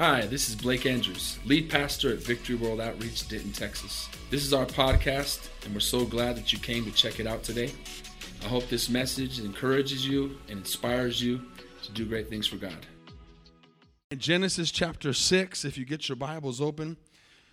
Hi, 0.00 0.22
this 0.22 0.48
is 0.48 0.56
Blake 0.56 0.86
Andrews, 0.86 1.38
lead 1.44 1.68
pastor 1.68 2.10
at 2.10 2.20
Victory 2.20 2.54
World 2.54 2.80
Outreach, 2.80 3.28
Denton, 3.28 3.52
Texas. 3.52 4.08
This 4.30 4.46
is 4.46 4.54
our 4.54 4.64
podcast, 4.64 5.50
and 5.66 5.74
we're 5.74 5.80
so 5.80 6.06
glad 6.06 6.36
that 6.36 6.54
you 6.54 6.58
came 6.58 6.86
to 6.86 6.90
check 6.90 7.20
it 7.20 7.26
out 7.26 7.42
today. 7.42 7.70
I 8.42 8.46
hope 8.46 8.66
this 8.70 8.88
message 8.88 9.40
encourages 9.40 10.08
you 10.08 10.38
and 10.48 10.60
inspires 10.60 11.22
you 11.22 11.42
to 11.82 11.92
do 11.92 12.06
great 12.06 12.30
things 12.30 12.46
for 12.46 12.56
God. 12.56 12.86
In 14.10 14.18
Genesis 14.18 14.70
chapter 14.70 15.12
6, 15.12 15.66
if 15.66 15.76
you 15.76 15.84
get 15.84 16.08
your 16.08 16.16
Bibles 16.16 16.62
open, 16.62 16.96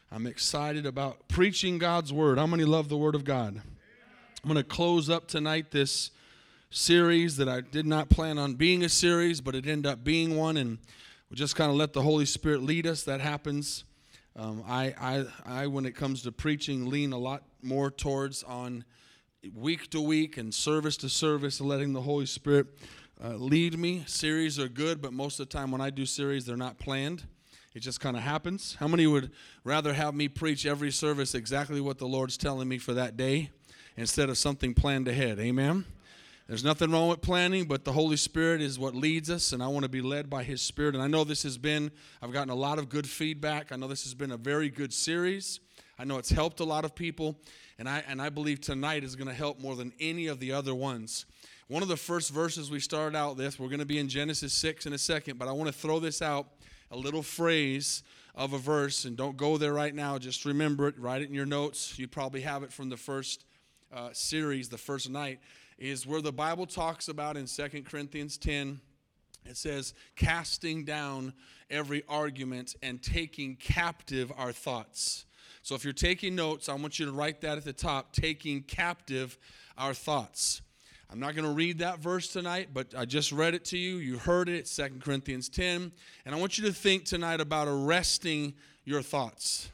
I'm 0.09 0.25
excited 0.25 0.85
about 0.85 1.27
preaching 1.27 1.77
God's 1.77 2.13
Word. 2.13 2.37
How 2.37 2.47
many 2.47 2.63
love 2.63 2.87
the 2.87 2.95
Word 2.95 3.15
of 3.15 3.25
God? 3.25 3.61
I'm 4.41 4.49
going 4.49 4.55
to 4.55 4.63
close 4.63 5.09
up 5.09 5.27
tonight 5.27 5.71
this 5.71 6.11
series 6.69 7.35
that 7.35 7.49
I 7.49 7.59
did 7.59 7.85
not 7.85 8.09
plan 8.09 8.37
on 8.37 8.53
being 8.53 8.85
a 8.85 8.89
series, 8.89 9.41
but 9.41 9.53
it 9.53 9.67
ended 9.67 9.91
up 9.91 10.05
being 10.05 10.37
one, 10.37 10.55
and 10.55 10.77
we 11.29 11.35
just 11.35 11.55
kind 11.55 11.69
of 11.69 11.77
let 11.77 11.93
the 11.93 12.01
Holy 12.01 12.25
Spirit 12.25 12.63
lead 12.63 12.87
us. 12.87 13.03
That 13.03 13.19
happens. 13.19 13.83
Um, 14.35 14.63
I, 14.67 14.93
I, 14.99 15.25
I, 15.45 15.67
when 15.67 15.85
it 15.85 15.95
comes 15.95 16.21
to 16.23 16.31
preaching, 16.31 16.89
lean 16.89 17.11
a 17.11 17.17
lot 17.17 17.43
more 17.61 17.91
towards 17.91 18.43
on 18.43 18.85
week 19.53 19.89
to 19.89 20.01
week 20.01 20.37
and 20.37 20.53
service 20.53 20.95
to 20.97 21.09
service, 21.09 21.59
letting 21.59 21.93
the 21.93 22.01
Holy 22.01 22.25
Spirit 22.25 22.67
uh, 23.23 23.29
lead 23.35 23.77
me. 23.77 24.03
Series 24.05 24.59
are 24.59 24.69
good, 24.69 25.01
but 25.01 25.11
most 25.11 25.39
of 25.39 25.49
the 25.49 25.57
time 25.57 25.71
when 25.71 25.81
I 25.81 25.89
do 25.89 26.05
series, 26.05 26.45
they're 26.45 26.55
not 26.55 26.77
planned. 26.77 27.23
It 27.73 27.81
just 27.81 27.99
kind 27.99 28.15
of 28.15 28.23
happens. 28.23 28.75
How 28.79 28.87
many 28.87 29.05
would 29.05 29.31
rather 29.63 29.93
have 29.93 30.15
me 30.15 30.27
preach 30.29 30.65
every 30.65 30.91
service 30.91 31.35
exactly 31.35 31.81
what 31.81 31.97
the 31.97 32.07
Lord's 32.07 32.37
telling 32.37 32.67
me 32.67 32.77
for 32.77 32.93
that 32.93 33.17
day 33.17 33.51
instead 33.95 34.29
of 34.29 34.37
something 34.37 34.73
planned 34.73 35.07
ahead? 35.07 35.39
Amen. 35.39 35.85
There's 36.47 36.63
nothing 36.63 36.91
wrong 36.91 37.09
with 37.09 37.19
planning, 37.19 37.65
but 37.65 37.83
the 37.83 37.91
Holy 37.91 38.15
Spirit 38.15 38.61
is 38.61 38.79
what 38.79 38.95
leads 38.95 39.29
us, 39.29 39.51
and 39.51 39.61
I 39.61 39.67
want 39.67 39.83
to 39.83 39.89
be 39.89 39.99
led 40.01 40.29
by 40.29 40.43
His 40.43 40.61
Spirit. 40.61 40.95
And 40.95 41.03
I 41.03 41.07
know 41.07 41.25
this 41.25 41.43
has 41.43 41.57
been, 41.57 41.91
I've 42.21 42.31
gotten 42.31 42.51
a 42.51 42.55
lot 42.55 42.79
of 42.79 42.87
good 42.87 43.05
feedback. 43.05 43.73
I 43.73 43.75
know 43.75 43.89
this 43.89 44.03
has 44.03 44.13
been 44.13 44.31
a 44.31 44.37
very 44.37 44.69
good 44.69 44.93
series. 44.93 45.59
I 45.99 46.05
know 46.05 46.17
it's 46.19 46.29
helped 46.29 46.61
a 46.61 46.63
lot 46.63 46.85
of 46.85 46.95
people, 46.95 47.37
and 47.77 47.89
I, 47.89 48.01
and 48.07 48.21
I 48.21 48.29
believe 48.29 48.61
tonight 48.61 49.03
is 49.03 49.13
going 49.17 49.27
to 49.27 49.33
help 49.33 49.59
more 49.59 49.75
than 49.75 49.91
any 49.99 50.27
of 50.27 50.39
the 50.39 50.53
other 50.53 50.73
ones. 50.73 51.25
One 51.67 51.83
of 51.83 51.89
the 51.89 51.97
first 51.97 52.31
verses 52.31 52.71
we 52.71 52.79
started 52.79 53.17
out 53.17 53.35
with, 53.35 53.59
we're 53.59 53.67
going 53.67 53.79
to 53.79 53.85
be 53.85 53.99
in 53.99 54.07
Genesis 54.07 54.53
6 54.53 54.85
in 54.85 54.93
a 54.93 54.97
second, 54.97 55.37
but 55.37 55.49
I 55.49 55.51
want 55.51 55.67
to 55.67 55.77
throw 55.77 55.99
this 55.99 56.21
out 56.21 56.47
a 56.91 56.95
little 56.95 57.23
phrase 57.23 58.03
of 58.35 58.53
a 58.53 58.57
verse, 58.57 59.03
and 59.03 59.17
don't 59.17 59.35
go 59.35 59.57
there 59.57 59.73
right 59.73 59.93
now. 59.93 60.17
Just 60.17 60.45
remember 60.45 60.87
it, 60.87 60.97
write 60.97 61.21
it 61.21 61.27
in 61.27 61.35
your 61.35 61.45
notes. 61.45 61.99
You 61.99 62.07
probably 62.07 62.39
have 62.41 62.63
it 62.63 62.71
from 62.71 62.87
the 62.87 62.95
first 62.95 63.43
uh, 63.91 64.11
series, 64.13 64.69
the 64.69 64.77
first 64.77 65.09
night 65.09 65.41
is 65.77 66.07
where 66.07 66.21
the 66.21 66.31
Bible 66.31 66.65
talks 66.65 67.07
about 67.07 67.37
in 67.37 67.45
2 67.45 67.83
Corinthians 67.83 68.37
10. 68.37 68.79
It 69.45 69.57
says, 69.57 69.93
casting 70.15 70.83
down 70.83 71.33
every 71.69 72.03
argument 72.09 72.75
and 72.81 73.01
taking 73.01 73.55
captive 73.55 74.31
our 74.37 74.51
thoughts. 74.51 75.25
So 75.61 75.75
if 75.75 75.83
you're 75.83 75.93
taking 75.93 76.35
notes, 76.35 76.69
I 76.69 76.73
want 76.73 76.99
you 76.99 77.05
to 77.05 77.11
write 77.11 77.41
that 77.41 77.57
at 77.57 77.65
the 77.65 77.73
top 77.73 78.13
taking 78.13 78.63
captive 78.63 79.37
our 79.77 79.93
thoughts. 79.93 80.61
I'm 81.09 81.19
not 81.19 81.35
going 81.35 81.45
to 81.45 81.53
read 81.53 81.79
that 81.79 81.99
verse 81.99 82.27
tonight, 82.27 82.69
but 82.73 82.93
I 82.97 83.05
just 83.05 83.31
read 83.31 83.53
it 83.53 83.63
to 83.65 83.77
you. 83.77 83.97
You 83.97 84.17
heard 84.17 84.49
it, 84.49 84.65
2 84.65 84.99
Corinthians 84.99 85.47
10. 85.47 85.91
And 86.25 86.35
I 86.35 86.37
want 86.37 86.57
you 86.57 86.65
to 86.65 86.73
think 86.73 87.05
tonight 87.05 87.39
about 87.39 87.67
arresting 87.69 88.53
your 88.83 89.01
thoughts. 89.01 89.71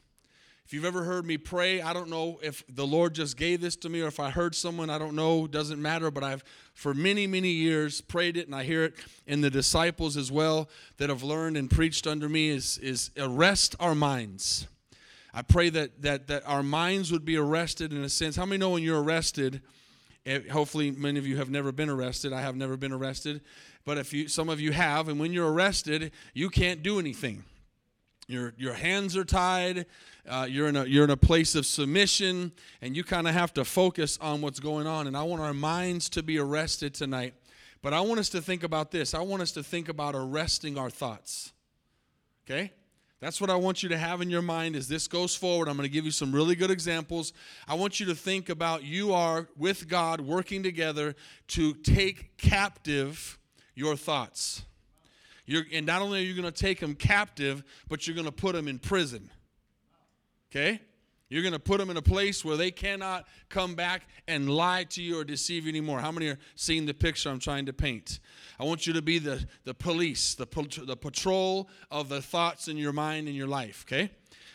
If 0.74 0.78
you've 0.78 0.86
ever 0.86 1.04
heard 1.04 1.28
me 1.28 1.38
pray, 1.38 1.84
I 1.84 1.94
don't 1.94 2.10
know 2.10 2.40
if 2.42 2.64
the 2.68 2.88
Lord 2.88 3.14
just 3.14 3.38
gave 3.38 3.62
this 3.62 3.76
to 3.76 3.90
me 3.90 4.02
or 4.02 4.08
if 4.08 4.20
I 4.20 4.32
heard 4.32 4.56
someone, 4.56 4.90
I 4.90 4.98
don't 4.98 5.16
know, 5.16 5.46
doesn't 5.46 5.80
matter, 5.80 6.10
but 6.10 6.24
I've 6.24 6.44
for 6.74 6.96
many, 6.96 7.28
many 7.28 7.50
years 7.50 8.02
prayed 8.02 8.38
it 8.38 8.48
and 8.48 8.56
I 8.56 8.64
hear 8.64 8.86
it 8.86 8.96
in 9.28 9.42
the 9.42 9.52
disciples 9.52 10.18
as 10.18 10.32
well 10.32 10.68
that 10.98 11.12
have 11.12 11.22
learned 11.22 11.58
and 11.58 11.70
preached 11.70 12.08
under 12.08 12.28
me 12.28 12.50
is, 12.50 12.80
is 12.80 13.12
arrest 13.20 13.76
our 13.80 13.94
minds. 13.94 14.66
I 15.32 15.44
pray 15.44 15.70
that, 15.70 16.02
that, 16.02 16.26
that 16.30 16.42
our 16.48 16.64
minds 16.64 17.12
would 17.12 17.24
be 17.24 17.38
arrested 17.38 17.94
in 17.94 18.04
a 18.04 18.10
sense. 18.10 18.36
How 18.36 18.48
many 18.48 18.58
know 18.58 18.72
when 18.72 18.82
you're 18.82 19.04
arrested? 19.04 19.62
Eh, 20.26 20.40
hopefully, 20.52 20.90
many 20.90 21.20
of 21.20 21.28
you 21.28 21.38
have 21.38 21.52
never 21.52 21.72
been 21.72 21.90
arrested. 21.92 22.34
I 22.34 22.42
have 22.42 22.56
never 22.56 22.78
been 22.78 22.92
arrested. 22.92 23.42
But 23.86 24.00
if 24.00 24.12
you, 24.12 24.28
some 24.28 24.50
of 24.50 24.60
you 24.60 24.72
have, 24.72 25.08
and 25.08 25.20
when 25.20 25.34
you're 25.34 25.54
arrested, 25.54 26.12
you 26.34 26.50
can't 26.50 26.82
do 26.82 26.98
anything. 26.98 27.44
Your, 28.28 28.56
your 28.58 28.74
hands 28.74 29.16
are 29.16 29.26
tied. 29.26 29.86
Uh, 30.28 30.48
you're, 30.50 30.68
in 30.70 30.76
a, 30.78 30.86
you're 30.86 31.04
in 31.04 31.10
a 31.10 31.18
place 31.18 31.54
of 31.54 31.66
submission, 31.66 32.52
and 32.82 32.96
you 32.96 33.04
kind 33.04 33.28
of 33.28 33.34
have 33.34 33.54
to 33.54 33.66
focus 33.66 34.18
on 34.22 34.42
what's 34.42 34.60
going 34.60 34.88
on. 34.88 35.08
And 35.08 35.18
I 35.18 35.24
want 35.24 35.42
our 35.42 35.54
minds 35.54 36.10
to 36.10 36.24
be 36.24 36.40
arrested 36.40 36.94
tonight. 36.94 37.34
But 37.82 37.94
I 37.94 38.00
want 38.00 38.20
us 38.20 38.30
to 38.30 38.42
think 38.42 38.64
about 38.64 38.92
this. 38.92 39.14
I 39.14 39.20
want 39.20 39.42
us 39.42 39.52
to 39.52 39.64
think 39.64 39.90
about 39.90 40.16
arresting 40.16 40.78
our 40.78 40.90
thoughts. 40.90 41.52
Okay? 42.46 42.72
That's 43.20 43.40
what 43.40 43.50
I 43.50 43.56
want 43.56 43.84
you 43.84 43.90
to 43.90 43.98
have 43.98 44.22
in 44.22 44.30
your 44.30 44.42
mind 44.42 44.76
as 44.76 44.88
this 44.88 45.08
goes 45.08 45.36
forward. 45.36 45.68
I'm 45.70 45.78
going 45.78 45.88
to 45.88 45.94
give 45.94 46.06
you 46.06 46.12
some 46.12 46.34
really 46.34 46.56
good 46.56 46.72
examples. 46.72 47.32
I 47.68 47.76
want 47.76 48.00
you 48.00 48.06
to 48.08 48.16
think 48.16 48.50
about 48.50 48.84
you 48.84 49.14
are 49.14 49.48
with 49.58 49.88
God 49.88 50.22
working 50.22 50.64
together 50.64 51.16
to 51.50 51.74
take 51.74 52.38
captive 52.38 53.38
your 53.76 53.96
thoughts. 53.96 54.64
You're, 55.46 55.64
and 55.74 55.86
not 55.86 56.02
only 56.02 56.20
are 56.20 56.26
you 56.26 56.34
going 56.34 56.52
to 56.52 56.52
take 56.52 56.80
them 56.80 56.96
captive, 56.96 57.64
but 57.88 58.08
you're 58.08 58.16
going 58.16 58.26
to 58.26 58.32
put 58.32 58.56
them 58.56 58.68
in 58.68 58.80
prison. 58.80 59.30
Okay? 60.56 60.80
You're 61.30 61.42
going 61.42 61.54
to 61.54 61.60
put 61.60 61.80
them 61.80 61.90
in 61.90 61.98
a 61.98 62.02
place 62.02 62.46
where 62.46 62.58
they 62.58 62.70
cannot 62.70 63.26
come 63.50 63.74
back 63.74 64.08
and 64.28 64.48
lie 64.48 64.84
to 64.90 65.02
you 65.02 65.20
or 65.20 65.24
deceive 65.24 65.64
you 65.64 65.70
anymore. 65.70 66.00
How 66.00 66.12
many 66.12 66.28
are 66.28 66.38
seeing 66.54 66.86
the 66.86 66.94
picture 66.94 67.30
I'm 67.30 67.40
trying 67.40 67.66
to 67.66 67.74
paint? 67.74 68.20
I 68.60 68.66
want 68.66 68.86
you 68.86 68.94
to 68.94 69.02
be 69.02 69.18
the, 69.18 69.44
the 69.64 69.74
police, 69.74 70.36
the, 70.36 70.46
the 70.86 70.96
patrol 70.96 71.70
of 71.90 72.10
the 72.10 72.22
thoughts 72.22 72.68
in 72.68 72.78
your 72.78 72.94
mind 72.94 73.28
and 73.28 73.36
your 73.36 73.48
life, 73.48 73.84
okay? 73.88 74.12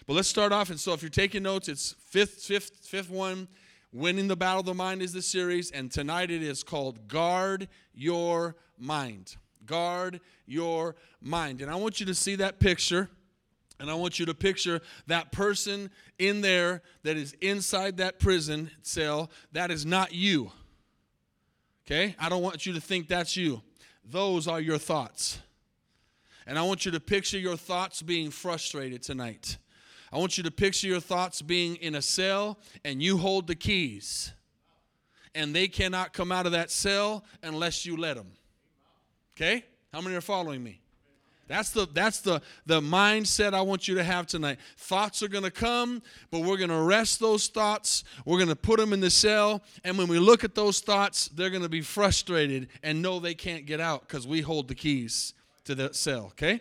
But 0.06 0.14
let's 0.14 0.28
start 0.28 0.52
off. 0.52 0.70
And 0.70 0.78
so 0.78 0.92
if 0.92 1.02
you're 1.02 1.10
taking 1.10 1.42
notes, 1.42 1.68
it's 1.68 1.96
fifth, 1.98 2.44
fifth, 2.44 2.86
fifth 2.86 3.10
one. 3.10 3.48
Winning 3.92 4.28
the 4.28 4.36
Battle 4.36 4.60
of 4.60 4.66
the 4.66 4.74
Mind 4.74 5.02
is 5.02 5.12
the 5.12 5.22
series. 5.22 5.72
And 5.72 5.90
tonight 5.90 6.30
it 6.30 6.42
is 6.42 6.62
called 6.62 7.08
Guard 7.08 7.68
Your 7.92 8.54
Mind. 8.78 9.36
Guard 9.66 10.20
your 10.46 10.94
mind. 11.20 11.60
And 11.60 11.70
I 11.70 11.74
want 11.74 11.98
you 11.98 12.06
to 12.06 12.14
see 12.14 12.36
that 12.36 12.60
picture. 12.60 13.10
And 13.80 13.90
I 13.90 13.94
want 13.94 14.18
you 14.18 14.26
to 14.26 14.34
picture 14.34 14.80
that 15.06 15.30
person 15.30 15.90
in 16.18 16.40
there 16.40 16.82
that 17.04 17.16
is 17.16 17.32
inside 17.40 17.98
that 17.98 18.18
prison 18.18 18.70
cell. 18.82 19.30
That 19.52 19.70
is 19.70 19.86
not 19.86 20.12
you. 20.12 20.50
Okay? 21.86 22.16
I 22.18 22.28
don't 22.28 22.42
want 22.42 22.66
you 22.66 22.72
to 22.74 22.80
think 22.80 23.08
that's 23.08 23.36
you. 23.36 23.62
Those 24.04 24.48
are 24.48 24.60
your 24.60 24.78
thoughts. 24.78 25.38
And 26.46 26.58
I 26.58 26.62
want 26.62 26.86
you 26.86 26.92
to 26.92 27.00
picture 27.00 27.38
your 27.38 27.56
thoughts 27.56 28.02
being 28.02 28.30
frustrated 28.30 29.02
tonight. 29.02 29.58
I 30.12 30.18
want 30.18 30.38
you 30.38 30.44
to 30.44 30.50
picture 30.50 30.86
your 30.86 31.00
thoughts 31.00 31.42
being 31.42 31.76
in 31.76 31.94
a 31.94 32.02
cell 32.02 32.58
and 32.84 33.02
you 33.02 33.18
hold 33.18 33.46
the 33.46 33.54
keys. 33.54 34.32
And 35.34 35.54
they 35.54 35.68
cannot 35.68 36.12
come 36.14 36.32
out 36.32 36.46
of 36.46 36.52
that 36.52 36.70
cell 36.70 37.24
unless 37.42 37.84
you 37.84 37.96
let 37.96 38.16
them. 38.16 38.32
Okay? 39.36 39.64
How 39.92 40.00
many 40.00 40.16
are 40.16 40.20
following 40.20 40.62
me? 40.64 40.80
That's 41.48 41.70
the 41.70 41.88
that's 41.92 42.20
the 42.20 42.40
the 42.66 42.80
mindset 42.80 43.54
I 43.54 43.62
want 43.62 43.88
you 43.88 43.94
to 43.96 44.04
have 44.04 44.26
tonight. 44.26 44.58
Thoughts 44.76 45.22
are 45.22 45.28
going 45.28 45.44
to 45.44 45.50
come, 45.50 46.02
but 46.30 46.40
we're 46.40 46.58
going 46.58 46.70
to 46.70 46.76
arrest 46.76 47.20
those 47.20 47.48
thoughts. 47.48 48.04
We're 48.24 48.38
going 48.38 48.50
to 48.50 48.56
put 48.56 48.78
them 48.78 48.92
in 48.92 49.00
the 49.00 49.10
cell, 49.10 49.62
and 49.82 49.98
when 49.98 50.08
we 50.08 50.18
look 50.18 50.44
at 50.44 50.54
those 50.54 50.80
thoughts, 50.80 51.28
they're 51.28 51.50
going 51.50 51.62
to 51.62 51.68
be 51.68 51.80
frustrated 51.80 52.68
and 52.82 53.02
know 53.02 53.18
they 53.18 53.34
can't 53.34 53.66
get 53.66 53.80
out 53.80 54.06
because 54.06 54.26
we 54.26 54.42
hold 54.42 54.68
the 54.68 54.74
keys 54.74 55.34
to 55.64 55.74
that 55.76 55.96
cell. 55.96 56.26
Okay. 56.26 56.60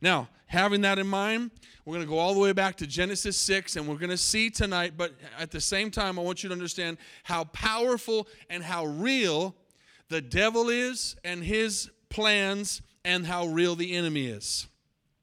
Now, 0.00 0.28
having 0.46 0.82
that 0.82 0.98
in 0.98 1.06
mind, 1.06 1.50
we're 1.84 1.94
going 1.94 2.04
to 2.04 2.10
go 2.10 2.18
all 2.18 2.34
the 2.34 2.40
way 2.40 2.52
back 2.52 2.76
to 2.76 2.86
Genesis 2.86 3.36
6, 3.36 3.76
and 3.76 3.86
we're 3.86 3.96
going 3.96 4.10
to 4.10 4.16
see 4.16 4.50
tonight, 4.50 4.94
but 4.96 5.12
at 5.38 5.50
the 5.50 5.60
same 5.60 5.90
time, 5.90 6.18
I 6.18 6.22
want 6.22 6.42
you 6.42 6.48
to 6.48 6.52
understand 6.52 6.98
how 7.22 7.44
powerful 7.44 8.28
and 8.50 8.62
how 8.62 8.86
real 8.86 9.54
the 10.08 10.20
devil 10.20 10.68
is 10.68 11.16
and 11.24 11.42
his 11.42 11.90
plans, 12.08 12.82
and 13.06 13.24
how 13.24 13.46
real 13.46 13.76
the 13.76 13.94
enemy 13.94 14.26
is. 14.26 14.66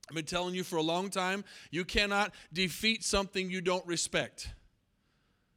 I've 0.09 0.15
been 0.15 0.25
telling 0.25 0.55
you 0.55 0.63
for 0.63 0.77
a 0.77 0.81
long 0.81 1.09
time, 1.09 1.43
you 1.69 1.85
cannot 1.85 2.33
defeat 2.51 3.03
something 3.03 3.49
you 3.49 3.61
don't 3.61 3.85
respect. 3.85 4.49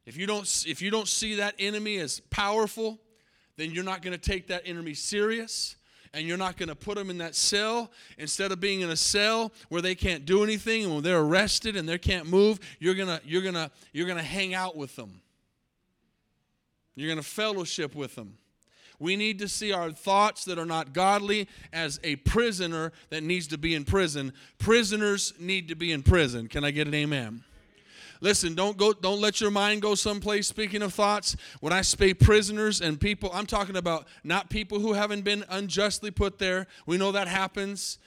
If 0.05 0.17
you 0.17 0.27
don't, 0.27 0.65
if 0.67 0.83
you 0.83 0.91
don't 0.91 1.09
see 1.09 1.37
that 1.37 1.55
enemy 1.59 1.99
as 1.99 2.21
powerful, 2.31 2.99
then 3.57 3.71
you're 3.71 3.85
not 3.85 4.03
going 4.03 4.13
to 4.13 4.31
take 4.31 4.49
that 4.49 4.63
enemy 4.67 4.93
serious 4.93 5.77
and 6.13 6.27
you're 6.27 6.37
not 6.37 6.57
going 6.57 6.69
to 6.69 6.75
put 6.75 6.97
them 6.97 7.11
in 7.11 7.19
that 7.19 7.35
cell 7.35 7.91
instead 8.19 8.51
of 8.51 8.61
being 8.61 8.81
in 8.81 8.91
a 8.91 8.97
cell 8.97 9.53
where 9.69 9.83
they 9.83 9.95
can't 9.95 10.25
do 10.25 10.43
anything 10.43 10.85
and 10.85 10.95
when 10.95 11.03
they're 11.03 11.21
arrested 11.21 11.77
and 11.77 11.89
they 11.89 11.99
can't 11.99 12.27
move 12.27 12.59
you're 12.79 12.95
going 12.95 13.09
to 13.09 13.21
you're 13.25 13.43
going 13.43 13.55
to 13.55 13.71
you're 13.93 14.07
going 14.07 14.19
to 14.19 14.25
hang 14.25 14.55
out 14.55 14.77
with 14.77 14.95
them 14.97 15.21
you're 16.95 17.09
going 17.09 17.23
to 17.23 17.29
fellowship 17.29 17.95
with 17.95 18.15
them 18.15 18.39
we 18.99 19.17
need 19.17 19.39
to 19.41 19.49
see 19.49 19.73
our 19.73 19.91
thoughts 19.91 20.45
that 20.45 20.59
are 20.59 20.67
not 20.67 20.93
godly 20.93 21.49
as 21.73 22.01
a 22.03 22.17
prisoner 22.17 22.93
that 23.11 23.23
needs 23.23 23.47
to 23.49 23.59
be 23.59 23.75
in 23.75 23.85
prison. 23.85 24.33
Prisoners 24.59 25.35
need 25.39 25.69
to 25.69 25.75
be 25.75 25.93
in 25.93 26.03
prison. 26.03 26.49
Can 26.49 26.65
I 26.65 26.71
get 26.71 26.87
an 26.87 26.95
amen? 26.95 27.45
Listen, 28.23 28.55
don't 28.55 28.79
go 28.79 28.95
don't 28.95 29.21
let 29.21 29.43
your 29.43 29.51
mind 29.51 29.83
go 29.83 29.95
someplace 29.95 30.47
speaking 30.47 30.81
of 30.81 30.95
thoughts. 30.95 31.37
When 31.61 31.73
I 31.73 31.83
say 31.83 32.15
prisoners 32.15 32.81
and 32.81 32.99
people, 32.99 33.31
I'm 33.35 33.45
talking 33.45 33.77
about 33.77 34.07
not 34.25 34.49
people 34.49 34.81
who 34.81 34.95
haven't 34.95 35.23
been 35.23 35.45
unjustly 35.51 36.11
put 36.11 36.39
there. 36.39 36.67
We 36.87 36.97
know 36.97 37.13
that 37.13 37.29
happens 37.29 37.99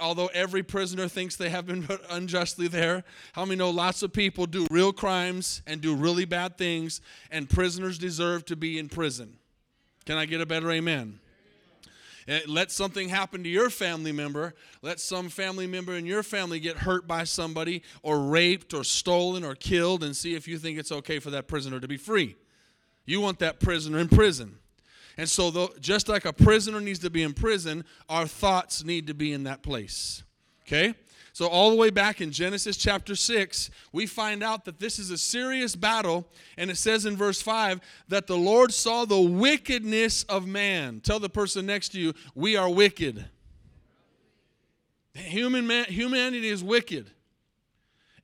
although 0.00 0.28
every 0.28 0.62
prisoner 0.62 1.08
thinks 1.08 1.36
they 1.36 1.48
have 1.48 1.66
been 1.66 1.82
put 1.82 2.00
unjustly 2.10 2.68
there, 2.68 3.04
how 3.32 3.44
many 3.44 3.56
know 3.56 3.70
lots 3.70 4.02
of 4.02 4.12
people 4.12 4.46
do 4.46 4.66
real 4.70 4.92
crimes 4.92 5.62
and 5.66 5.80
do 5.80 5.94
really 5.94 6.24
bad 6.24 6.56
things, 6.56 7.00
and 7.30 7.48
prisoners 7.48 7.98
deserve 7.98 8.44
to 8.46 8.56
be 8.56 8.78
in 8.78 8.88
prison? 8.88 9.38
Can 10.04 10.18
I 10.18 10.26
get 10.26 10.40
a 10.40 10.46
better 10.46 10.70
amen? 10.70 11.18
Eh, 12.28 12.40
let 12.46 12.70
something 12.70 13.08
happen 13.08 13.42
to 13.42 13.48
your 13.48 13.70
family 13.70 14.12
member. 14.12 14.54
Let 14.80 15.00
some 15.00 15.28
family 15.28 15.66
member 15.66 15.94
in 15.94 16.06
your 16.06 16.22
family 16.22 16.60
get 16.60 16.78
hurt 16.78 17.06
by 17.06 17.24
somebody 17.24 17.82
or 18.02 18.20
raped 18.20 18.74
or 18.74 18.84
stolen 18.84 19.44
or 19.44 19.54
killed 19.54 20.04
and 20.04 20.16
see 20.16 20.34
if 20.34 20.46
you 20.46 20.58
think 20.58 20.78
it's 20.78 20.92
okay 20.92 21.18
for 21.18 21.30
that 21.30 21.48
prisoner 21.48 21.80
to 21.80 21.88
be 21.88 21.96
free. 21.96 22.36
You 23.04 23.20
want 23.20 23.40
that 23.40 23.58
prisoner 23.58 23.98
in 23.98 24.08
prison. 24.08 24.58
And 25.16 25.28
so, 25.28 25.50
though, 25.50 25.70
just 25.80 26.08
like 26.08 26.24
a 26.24 26.32
prisoner 26.32 26.80
needs 26.80 27.00
to 27.00 27.10
be 27.10 27.22
in 27.22 27.34
prison, 27.34 27.84
our 28.08 28.26
thoughts 28.26 28.84
need 28.84 29.08
to 29.08 29.14
be 29.14 29.32
in 29.32 29.44
that 29.44 29.62
place. 29.62 30.22
Okay? 30.62 30.94
So, 31.32 31.46
all 31.46 31.70
the 31.70 31.76
way 31.76 31.90
back 31.90 32.20
in 32.20 32.30
Genesis 32.30 32.76
chapter 32.76 33.16
6, 33.16 33.70
we 33.92 34.06
find 34.06 34.42
out 34.42 34.66
that 34.66 34.78
this 34.78 34.98
is 34.98 35.10
a 35.10 35.16
serious 35.16 35.74
battle. 35.74 36.26
And 36.58 36.70
it 36.70 36.76
says 36.76 37.06
in 37.06 37.16
verse 37.16 37.40
5 37.40 37.80
that 38.08 38.26
the 38.26 38.36
Lord 38.36 38.72
saw 38.72 39.04
the 39.04 39.20
wickedness 39.20 40.24
of 40.24 40.46
man. 40.46 41.00
Tell 41.00 41.18
the 41.18 41.30
person 41.30 41.64
next 41.64 41.90
to 41.90 42.00
you, 42.00 42.12
we 42.34 42.56
are 42.56 42.68
wicked. 42.68 43.24
Human 45.14 45.66
man, 45.66 45.86
humanity 45.86 46.48
is 46.48 46.62
wicked. 46.62 47.10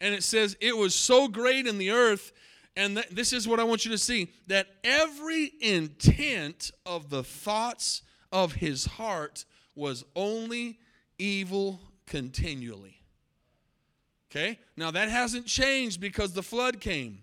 And 0.01 0.15
it 0.15 0.23
says 0.23 0.57
it 0.61 0.77
was 0.77 0.95
so 0.95 1.29
great 1.29 1.67
in 1.67 1.79
the 1.79 1.91
earth 1.91 2.33
and 2.79 2.95
th- 2.95 3.09
this 3.09 3.33
is 3.33 3.49
what 3.49 3.59
I 3.59 3.65
want 3.65 3.85
you 3.85 3.91
to 3.91 3.99
see 3.99 4.31
that 4.47 4.69
every 4.85 5.53
intent 5.61 6.71
of 6.87 7.11
the 7.11 7.25
thoughts 7.25 8.03
of 8.31 8.53
his 8.53 8.87
heart 8.87 9.45
was 9.75 10.05
only 10.15 10.79
evil 11.19 11.81
continually. 12.07 12.98
Okay? 14.31 14.59
Now 14.77 14.91
that 14.91 15.09
hasn't 15.09 15.47
changed 15.47 16.01
because 16.01 16.33
the 16.33 16.43
flood 16.43 16.81
came. 16.81 17.21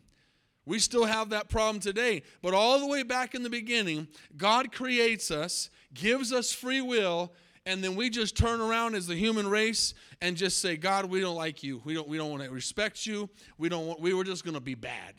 We 0.66 0.80
still 0.80 1.06
have 1.06 1.30
that 1.30 1.48
problem 1.48 1.80
today. 1.80 2.24
But 2.42 2.54
all 2.54 2.80
the 2.80 2.88
way 2.88 3.04
back 3.04 3.36
in 3.36 3.44
the 3.44 3.50
beginning, 3.50 4.08
God 4.36 4.72
creates 4.72 5.30
us, 5.30 5.70
gives 5.94 6.34
us 6.34 6.52
free 6.52 6.82
will, 6.82 7.32
and 7.68 7.84
then 7.84 7.96
we 7.96 8.10
just 8.10 8.36
turn 8.38 8.62
around 8.62 8.96
as 8.96 9.08
the 9.08 9.16
human 9.16 9.48
race 9.48 9.94
and 10.22 10.38
just 10.38 10.60
say, 10.60 10.78
God, 10.78 11.06
we 11.06 11.20
don't 11.20 11.36
like 11.36 11.64
you. 11.64 11.82
We 11.84 11.94
don't, 11.94 12.08
we 12.08 12.18
don't 12.18 12.30
want 12.30 12.44
to 12.44 12.50
respect 12.50 13.06
you. 13.06 13.30
We 13.58 13.70
don't 13.70 13.88
want, 13.88 14.00
we 14.00 14.14
were 14.14 14.24
just 14.24 14.44
going 14.44 14.54
to 14.54 14.60
be 14.60 14.76
bad. 14.76 15.16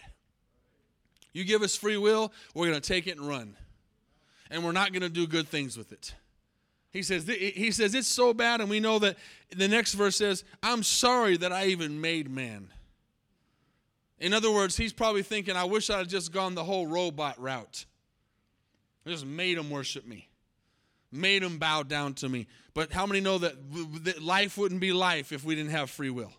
You 1.32 1.44
give 1.44 1.62
us 1.62 1.76
free 1.76 1.96
will, 1.96 2.32
we're 2.54 2.68
going 2.68 2.80
to 2.80 2.88
take 2.88 3.06
it 3.06 3.18
and 3.18 3.28
run. 3.28 3.56
And 4.50 4.64
we're 4.64 4.72
not 4.72 4.92
going 4.92 5.02
to 5.02 5.08
do 5.08 5.26
good 5.26 5.48
things 5.48 5.76
with 5.76 5.92
it. 5.92 6.14
He 6.96 7.02
says, 7.02 7.26
he 7.28 7.70
says, 7.72 7.94
it's 7.94 8.08
so 8.08 8.32
bad, 8.32 8.62
and 8.62 8.70
we 8.70 8.80
know 8.80 8.98
that 9.00 9.18
the 9.54 9.68
next 9.68 9.92
verse 9.92 10.16
says, 10.16 10.44
I'm 10.62 10.82
sorry 10.82 11.36
that 11.36 11.52
I 11.52 11.66
even 11.66 12.00
made 12.00 12.30
man. 12.30 12.68
In 14.18 14.32
other 14.32 14.50
words, 14.50 14.78
he's 14.78 14.94
probably 14.94 15.22
thinking, 15.22 15.56
I 15.56 15.64
wish 15.64 15.90
I 15.90 15.98
had 15.98 16.08
just 16.08 16.32
gone 16.32 16.54
the 16.54 16.64
whole 16.64 16.86
robot 16.86 17.38
route. 17.38 17.84
I 19.04 19.10
just 19.10 19.26
made 19.26 19.58
him 19.58 19.68
worship 19.68 20.06
me, 20.06 20.30
made 21.12 21.42
him 21.42 21.58
bow 21.58 21.82
down 21.82 22.14
to 22.14 22.30
me. 22.30 22.46
But 22.72 22.90
how 22.90 23.04
many 23.04 23.20
know 23.20 23.36
that, 23.36 23.56
that 24.04 24.22
life 24.22 24.56
wouldn't 24.56 24.80
be 24.80 24.94
life 24.94 25.32
if 25.32 25.44
we 25.44 25.54
didn't 25.54 25.72
have 25.72 25.90
free 25.90 26.08
will? 26.08 26.32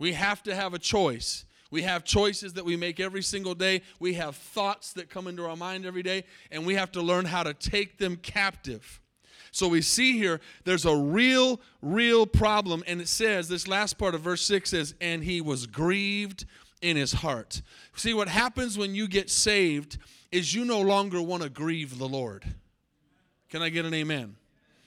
We 0.00 0.14
have 0.14 0.42
to 0.42 0.54
have 0.56 0.74
a 0.74 0.80
choice. 0.80 1.44
We 1.70 1.82
have 1.82 2.04
choices 2.04 2.54
that 2.54 2.64
we 2.64 2.76
make 2.76 2.98
every 2.98 3.22
single 3.22 3.54
day. 3.54 3.82
We 3.98 4.14
have 4.14 4.36
thoughts 4.36 4.92
that 4.94 5.08
come 5.08 5.26
into 5.28 5.46
our 5.46 5.56
mind 5.56 5.86
every 5.86 6.02
day, 6.02 6.24
and 6.50 6.66
we 6.66 6.74
have 6.74 6.92
to 6.92 7.02
learn 7.02 7.24
how 7.24 7.42
to 7.44 7.54
take 7.54 7.98
them 7.98 8.16
captive. 8.16 9.00
So 9.52 9.68
we 9.68 9.82
see 9.82 10.16
here 10.16 10.40
there's 10.64 10.84
a 10.84 10.96
real, 10.96 11.60
real 11.82 12.26
problem. 12.26 12.84
And 12.86 13.00
it 13.00 13.08
says, 13.08 13.48
this 13.48 13.68
last 13.68 13.98
part 13.98 14.14
of 14.14 14.20
verse 14.20 14.42
6 14.42 14.70
says, 14.70 14.94
and 15.00 15.24
he 15.24 15.40
was 15.40 15.66
grieved 15.66 16.46
in 16.80 16.96
his 16.96 17.12
heart. 17.12 17.62
See, 17.94 18.14
what 18.14 18.28
happens 18.28 18.78
when 18.78 18.94
you 18.94 19.08
get 19.08 19.30
saved 19.30 19.98
is 20.32 20.54
you 20.54 20.64
no 20.64 20.80
longer 20.80 21.20
want 21.20 21.42
to 21.42 21.48
grieve 21.48 21.98
the 21.98 22.08
Lord. 22.08 22.44
Can 23.48 23.62
I 23.62 23.68
get 23.68 23.84
an 23.84 23.94
amen? 23.94 24.36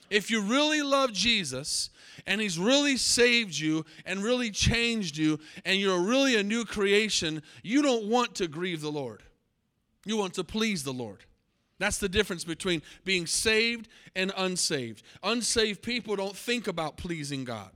If 0.09 0.31
you 0.31 0.41
really 0.41 0.81
love 0.81 1.11
Jesus, 1.11 1.89
and 2.25 2.41
He's 2.41 2.59
really 2.59 2.97
saved 2.97 3.57
you 3.57 3.85
and 4.05 4.23
really 4.23 4.51
changed 4.51 5.17
you, 5.17 5.39
and 5.65 5.79
you're 5.79 6.01
really 6.01 6.35
a 6.35 6.43
new 6.43 6.65
creation, 6.65 7.41
you 7.63 7.81
don't 7.81 8.05
want 8.05 8.35
to 8.35 8.47
grieve 8.47 8.81
the 8.81 8.91
Lord. 8.91 9.23
You 10.05 10.17
want 10.17 10.33
to 10.35 10.43
please 10.43 10.83
the 10.83 10.93
Lord. 10.93 11.23
That's 11.79 11.97
the 11.97 12.09
difference 12.09 12.43
between 12.43 12.81
being 13.03 13.27
saved 13.27 13.87
and 14.15 14.31
unsaved. 14.37 15.03
Unsaved 15.23 15.81
people 15.81 16.15
don't 16.15 16.35
think 16.35 16.67
about 16.67 16.97
pleasing 16.97 17.43
God. 17.43 17.71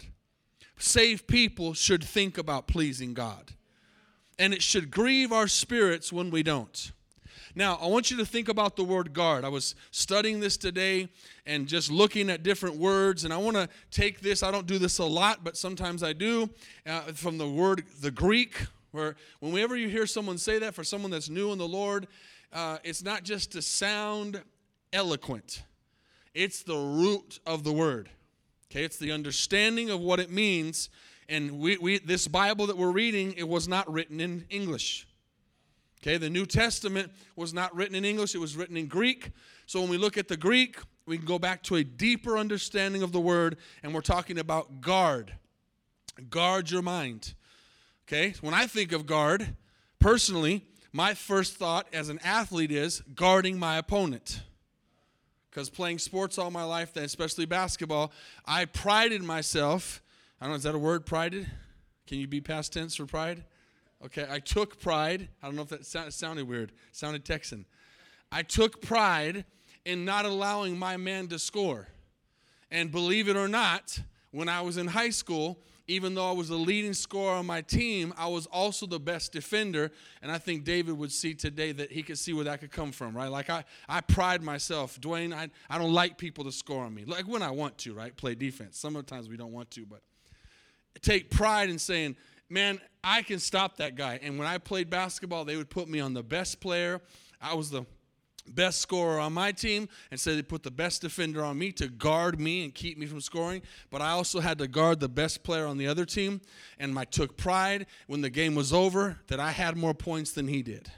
Saved 0.77 1.27
people 1.27 1.73
should 1.73 2.03
think 2.03 2.37
about 2.37 2.67
pleasing 2.67 3.13
God. 3.13 3.53
And 4.39 4.53
it 4.53 4.61
should 4.61 4.91
grieve 4.91 5.31
our 5.31 5.47
spirits 5.47 6.13
when 6.13 6.29
we 6.29 6.43
don't. 6.43 6.91
Now, 7.57 7.79
I 7.81 7.87
want 7.87 8.11
you 8.11 8.17
to 8.17 8.25
think 8.25 8.49
about 8.49 8.75
the 8.75 8.83
word 8.83 9.13
guard. 9.13 9.43
I 9.43 9.49
was 9.49 9.73
studying 9.89 10.39
this 10.39 10.57
today 10.57 11.09
and 11.47 11.67
just 11.67 11.89
looking 11.89 12.29
at 12.29 12.43
different 12.43 12.75
words, 12.75 13.23
and 13.23 13.33
I 13.33 13.37
want 13.37 13.57
to 13.57 13.67
take 13.89 14.21
this. 14.21 14.43
I 14.43 14.51
don't 14.51 14.67
do 14.67 14.77
this 14.77 14.99
a 14.99 15.03
lot, 15.03 15.43
but 15.43 15.57
sometimes 15.57 16.03
I 16.03 16.13
do. 16.13 16.51
Uh, 16.85 16.99
from 17.13 17.39
the 17.39 17.49
word, 17.49 17.83
the 17.99 18.11
Greek, 18.11 18.63
where 18.91 19.15
whenever 19.39 19.75
you 19.75 19.89
hear 19.89 20.05
someone 20.05 20.37
say 20.37 20.59
that 20.59 20.75
for 20.75 20.83
someone 20.83 21.09
that's 21.09 21.29
new 21.29 21.51
in 21.51 21.57
the 21.57 21.67
Lord, 21.67 22.07
uh, 22.53 22.77
it's 22.83 23.03
not 23.03 23.23
just 23.23 23.53
to 23.53 23.63
sound 23.63 24.43
eloquent, 24.93 25.63
it's 26.35 26.61
the 26.61 26.77
root 26.77 27.39
of 27.47 27.63
the 27.63 27.73
word. 27.73 28.07
Okay, 28.69 28.83
it's 28.83 28.97
the 28.97 29.11
understanding 29.11 29.89
of 29.89 29.99
what 29.99 30.19
it 30.19 30.29
means. 30.29 30.91
And 31.27 31.57
we, 31.57 31.77
we, 31.79 31.97
this 31.97 32.27
Bible 32.27 32.67
that 32.67 32.77
we're 32.77 32.91
reading, 32.91 33.33
it 33.33 33.49
was 33.49 33.67
not 33.67 33.91
written 33.91 34.19
in 34.19 34.45
English. 34.51 35.06
Okay, 36.01 36.17
the 36.17 36.29
New 36.29 36.45
Testament 36.45 37.11
was 37.35 37.53
not 37.53 37.75
written 37.75 37.95
in 37.95 38.05
English, 38.05 38.35
it 38.35 38.39
was 38.39 38.55
written 38.55 38.77
in 38.77 38.87
Greek. 38.87 39.31
So 39.65 39.81
when 39.81 39.89
we 39.89 39.97
look 39.97 40.17
at 40.17 40.27
the 40.27 40.37
Greek, 40.37 40.77
we 41.05 41.17
can 41.17 41.25
go 41.25 41.39
back 41.39 41.63
to 41.63 41.75
a 41.75 41.83
deeper 41.83 42.37
understanding 42.37 43.01
of 43.01 43.11
the 43.11 43.19
word, 43.19 43.57
and 43.81 43.93
we're 43.93 44.01
talking 44.01 44.37
about 44.37 44.81
guard. 44.81 45.33
Guard 46.29 46.69
your 46.69 46.81
mind. 46.81 47.33
Okay, 48.07 48.35
when 48.41 48.53
I 48.53 48.67
think 48.67 48.91
of 48.91 49.05
guard, 49.05 49.55
personally, 49.99 50.65
my 50.93 51.13
first 51.13 51.57
thought 51.57 51.87
as 51.91 52.09
an 52.09 52.19
athlete 52.23 52.71
is 52.71 53.01
guarding 53.13 53.59
my 53.59 53.77
opponent. 53.77 54.41
Because 55.49 55.69
playing 55.69 55.97
sports 55.97 56.37
all 56.37 56.51
my 56.51 56.63
life, 56.63 56.95
especially 56.95 57.45
basketball, 57.45 58.11
I 58.45 58.65
prided 58.65 59.23
myself. 59.23 60.01
I 60.39 60.45
don't 60.45 60.51
know, 60.51 60.57
is 60.57 60.63
that 60.63 60.75
a 60.75 60.79
word, 60.79 61.05
prided? 61.05 61.47
Can 62.05 62.19
you 62.19 62.27
be 62.27 62.41
past 62.41 62.73
tense 62.73 62.95
for 62.95 63.05
pride? 63.05 63.43
Okay, 64.05 64.27
I 64.29 64.39
took 64.39 64.79
pride. 64.79 65.27
I 65.41 65.47
don't 65.47 65.55
know 65.55 65.63
if 65.63 65.69
that 65.69 66.13
sounded 66.13 66.47
weird. 66.47 66.71
sounded 66.91 67.25
Texan. 67.25 67.65
I 68.31 68.43
took 68.43 68.81
pride 68.81 69.45
in 69.85 70.05
not 70.05 70.25
allowing 70.25 70.77
my 70.77 70.97
man 70.97 71.27
to 71.29 71.39
score. 71.39 71.87
And 72.69 72.91
believe 72.91 73.29
it 73.29 73.37
or 73.37 73.47
not, 73.47 73.99
when 74.31 74.49
I 74.49 74.61
was 74.61 74.77
in 74.77 74.87
high 74.87 75.09
school, 75.09 75.59
even 75.87 76.15
though 76.15 76.29
I 76.29 76.33
was 76.33 76.49
the 76.49 76.55
leading 76.55 76.93
scorer 76.93 77.35
on 77.35 77.45
my 77.45 77.61
team, 77.61 78.13
I 78.17 78.27
was 78.27 78.45
also 78.47 78.85
the 78.85 78.99
best 78.99 79.31
defender. 79.31 79.89
And 80.21 80.29
I 80.29 80.37
think 80.37 80.65
David 80.65 80.97
would 80.97 81.13
see 81.13 81.33
today 81.33 81.71
that 81.71 81.91
he 81.91 82.03
could 82.03 82.17
see 82.17 82.33
where 82.33 82.43
that 82.43 82.59
could 82.59 82.71
come 82.71 82.91
from, 82.91 83.15
right? 83.15 83.29
Like 83.29 83.49
I, 83.49 83.63
I 83.87 84.01
pride 84.01 84.43
myself. 84.43 84.99
Dwayne, 84.99 85.33
I, 85.33 85.49
I 85.69 85.77
don't 85.77 85.93
like 85.93 86.17
people 86.17 86.43
to 86.43 86.51
score 86.51 86.83
on 86.83 86.93
me. 86.93 87.05
Like 87.05 87.25
when 87.27 87.41
I 87.41 87.51
want 87.51 87.77
to, 87.79 87.93
right? 87.93 88.15
Play 88.15 88.35
defense. 88.35 88.77
Sometimes 88.77 89.29
we 89.29 89.37
don't 89.37 89.53
want 89.53 89.71
to, 89.71 89.85
but 89.85 90.01
take 91.01 91.29
pride 91.29 91.69
in 91.69 91.79
saying, 91.79 92.17
man, 92.49 92.79
I 93.03 93.21
can 93.21 93.39
stop 93.39 93.77
that 93.77 93.95
guy. 93.95 94.19
And 94.21 94.37
when 94.37 94.47
I 94.47 94.57
played 94.57 94.89
basketball, 94.89 95.45
they 95.45 95.57
would 95.57 95.69
put 95.69 95.87
me 95.87 95.99
on 95.99 96.13
the 96.13 96.23
best 96.23 96.59
player. 96.59 97.01
I 97.41 97.53
was 97.53 97.69
the 97.69 97.85
best 98.49 98.79
scorer 98.79 99.19
on 99.19 99.33
my 99.33 99.51
team 99.51 99.89
and 100.11 100.19
so 100.19 100.35
they 100.35 100.41
put 100.41 100.63
the 100.63 100.71
best 100.71 101.01
defender 101.01 101.43
on 101.43 101.57
me 101.57 101.71
to 101.73 101.87
guard 101.87 102.39
me 102.39 102.63
and 102.63 102.73
keep 102.73 102.97
me 102.97 103.05
from 103.05 103.21
scoring. 103.21 103.61
But 103.89 104.01
i 104.01 104.11
also 104.11 104.39
had 104.39 104.57
to 104.59 104.67
guard 104.67 104.99
the 104.99 105.09
best 105.09 105.43
player 105.43 105.65
on 105.65 105.77
the 105.77 105.87
other 105.87 106.05
team 106.05 106.41
and 106.79 106.97
i 106.97 107.03
took 107.03 107.37
pride 107.37 107.87
when 108.07 108.21
the 108.21 108.29
game 108.29 108.55
was 108.55 108.73
over 108.73 109.17
that 109.27 109.39
i 109.39 109.51
had 109.51 109.77
more 109.77 109.93
points 109.93 110.31
than 110.31 110.47
he 110.47 110.61
did. 110.61 110.89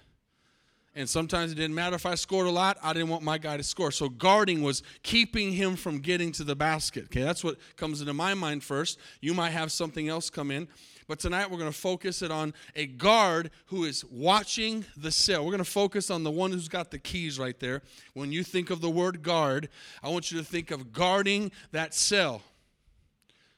And 0.95 1.07
sometimes 1.07 1.51
it 1.51 1.55
didn't 1.55 1.75
matter 1.75 1.95
if 1.95 2.05
i 2.05 2.15
scored 2.15 2.47
a 2.47 2.51
lot 2.51 2.77
i 2.83 2.93
didn't 2.93 3.09
want 3.09 3.23
my 3.23 3.37
guy 3.37 3.57
to 3.57 3.63
score. 3.63 3.91
So 3.91 4.09
guarding 4.09 4.61
was 4.61 4.83
keeping 5.03 5.51
him 5.51 5.75
from 5.75 5.99
getting 5.99 6.31
to 6.33 6.43
the 6.43 6.55
basket. 6.55 7.05
Okay 7.05 7.23
that's 7.23 7.43
what 7.43 7.57
comes 7.77 8.01
into 8.01 8.13
my 8.13 8.33
mind 8.33 8.63
first. 8.63 8.99
You 9.21 9.33
might 9.33 9.51
have 9.51 9.71
something 9.71 10.07
else 10.07 10.29
come 10.29 10.51
in 10.51 10.67
but 11.09 11.17
tonight 11.17 11.49
we're 11.49 11.57
going 11.57 11.71
to 11.71 11.75
focus 11.77 12.21
it 12.21 12.29
on 12.29 12.53
a 12.75 12.85
guard 12.85 13.49
who 13.65 13.83
is 13.83 14.05
watching 14.05 14.85
the 14.95 15.09
cell. 15.09 15.43
We're 15.43 15.51
going 15.51 15.57
to 15.57 15.69
focus 15.69 16.11
on 16.11 16.23
the 16.23 16.29
one 16.29 16.51
who's 16.51 16.67
got 16.69 16.91
the 16.91 16.99
keys 16.99 17.39
right 17.39 17.59
there. 17.59 17.81
When 18.13 18.31
you 18.31 18.43
think 18.43 18.69
of 18.69 18.79
the 18.79 18.91
word 18.91 19.23
guard, 19.23 19.69
I 20.03 20.09
want 20.09 20.31
you 20.31 20.37
to 20.37 20.45
think 20.45 20.69
of 20.69 20.93
guarding 20.93 21.51
that 21.71 21.95
cell. 21.95 22.43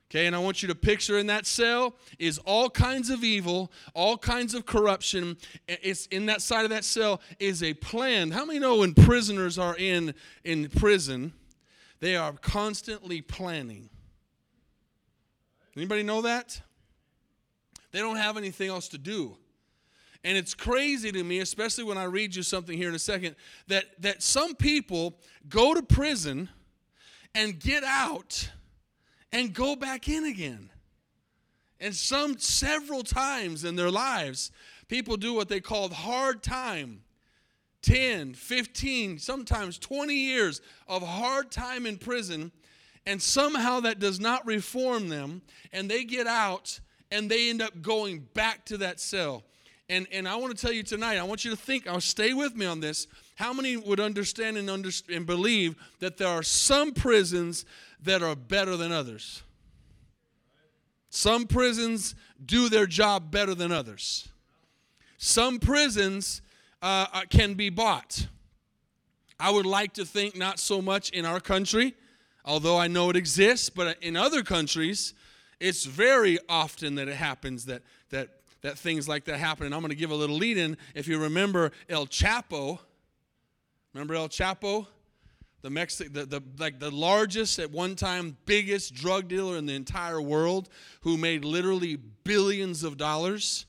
Okay, 0.10 0.28
and 0.28 0.36
I 0.36 0.40
want 0.40 0.62
you 0.62 0.70
to 0.70 0.76
picture 0.76 1.20
in 1.20 1.28
that 1.28 1.46
cell 1.46 1.94
is 2.20 2.38
all 2.40 2.70
kinds 2.70 3.10
of 3.10 3.22
evil, 3.22 3.70
all 3.94 4.18
kinds 4.18 4.54
of 4.54 4.66
corruption. 4.66 5.36
It's 5.68 6.06
in 6.06 6.28
that 6.28 6.42
side 6.42 6.64
of 6.64 6.70
that 6.70 6.86
cell 6.86 7.20
is 7.38 7.64
a 7.64 7.74
plan. 7.74 8.32
How 8.32 8.46
many 8.46 8.60
know 8.60 8.78
when 8.78 8.94
prisoners 8.94 9.60
are 9.60 9.76
in 9.78 10.14
in 10.46 10.70
prison, 10.70 11.34
They 12.00 12.16
are 12.16 12.32
constantly 12.32 13.22
planning. 13.22 13.90
Anybody 15.78 16.02
know 16.02 16.24
that? 16.24 16.62
They 17.92 18.00
don't 18.00 18.18
have 18.18 18.38
anything 18.38 18.70
else 18.70 18.88
to 18.90 18.98
do. 18.98 19.38
And 20.24 20.38
it's 20.38 20.54
crazy 20.54 21.12
to 21.12 21.24
me, 21.24 21.40
especially 21.40 21.84
when 21.84 21.98
I 21.98 22.04
read 22.04 22.36
you 22.36 22.44
something 22.44 22.78
here 22.78 22.90
in 22.90 22.96
a 22.96 23.00
second, 23.00 23.36
that, 23.68 23.86
that 24.00 24.22
some 24.22 24.56
people 24.56 25.18
go 25.50 25.74
to 25.74 25.82
prison 25.82 26.50
and 27.34 27.60
get 27.60 27.84
out 27.84 28.50
and 29.32 29.54
go 29.54 29.76
back 29.76 30.08
in 30.08 30.26
again. 30.26 30.70
And 31.80 31.96
some 31.96 32.38
several 32.38 33.02
times 33.02 33.64
in 33.64 33.76
their 33.76 33.90
lives, 33.90 34.52
people 34.88 35.18
do 35.18 35.34
what 35.34 35.50
they 35.50 35.60
call 35.60 35.90
hard 35.90 36.44
time 36.44 37.02
10, 37.82 38.36
15, 38.36 39.18
sometimes 39.18 39.80
20 39.80 40.14
years 40.14 40.62
of 40.88 41.02
hard 41.02 41.50
time 41.50 41.88
in 41.88 41.98
prison. 41.98 42.52
And 43.08 43.20
somehow 43.20 43.80
that 43.80 43.98
does 43.98 44.20
not 44.20 44.46
reform 44.46 45.10
them. 45.10 45.42
And 45.74 45.90
they 45.90 46.04
get 46.04 46.28
out 46.28 46.80
and 47.12 47.30
they 47.30 47.50
end 47.50 47.62
up 47.62 47.82
going 47.82 48.28
back 48.34 48.66
to 48.66 48.78
that 48.78 49.00
cell. 49.00 49.44
And, 49.90 50.08
and 50.12 50.28
I 50.28 50.38
want 50.38 50.56
to 50.56 50.62
tell 50.62 50.72
you 50.72 50.84
tonight, 50.84 51.18
I 51.18 51.24
want 51.24 51.44
you 51.44 51.52
to 51.52 51.58
think, 51.58 51.86
I'll 51.86 52.00
stay 52.00 52.34
with 52.34 52.56
me 52.56 52.66
on 52.66 52.80
this. 52.80 53.08
How 53.36 53.52
many 53.52 53.76
would 53.76 54.00
understand 54.00 54.58
and, 54.58 54.70
understand 54.70 55.18
and 55.18 55.26
believe 55.26 55.76
that 56.00 56.18
there 56.18 56.30
are 56.30 56.44
some 56.44 56.94
prisons 56.94 57.66
that 58.04 58.24
are 58.24 58.36
better 58.36 58.78
than 58.78 58.94
others? 58.94 59.44
Some 61.10 61.46
prisons 61.46 62.16
do 62.46 62.70
their 62.70 62.88
job 62.88 63.32
better 63.32 63.54
than 63.54 63.74
others. 63.74 64.30
Some 65.18 65.60
prisons 65.60 66.42
uh, 66.82 67.08
uh 67.12 67.22
can 67.30 67.56
be 67.56 67.70
bought. 67.70 68.28
I 69.38 69.52
would 69.52 69.66
like 69.66 69.94
to 69.96 70.06
think 70.06 70.38
not 70.38 70.58
so 70.58 70.82
much 70.82 71.10
in 71.10 71.26
our 71.26 71.42
country, 71.42 71.96
although 72.46 72.78
I 72.78 72.88
know 72.88 73.10
it 73.10 73.18
exists, 73.18 73.70
but 73.70 74.02
in 74.02 74.16
other 74.16 74.42
countries, 74.42 75.14
it's 75.62 75.86
very 75.86 76.40
often 76.50 76.96
that 76.96 77.08
it 77.08 77.16
happens 77.16 77.66
that, 77.66 77.84
that, 78.10 78.30
that 78.62 78.78
things 78.80 79.08
like 79.08 79.26
that 79.26 79.38
happen. 79.38 79.68
And 79.68 79.76
I'm 79.76 79.82
going 79.82 79.92
to 79.92 79.96
give 79.96 80.10
a 80.10 80.16
little 80.16 80.36
lead 80.36 80.58
in. 80.58 80.76
If 80.96 81.08
you 81.08 81.20
remember 81.20 81.72
El 81.88 82.08
Chapo, 82.08 82.80
remember 83.94 84.16
El 84.16 84.28
Chapo? 84.28 84.88
The, 85.62 85.70
Mexi- 85.70 86.12
the, 86.12 86.26
the, 86.26 86.42
like 86.58 86.80
the 86.80 86.90
largest 86.90 87.60
at 87.60 87.70
one 87.70 87.96
time 87.96 88.36
biggest 88.48 88.96
drug 88.96 89.28
dealer 89.28 89.58
in 89.58 89.68
the 89.68 89.76
entire 89.76 90.20
world 90.20 90.70
who 91.02 91.18
made 91.18 91.46
literally 91.46 91.98
billions 92.24 92.84
of 92.84 92.98
dollars 92.98 93.68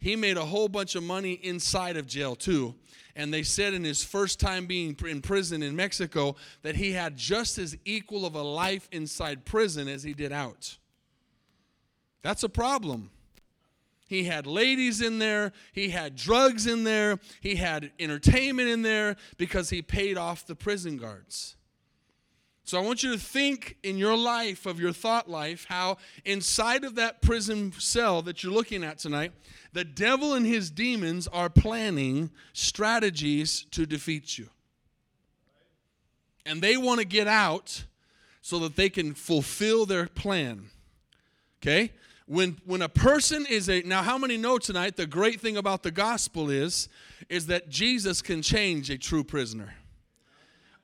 he 0.00 0.16
made 0.16 0.36
a 0.36 0.44
whole 0.44 0.68
bunch 0.68 0.96
of 0.96 1.04
money 1.04 1.34
inside 1.34 1.96
of 1.96 2.08
jail 2.08 2.34
too 2.34 2.74
and 3.14 3.32
they 3.32 3.44
said 3.44 3.72
in 3.72 3.84
his 3.84 4.02
first 4.02 4.40
time 4.40 4.66
being 4.66 4.96
in 5.06 5.20
prison 5.20 5.62
in 5.62 5.76
mexico 5.76 6.34
that 6.62 6.74
he 6.74 6.90
had 6.90 7.16
just 7.16 7.56
as 7.58 7.76
equal 7.84 8.26
of 8.26 8.34
a 8.34 8.42
life 8.42 8.88
inside 8.90 9.44
prison 9.44 9.86
as 9.86 10.02
he 10.02 10.14
did 10.14 10.32
out 10.32 10.76
that's 12.22 12.42
a 12.42 12.48
problem. 12.48 13.10
He 14.08 14.24
had 14.24 14.46
ladies 14.46 15.02
in 15.02 15.18
there, 15.18 15.52
he 15.72 15.90
had 15.90 16.16
drugs 16.16 16.66
in 16.66 16.84
there, 16.84 17.18
he 17.40 17.56
had 17.56 17.92
entertainment 17.98 18.68
in 18.68 18.82
there 18.82 19.16
because 19.36 19.68
he 19.68 19.82
paid 19.82 20.16
off 20.16 20.46
the 20.46 20.54
prison 20.54 20.96
guards. 20.96 21.56
So 22.68 22.78
I 22.78 22.82
want 22.82 23.02
you 23.02 23.12
to 23.12 23.18
think 23.18 23.76
in 23.82 23.96
your 23.96 24.14
life, 24.14 24.66
of 24.66 24.78
your 24.78 24.92
thought 24.92 25.28
life, 25.28 25.64
how 25.70 25.96
inside 26.26 26.84
of 26.84 26.96
that 26.96 27.22
prison 27.22 27.72
cell 27.78 28.20
that 28.22 28.42
you're 28.42 28.52
looking 28.52 28.84
at 28.84 28.98
tonight, 28.98 29.32
the 29.72 29.84
devil 29.84 30.34
and 30.34 30.44
his 30.44 30.70
demons 30.70 31.26
are 31.28 31.48
planning 31.48 32.30
strategies 32.52 33.64
to 33.70 33.86
defeat 33.86 34.36
you. 34.36 34.50
And 36.44 36.60
they 36.60 36.76
want 36.76 37.00
to 37.00 37.06
get 37.06 37.26
out 37.26 37.84
so 38.42 38.58
that 38.58 38.76
they 38.76 38.90
can 38.90 39.14
fulfill 39.14 39.86
their 39.86 40.06
plan. 40.06 40.68
Okay? 41.62 41.92
When 42.28 42.58
when 42.66 42.82
a 42.82 42.88
person 42.88 43.46
is 43.46 43.68
a 43.68 43.82
now 43.82 44.02
how 44.02 44.18
many 44.18 44.36
know 44.36 44.58
tonight 44.58 44.96
the 44.96 45.06
great 45.06 45.40
thing 45.40 45.56
about 45.56 45.82
the 45.82 45.90
gospel 45.90 46.50
is 46.50 46.88
is 47.30 47.46
that 47.46 47.70
jesus 47.70 48.20
can 48.22 48.42
change 48.42 48.90
a 48.90 48.98
true 48.98 49.24
prisoner. 49.24 49.74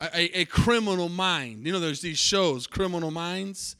A, 0.01 0.41
a, 0.41 0.45
criminal 0.45 1.09
mind. 1.09 1.65
You 1.65 1.73
know 1.73 1.81
there's 1.81 2.03
these 2.03 2.19
shows 2.19 2.67
criminal 2.67 3.11
minds. 3.11 3.77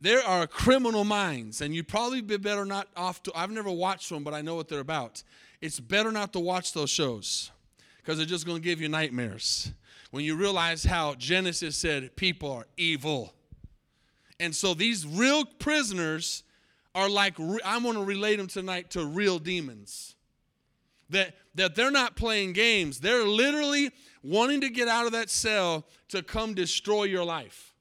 There 0.00 0.22
are 0.22 0.46
criminal 0.46 1.02
minds 1.02 1.60
and 1.60 1.74
you'd 1.74 1.88
probably 1.88 2.20
be 2.20 2.36
better 2.36 2.64
not 2.64 2.88
off 2.96 3.22
to 3.24 3.32
i've 3.34 3.50
never 3.50 3.70
watched 3.70 4.10
them 4.10 4.22
but 4.22 4.34
i 4.34 4.42
know 4.42 4.54
what 4.54 4.68
they're 4.68 4.80
about. 4.80 5.22
It's 5.60 5.80
better 5.80 6.12
not 6.12 6.32
to 6.34 6.40
watch 6.40 6.72
those 6.72 6.90
shows 6.90 7.50
because 7.98 8.18
they're 8.18 8.26
just 8.26 8.46
going 8.46 8.58
to 8.58 8.64
give 8.64 8.80
you 8.80 8.88
nightmares. 8.88 9.72
When 10.10 10.24
you 10.24 10.36
realize 10.36 10.84
how 10.84 11.14
genesis 11.14 11.76
said 11.76 12.16
people 12.16 12.50
are 12.50 12.66
evil. 12.76 13.32
And 14.38 14.54
so 14.54 14.74
these 14.74 15.06
real 15.06 15.44
prisoners 15.44 16.42
are 16.96 17.10
like, 17.10 17.38
I 17.38 17.78
want 17.78 17.98
to 17.98 18.04
relate 18.04 18.36
them 18.36 18.48
tonight 18.48 18.90
to 18.90 19.04
real 19.04 19.38
demons. 19.38 20.14
That, 21.10 21.34
that 21.54 21.76
they're 21.76 21.92
not 21.92 22.16
playing 22.16 22.54
games. 22.54 22.98
They're 22.98 23.22
literally 23.22 23.92
wanting 24.24 24.62
to 24.62 24.70
get 24.70 24.88
out 24.88 25.06
of 25.06 25.12
that 25.12 25.30
cell 25.30 25.84
to 26.08 26.22
come 26.22 26.54
destroy 26.54 27.04
your 27.04 27.22
life. 27.22 27.74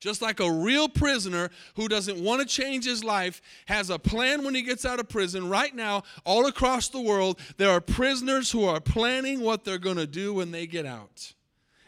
Just 0.00 0.20
like 0.20 0.40
a 0.40 0.50
real 0.50 0.88
prisoner 0.88 1.50
who 1.76 1.86
doesn't 1.86 2.18
want 2.18 2.40
to 2.40 2.46
change 2.46 2.84
his 2.84 3.04
life 3.04 3.40
has 3.66 3.88
a 3.90 3.98
plan 3.98 4.42
when 4.42 4.54
he 4.54 4.62
gets 4.62 4.84
out 4.84 5.00
of 5.00 5.08
prison. 5.08 5.48
Right 5.48 5.74
now, 5.74 6.02
all 6.24 6.46
across 6.46 6.88
the 6.88 7.00
world, 7.00 7.38
there 7.58 7.70
are 7.70 7.80
prisoners 7.80 8.50
who 8.50 8.64
are 8.64 8.80
planning 8.80 9.40
what 9.40 9.64
they're 9.64 9.78
going 9.78 9.96
to 9.96 10.06
do 10.06 10.34
when 10.34 10.50
they 10.50 10.66
get 10.66 10.86
out. 10.86 11.34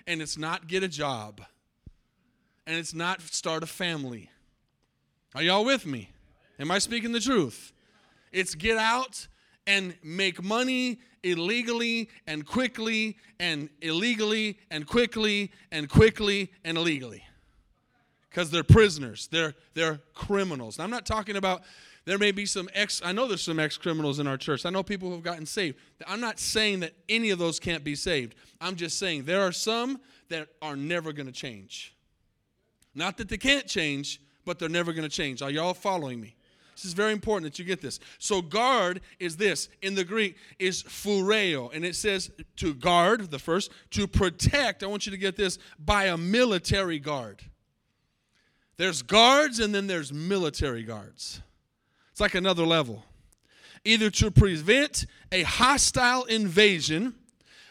And 0.06 0.22
it's 0.22 0.38
not 0.38 0.68
get 0.68 0.82
a 0.82 0.88
job, 0.88 1.42
and 2.66 2.76
it's 2.76 2.94
not 2.94 3.20
start 3.22 3.62
a 3.64 3.66
family. 3.66 4.30
Are 5.34 5.42
y'all 5.42 5.64
with 5.64 5.84
me? 5.84 6.10
Am 6.58 6.70
I 6.70 6.78
speaking 6.78 7.12
the 7.12 7.20
truth? 7.20 7.72
It's 8.32 8.54
get 8.54 8.76
out 8.76 9.28
and 9.66 9.94
make 10.02 10.42
money 10.42 10.98
illegally 11.22 12.08
and 12.26 12.46
quickly 12.46 13.16
and 13.40 13.68
illegally 13.80 14.58
and 14.70 14.86
quickly 14.86 15.50
and 15.70 15.88
quickly 15.88 16.50
and 16.64 16.78
illegally. 16.78 17.24
Because 18.30 18.50
they're 18.50 18.64
prisoners. 18.64 19.28
They're 19.30 19.54
they're 19.74 20.00
criminals. 20.14 20.78
I'm 20.78 20.90
not 20.90 21.06
talking 21.06 21.36
about 21.36 21.62
there 22.04 22.18
may 22.18 22.30
be 22.30 22.46
some 22.46 22.68
ex 22.72 23.02
I 23.04 23.12
know 23.12 23.26
there's 23.26 23.42
some 23.42 23.58
ex-criminals 23.58 24.18
in 24.18 24.26
our 24.26 24.36
church. 24.36 24.64
I 24.64 24.70
know 24.70 24.82
people 24.82 25.08
who 25.08 25.14
have 25.14 25.24
gotten 25.24 25.46
saved. 25.46 25.78
I'm 26.06 26.20
not 26.20 26.38
saying 26.38 26.80
that 26.80 26.92
any 27.08 27.30
of 27.30 27.38
those 27.38 27.58
can't 27.58 27.82
be 27.82 27.94
saved. 27.94 28.34
I'm 28.60 28.76
just 28.76 28.98
saying 28.98 29.24
there 29.24 29.42
are 29.42 29.52
some 29.52 30.00
that 30.28 30.48
are 30.62 30.76
never 30.76 31.12
going 31.12 31.26
to 31.26 31.32
change. 31.32 31.94
Not 32.94 33.16
that 33.18 33.28
they 33.28 33.36
can't 33.36 33.66
change, 33.66 34.20
but 34.44 34.58
they're 34.58 34.68
never 34.68 34.92
going 34.92 35.08
to 35.08 35.14
change. 35.14 35.42
Are 35.42 35.50
y'all 35.50 35.74
following 35.74 36.20
me? 36.20 36.36
This 36.76 36.84
is 36.84 36.92
very 36.92 37.12
important 37.12 37.50
that 37.50 37.58
you 37.58 37.64
get 37.64 37.80
this. 37.80 37.98
So 38.18 38.42
guard 38.42 39.00
is 39.18 39.38
this 39.38 39.70
in 39.80 39.94
the 39.94 40.04
Greek 40.04 40.36
is 40.58 40.82
phroureo, 40.82 41.74
and 41.74 41.86
it 41.86 41.96
says 41.96 42.30
to 42.56 42.74
guard 42.74 43.30
the 43.30 43.38
first 43.38 43.72
to 43.92 44.06
protect. 44.06 44.82
I 44.82 44.86
want 44.86 45.06
you 45.06 45.12
to 45.12 45.18
get 45.18 45.36
this 45.36 45.58
by 45.78 46.04
a 46.04 46.18
military 46.18 46.98
guard. 46.98 47.42
There's 48.76 49.00
guards 49.00 49.58
and 49.58 49.74
then 49.74 49.86
there's 49.86 50.12
military 50.12 50.82
guards. 50.82 51.40
It's 52.12 52.20
like 52.20 52.34
another 52.34 52.66
level. 52.66 53.04
Either 53.84 54.10
to 54.10 54.30
prevent 54.30 55.06
a 55.32 55.44
hostile 55.44 56.24
invasion 56.24 57.14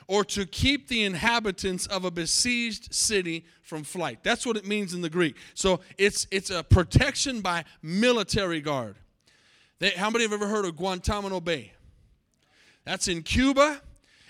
or 0.07 0.23
to 0.23 0.45
keep 0.45 0.87
the 0.87 1.03
inhabitants 1.03 1.87
of 1.87 2.05
a 2.05 2.11
besieged 2.11 2.93
city 2.93 3.45
from 3.61 3.83
flight. 3.83 4.19
That's 4.23 4.45
what 4.45 4.57
it 4.57 4.65
means 4.65 4.93
in 4.93 5.01
the 5.01 5.09
Greek. 5.09 5.35
So 5.53 5.79
it's 5.97 6.27
it's 6.31 6.49
a 6.49 6.63
protection 6.63 7.41
by 7.41 7.65
military 7.81 8.61
guard. 8.61 8.97
They, 9.79 9.89
how 9.91 10.09
many 10.09 10.23
have 10.23 10.33
ever 10.33 10.47
heard 10.47 10.65
of 10.65 10.75
Guantanamo 10.77 11.39
Bay? 11.41 11.73
That's 12.85 13.07
in 13.07 13.23
Cuba. 13.23 13.81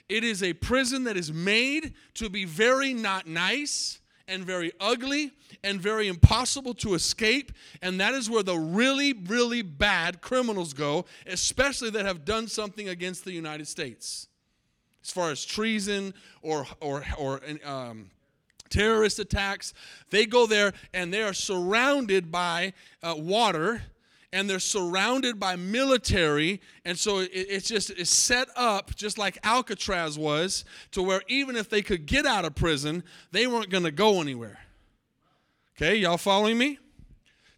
It 0.07 0.23
is 0.23 0.43
a 0.43 0.53
prison 0.53 1.03
that 1.05 1.17
is 1.17 1.31
made 1.33 1.93
to 2.15 2.29
be 2.29 2.45
very 2.45 2.93
not 2.93 3.27
nice 3.27 3.99
and 4.27 4.43
very 4.43 4.71
ugly 4.79 5.31
and 5.63 5.79
very 5.79 6.07
impossible 6.07 6.73
to 6.75 6.93
escape. 6.93 7.51
And 7.81 7.99
that 7.99 8.13
is 8.13 8.29
where 8.29 8.43
the 8.43 8.57
really, 8.57 9.13
really 9.13 9.61
bad 9.61 10.21
criminals 10.21 10.73
go, 10.73 11.05
especially 11.27 11.89
that 11.91 12.05
have 12.05 12.23
done 12.23 12.47
something 12.47 12.89
against 12.89 13.25
the 13.25 13.31
United 13.31 13.67
States 13.67 14.27
as 15.05 15.11
far 15.11 15.29
as 15.29 15.45
treason 15.45 16.13
or, 16.41 16.65
or, 16.81 17.05
or 17.17 17.39
um, 17.63 18.09
terrorist 18.69 19.19
attacks. 19.19 19.73
They 20.09 20.25
go 20.25 20.47
there 20.47 20.73
and 20.93 21.13
they 21.13 21.21
are 21.21 21.33
surrounded 21.33 22.31
by 22.31 22.73
uh, 23.03 23.13
water 23.15 23.83
and 24.33 24.49
they're 24.49 24.59
surrounded 24.59 25.39
by 25.39 25.55
military 25.55 26.59
and 26.83 26.97
so 26.97 27.19
it, 27.19 27.29
it's 27.31 27.69
just 27.69 27.91
it's 27.91 28.09
set 28.09 28.47
up 28.55 28.95
just 28.95 29.17
like 29.17 29.37
alcatraz 29.43 30.17
was 30.17 30.65
to 30.91 31.01
where 31.01 31.21
even 31.27 31.55
if 31.55 31.69
they 31.69 31.81
could 31.81 32.05
get 32.05 32.25
out 32.25 32.43
of 32.43 32.53
prison 32.53 33.01
they 33.31 33.47
weren't 33.47 33.69
going 33.69 33.83
to 33.85 33.91
go 33.91 34.19
anywhere 34.19 34.59
okay 35.77 35.95
y'all 35.95 36.17
following 36.17 36.57
me 36.57 36.79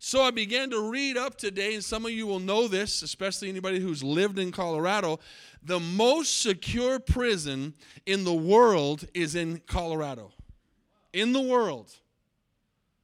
so 0.08 0.22
I 0.22 0.32
began 0.32 0.70
to 0.70 0.90
read 0.90 1.18
up 1.18 1.38
today, 1.38 1.74
and 1.74 1.84
some 1.84 2.06
of 2.06 2.12
you 2.12 2.26
will 2.26 2.40
know 2.40 2.70
this, 2.70 3.02
especially 3.02 3.50
anybody 3.50 3.82
who's 3.82 4.02
lived 4.02 4.40
in 4.40 4.54
Colorado. 4.54 5.20
The 5.64 5.82
most 5.82 6.42
secure 6.42 6.98
prison 6.98 7.74
in 8.06 8.24
the 8.24 8.34
world 8.34 9.06
is 9.14 9.36
in 9.36 9.60
Colorado. 9.68 10.32
In 11.12 11.34
the 11.34 11.42
world. 11.42 11.92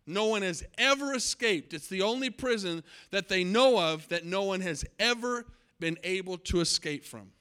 No 0.07 0.27
one 0.27 0.43
has 0.43 0.63
ever 0.77 1.13
escaped. 1.13 1.74
It's 1.74 1.88
the 1.88 2.03
only 2.03 2.29
prison 2.29 2.86
that 3.12 3.27
they 3.27 3.43
know 3.43 3.77
of 3.77 4.07
that 4.07 4.24
no 4.25 4.43
one 4.43 4.62
has 4.62 4.86
ever 4.98 5.45
been 5.81 5.98
able 6.05 6.38
to 6.38 6.62
escape 6.62 7.03
from. 7.03 7.33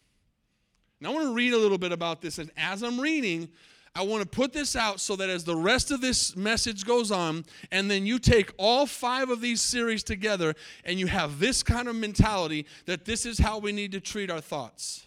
Now, 1.00 1.12
I 1.12 1.14
want 1.14 1.26
to 1.28 1.35
read 1.35 1.52
a 1.52 1.59
little 1.59 1.78
bit 1.78 1.92
about 1.92 2.21
this. 2.21 2.38
And 2.38 2.50
as 2.57 2.83
I'm 2.83 3.00
reading, 3.00 3.49
I 3.95 4.03
want 4.03 4.23
to 4.23 4.29
put 4.29 4.55
this 4.55 4.75
out 4.75 5.01
so 5.01 5.17
that 5.17 5.29
as 5.29 5.45
the 5.45 5.57
rest 5.57 5.91
of 5.91 6.01
this 6.01 6.35
message 6.35 6.87
goes 6.87 7.11
on, 7.11 7.45
and 7.71 7.91
then 7.91 8.07
you 8.07 8.19
take 8.19 8.51
all 8.57 8.87
five 8.87 9.29
of 9.29 9.43
these 9.43 9.61
series 9.61 10.03
together 10.03 10.55
and 10.85 10.99
you 10.99 11.07
have 11.09 11.39
this 11.39 11.63
kind 11.63 11.89
of 11.89 11.97
mentality 11.97 12.67
that 12.87 13.05
this 13.05 13.27
is 13.27 13.39
how 13.39 13.59
we 13.59 13.71
need 13.71 13.93
to 13.93 14.01
treat 14.01 14.31
our 14.31 14.41
thoughts. 14.41 15.07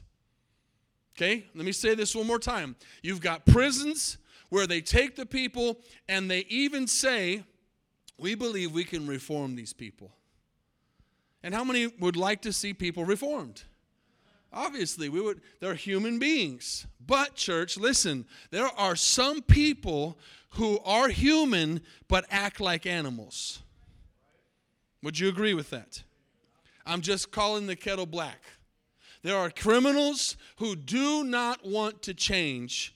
Okay, 1.18 1.46
let 1.56 1.65
me 1.65 1.72
say 1.72 1.96
this 1.96 2.15
one 2.15 2.27
more 2.27 2.39
time. 2.39 2.75
You've 3.01 3.22
got 3.22 3.46
prisons 3.46 4.18
where 4.50 4.68
they 4.68 4.82
take 4.82 5.15
the 5.15 5.25
people 5.25 5.80
and 6.08 6.30
they 6.30 6.46
even 6.50 6.86
say, 6.86 7.44
We 8.20 8.36
believe 8.36 8.72
we 8.72 8.84
can 8.84 9.08
reform 9.08 9.56
these 9.56 9.74
people. 9.74 10.12
And 11.42 11.54
how 11.56 11.63
many 11.63 11.88
would 12.00 12.18
like 12.18 12.42
to 12.42 12.54
see 12.54 12.74
people 12.74 13.06
reformed? 13.06 13.63
Obviously, 14.55 15.09
we 15.09 15.19
would 15.19 15.41
they're 15.59 15.75
human 15.75 16.17
beings. 16.17 16.88
But 17.05 17.35
church, 17.35 17.77
listen, 17.77 18.25
there 18.51 18.69
are 18.77 18.95
some 18.95 19.41
people 19.41 20.17
who 20.51 20.79
are 20.85 21.09
human 21.09 21.81
but 22.07 22.25
act 22.31 22.62
like 22.62 22.85
animals. 22.85 23.62
Would 25.03 25.19
you 25.19 25.27
agree 25.27 25.53
with 25.53 25.69
that? 25.71 26.03
I'm 26.85 27.01
just 27.01 27.31
calling 27.31 27.67
the 27.67 27.75
kettle 27.75 28.05
black. 28.05 28.41
There 29.21 29.35
are 29.35 29.50
criminals 29.50 30.38
who 30.57 30.75
do 30.75 31.24
not 31.24 31.65
want 31.65 32.01
to 32.03 32.13
change 32.13 32.95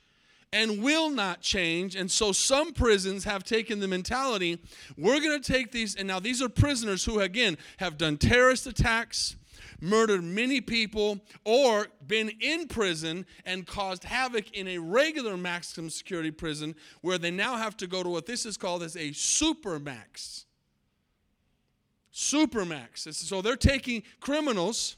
and 0.54 0.82
will 0.82 1.10
not 1.10 1.42
change. 1.42 1.96
And 1.96 2.10
so 2.10 2.32
some 2.32 2.72
prisons 2.74 3.24
have 3.26 3.44
taken 3.44 3.80
the 3.80 3.88
mentality 3.88 4.60
we're 4.98 5.20
going 5.20 5.42
to 5.42 5.54
take 5.54 5.72
these, 5.72 5.96
and 5.96 6.08
now 6.08 6.20
these 6.20 6.42
are 6.42 6.50
prisoners 6.50 7.04
who, 7.04 7.20
again, 7.20 7.58
have 7.78 7.98
done 7.98 8.18
terrorist 8.18 8.66
attacks, 8.66 9.36
murdered 9.82 10.24
many 10.24 10.62
people, 10.62 11.20
or 11.46 11.88
been 12.06 12.32
in 12.40 12.68
prison 12.68 13.26
and 13.46 13.66
caused 13.66 14.04
havoc 14.04 14.52
in 14.52 14.68
a 14.68 14.78
regular 14.78 15.38
maximum 15.38 15.90
security 15.90 16.32
prison 16.32 16.76
where 17.02 17.18
they 17.18 17.32
now 17.32 17.58
have 17.58 17.78
to 17.78 17.88
go 17.88 18.04
to 18.04 18.10
what 18.10 18.26
this 18.26 18.46
is 18.46 18.58
called 18.58 18.84
as 18.84 18.96
a 18.96 19.10
supermax. 19.10 20.46
Supermax. 22.14 23.14
So 23.14 23.42
they're 23.42 23.56
taking 23.56 24.04
criminals 24.20 24.98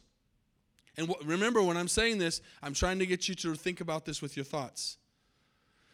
and 0.97 1.13
remember, 1.23 1.63
when 1.63 1.77
I'm 1.77 1.87
saying 1.87 2.17
this, 2.17 2.41
I'm 2.61 2.73
trying 2.73 2.99
to 2.99 3.05
get 3.05 3.29
you 3.29 3.35
to 3.35 3.55
think 3.55 3.81
about 3.81 4.05
this 4.05 4.21
with 4.21 4.35
your 4.35 4.43
thoughts. 4.43 4.97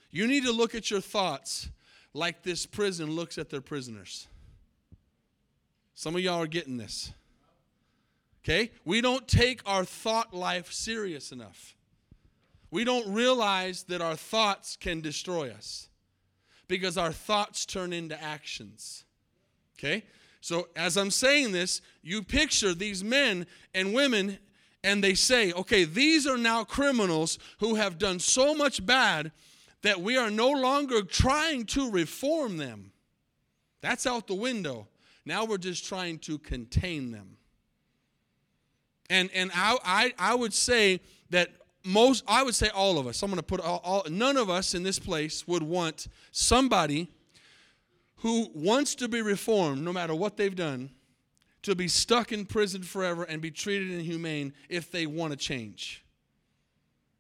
You 0.10 0.28
need 0.28 0.44
to 0.46 0.52
look 0.52 0.74
at 0.74 0.90
your 0.90 1.02
thoughts 1.02 1.70
like 2.14 2.44
this 2.44 2.66
prison 2.66 3.12
looks 3.12 3.38
at 3.38 3.50
their 3.50 3.62
prisoners. 3.62 4.28
Some 5.94 6.16
of 6.16 6.22
y'all 6.22 6.42
are 6.42 6.48
getting 6.48 6.78
this. 6.78 7.14
Okay? 8.48 8.72
We 8.86 9.02
don't 9.02 9.28
take 9.28 9.62
our 9.66 9.84
thought 9.84 10.34
life 10.34 10.72
serious 10.72 11.32
enough. 11.34 11.76
We 12.72 12.86
don't 12.86 13.14
realize 13.14 13.84
that 13.84 14.02
our 14.02 14.16
thoughts 14.16 14.78
can 14.78 15.02
destroy 15.02 15.52
us 15.52 15.90
because 16.68 16.98
our 16.98 17.12
thoughts 17.12 17.66
turn 17.66 17.92
into 17.92 18.22
actions. 18.22 19.04
Okay? 19.78 20.06
So, 20.40 20.70
as 20.78 20.96
I'm 20.96 21.12
saying 21.12 21.52
this, 21.52 21.82
you 22.02 22.24
picture 22.24 22.74
these 22.74 23.04
men 23.04 23.48
and 23.74 23.94
women 23.94 24.38
and 24.84 25.04
they 25.04 25.14
say, 25.14 25.52
okay, 25.52 25.84
these 25.84 26.26
are 26.26 26.38
now 26.38 26.64
criminals 26.64 27.40
who 27.60 27.76
have 27.76 27.98
done 27.98 28.20
so 28.20 28.56
much 28.56 28.86
bad 28.86 29.32
that 29.82 30.00
we 30.00 30.16
are 30.16 30.32
no 30.32 30.52
longer 30.52 31.02
trying 31.02 31.66
to 31.66 31.92
reform 31.92 32.58
them. 32.58 32.92
That's 33.82 34.08
out 34.08 34.28
the 34.28 34.36
window. 34.36 34.88
Now 35.26 35.44
we're 35.44 35.58
just 35.58 35.86
trying 35.86 36.20
to 36.20 36.38
contain 36.38 37.12
them. 37.12 37.37
And, 39.10 39.30
and 39.34 39.52
I, 39.54 39.78
I, 39.84 40.14
I 40.18 40.36
would 40.36 40.54
say 40.54 41.00
that 41.30 41.50
most, 41.84 42.24
I 42.28 42.44
would 42.44 42.56
say 42.56 42.70
all 42.70 43.00
of 43.00 43.08
us, 43.08 43.24
I'm 43.24 43.30
going 43.30 43.38
to 43.38 43.44
put 43.44 43.62
all, 43.62 43.82
all, 43.84 44.06
none 44.10 44.36
of 44.38 44.50
us 44.50 44.76
in 44.76 44.84
this 44.84 45.00
place 45.00 45.48
would 45.48 45.64
want 45.64 46.08
somebody 46.32 47.10
who 48.18 48.50
wants 48.54 48.96
to 48.96 49.08
be 49.08 49.22
reformed, 49.22 49.84
no 49.84 49.94
matter 49.94 50.14
what 50.14 50.38
they've 50.38 50.56
done, 50.56 50.90
to 51.62 51.76
be 51.76 51.88
stuck 51.88 52.32
in 52.32 52.46
prison 52.46 52.82
forever 52.82 53.24
and 53.24 53.42
be 53.42 53.52
treated 53.52 53.92
inhumane 53.92 54.54
if 54.70 54.92
they 54.92 55.06
want 55.06 55.32
to 55.32 55.38
change. 55.38 56.04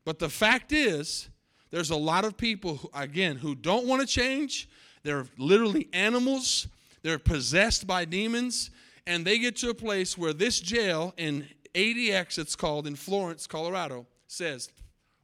But 0.05 0.19
the 0.19 0.29
fact 0.29 0.71
is, 0.71 1.29
there's 1.69 1.89
a 1.89 1.95
lot 1.95 2.25
of 2.25 2.37
people, 2.37 2.77
who, 2.77 2.89
again, 2.93 3.37
who 3.37 3.55
don't 3.55 3.85
want 3.85 4.01
to 4.01 4.07
change. 4.07 4.69
They're 5.03 5.25
literally 5.37 5.89
animals, 5.93 6.67
they're 7.03 7.19
possessed 7.19 7.85
by 7.85 8.05
demons, 8.05 8.71
and 9.05 9.25
they 9.25 9.37
get 9.37 9.55
to 9.57 9.69
a 9.69 9.73
place 9.73 10.17
where 10.17 10.33
this 10.33 10.59
jail 10.59 11.13
in 11.17 11.47
ADX, 11.73 12.37
it's 12.37 12.55
called 12.55 12.87
in 12.87 12.95
Florence, 12.95 13.47
Colorado, 13.47 14.05
says, 14.27 14.69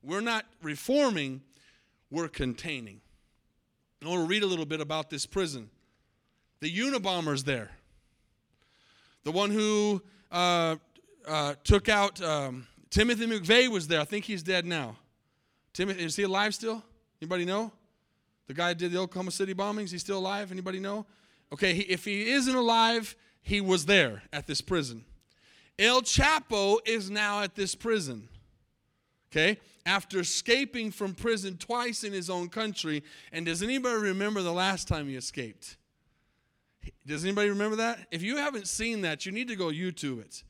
We're 0.02 0.22
not 0.22 0.46
reforming, 0.62 1.42
we're 2.10 2.28
containing. 2.28 3.02
I 4.04 4.08
want 4.08 4.22
to 4.22 4.28
read 4.28 4.44
a 4.44 4.48
little 4.48 4.66
bit 4.66 4.82
about 4.82 5.10
this 5.10 5.26
prison. 5.26 5.70
The 6.60 6.70
Unabomber's 6.70 7.46
there 7.46 7.72
the 9.24 9.32
one 9.32 9.50
who 9.50 10.02
uh, 10.32 10.76
uh, 11.28 11.56
took 11.64 11.90
out 11.90 12.22
um, 12.22 12.68
Timothy 12.90 13.26
McVeigh 13.26 13.70
was 13.70 13.88
there. 13.88 14.02
I 14.02 14.06
think 14.06 14.26
he's 14.26 14.44
dead 14.44 14.66
now. 14.66 14.98
Timothy, 15.74 16.04
is 16.04 16.16
he 16.16 16.24
alive 16.24 16.54
still? 16.54 16.84
Anybody 17.22 17.46
know? 17.46 17.72
The 18.48 18.54
guy 18.54 18.74
did 18.74 18.92
the 18.92 19.00
Oklahoma 19.00 19.32
City 19.32 19.54
bombings. 19.54 19.92
He's 19.92 20.02
still 20.02 20.20
alive. 20.20 20.52
Anybody 20.52 20.80
know? 20.80 21.06
Okay, 21.52 21.74
he, 21.74 21.82
if 21.84 22.06
he 22.06 22.32
isn't 22.32 22.56
alive, 22.56 23.16
he 23.42 23.62
was 23.62 23.86
there 23.86 24.24
at 24.32 24.48
this 24.48 24.62
prison. 24.62 25.06
El 25.80 26.02
Chapo 26.02 26.78
is 26.86 27.10
now 27.10 27.42
at 27.42 27.56
this 27.56 27.76
prison. 27.76 28.30
Okay, 29.32 29.58
after 29.86 30.20
escaping 30.20 30.92
from 30.92 31.16
prison 31.16 31.58
twice 31.58 32.04
in 32.04 32.14
his 32.14 32.30
own 32.30 32.50
country. 32.50 33.04
And 33.32 33.46
does 33.46 33.64
anybody 33.64 33.98
remember 33.98 34.42
the 34.42 34.54
last 34.54 34.88
time 34.88 35.08
he 35.08 35.16
escaped? 35.16 35.78
Does 37.06 37.24
anybody 37.24 37.50
remember 37.50 37.78
that? 37.78 38.08
If 38.12 38.22
you 38.22 38.38
haven't 38.38 38.68
seen 38.68 39.02
that, 39.02 39.26
you 39.26 39.32
need 39.32 39.48
to 39.48 39.56
go 39.56 39.68
YouTube 39.68 40.22
it. 40.22 40.44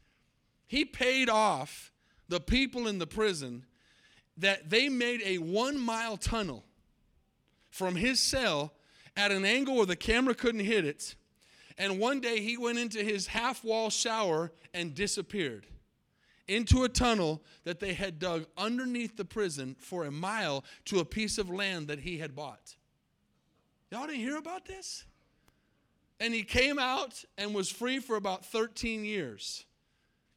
He 0.67 0.85
paid 0.85 1.29
off 1.29 1.91
the 2.27 2.39
people 2.39 2.87
in 2.87 2.99
the 2.99 3.07
prison 3.07 3.65
that 4.37 4.69
they 4.69 4.89
made 4.89 5.21
a 5.23 5.37
one 5.37 5.79
mile 5.79 6.17
tunnel 6.17 6.63
from 7.69 7.95
his 7.95 8.19
cell 8.19 8.73
at 9.15 9.31
an 9.31 9.45
angle 9.45 9.75
where 9.75 9.85
the 9.85 9.95
camera 9.95 10.33
couldn't 10.33 10.65
hit 10.65 10.85
it. 10.85 11.15
And 11.77 11.99
one 11.99 12.19
day 12.19 12.39
he 12.39 12.57
went 12.57 12.77
into 12.77 13.03
his 13.03 13.27
half 13.27 13.63
wall 13.63 13.89
shower 13.89 14.51
and 14.73 14.93
disappeared 14.93 15.65
into 16.47 16.83
a 16.83 16.89
tunnel 16.89 17.41
that 17.63 17.79
they 17.79 17.93
had 17.93 18.19
dug 18.19 18.45
underneath 18.57 19.15
the 19.15 19.25
prison 19.25 19.75
for 19.79 20.05
a 20.05 20.11
mile 20.11 20.63
to 20.85 20.99
a 20.99 21.05
piece 21.05 21.37
of 21.37 21.49
land 21.49 21.87
that 21.87 21.99
he 21.99 22.17
had 22.17 22.35
bought. 22.35 22.75
Y'all 23.91 24.07
didn't 24.07 24.19
hear 24.19 24.37
about 24.37 24.65
this? 24.65 25.05
and 26.23 26.33
he 26.33 26.43
came 26.43 26.79
out 26.79 27.23
and 27.37 27.53
was 27.53 27.69
free 27.69 27.99
for 27.99 28.15
about 28.15 28.45
13 28.45 29.03
years. 29.03 29.65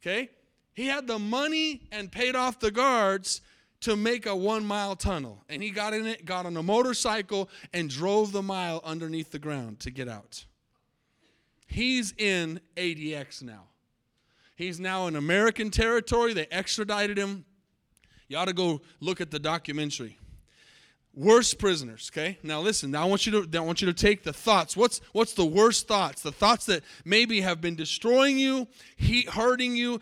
Okay? 0.03 0.31
He 0.75 0.88
had 0.88 1.07
the 1.07 1.18
money 1.18 1.83
and 1.92 2.11
paid 2.11 2.35
off 2.35 2.59
the 2.59 2.72
guards 2.72 3.40
to 3.83 3.94
make 3.94 4.27
a 4.27 4.35
one 4.35 4.64
mile 4.64 4.96
tunnel. 4.96 5.44
And 5.49 5.62
he 5.62 5.70
got 5.70 5.94
in 5.94 6.07
it, 6.07 6.25
got 6.25 6.44
on 6.44 6.57
a 6.57 6.62
motorcycle, 6.62 7.49
and 7.72 7.88
drove 7.88 8.33
the 8.33 8.42
mile 8.42 8.81
underneath 8.85 9.31
the 9.31 9.38
ground 9.38 9.79
to 9.81 9.92
get 9.92 10.09
out. 10.09 10.44
He's 11.66 12.14
in 12.16 12.61
ADX 12.76 13.42
now. 13.42 13.64
He's 14.55 14.81
now 14.81 15.07
in 15.07 15.16
American 15.16 15.70
territory. 15.70 16.33
They 16.33 16.46
extradited 16.50 17.18
him. 17.18 17.44
You 18.29 18.38
ought 18.38 18.46
to 18.46 18.55
go 18.55 18.81
look 19.00 19.20
at 19.20 19.31
the 19.31 19.38
documentary 19.38 20.18
worst 21.16 21.59
prisoners 21.59 22.11
okay? 22.12 22.38
Now 22.42 22.61
listen 22.61 22.90
now 22.90 23.02
i 23.02 23.07
want 23.07 23.26
you 23.26 23.42
to 23.42 23.59
i 23.59 23.62
want 23.62 23.81
you 23.81 23.87
to 23.87 23.94
take 23.94 24.22
the 24.22 24.35
thoughts. 24.35 24.76
What's 24.76 25.00
what's 25.12 25.33
the 25.33 25.46
worst 25.46 25.88
thoughts? 25.88 26.20
The 26.20 26.31
thoughts 26.31 26.66
that 26.66 26.85
maybe 27.05 27.40
have 27.40 27.61
been 27.61 27.74
destroying 27.74 28.38
you 28.38 28.68
he, 28.96 29.22
hurting 29.22 29.74
you. 29.74 30.00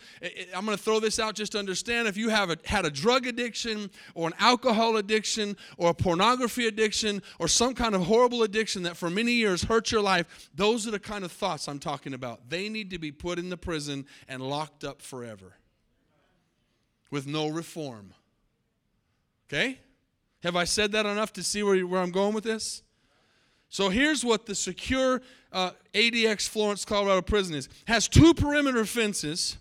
I'm 0.55 0.65
going 0.65 0.77
to 0.77 0.83
throw 0.83 1.01
this 1.01 1.19
out 1.19 1.37
just 1.37 1.53
to 1.53 1.59
understand 1.59 2.09
if 2.09 2.17
you 2.17 2.31
have 2.31 2.51
a, 2.51 2.59
had 2.65 2.85
a 2.85 2.91
drug 2.91 3.27
addiction 3.27 3.91
or 4.15 4.27
an 4.27 4.35
alcohol 4.41 4.97
addiction 4.97 5.57
or 5.79 5.91
a 5.91 5.95
pornography 5.95 6.67
addiction 6.67 7.23
or 7.39 7.47
some 7.47 7.75
kind 7.75 7.95
of 7.95 8.03
horrible 8.03 8.43
addiction 8.43 8.83
that 8.83 8.97
for 8.97 9.09
many 9.09 9.33
years 9.33 9.63
hurt 9.63 9.93
your 9.93 10.03
life 10.03 10.51
those 10.55 10.87
are 10.87 10.91
the 10.91 10.99
kind 10.99 11.25
of 11.25 11.31
thoughts 11.31 11.69
i'm 11.69 11.79
talking 11.79 12.13
about. 12.13 12.51
They 12.51 12.69
need 12.69 12.91
to 12.91 12.99
be 12.99 13.13
put 13.13 13.39
in 13.39 13.51
the 13.51 13.57
prison 13.57 14.07
and 14.29 14.43
locked 14.43 14.83
up 14.83 15.01
forever 15.01 15.55
with 17.11 17.27
no 17.27 17.49
reform 17.49 18.15
okay 19.49 19.79
have 20.45 20.57
I 20.57 20.65
said 20.65 20.93
that 20.93 21.07
enough 21.07 21.33
to 21.33 21.43
see 21.43 21.63
where, 21.63 21.85
where 21.87 22.01
I'm 22.01 22.11
going 22.11 22.35
with 22.35 22.45
this? 22.45 22.83
So 23.71 23.89
here's 23.89 24.25
what 24.25 24.47
the 24.47 24.55
secure 24.55 25.21
uh, 25.51 25.73
ADX 25.95 26.49
Florence, 26.49 26.85
Colorado 26.85 27.23
prison 27.23 27.55
is. 27.55 27.69
Has 27.87 28.07
two 28.07 28.35
perimeter 28.35 28.85
fences, 28.85 29.57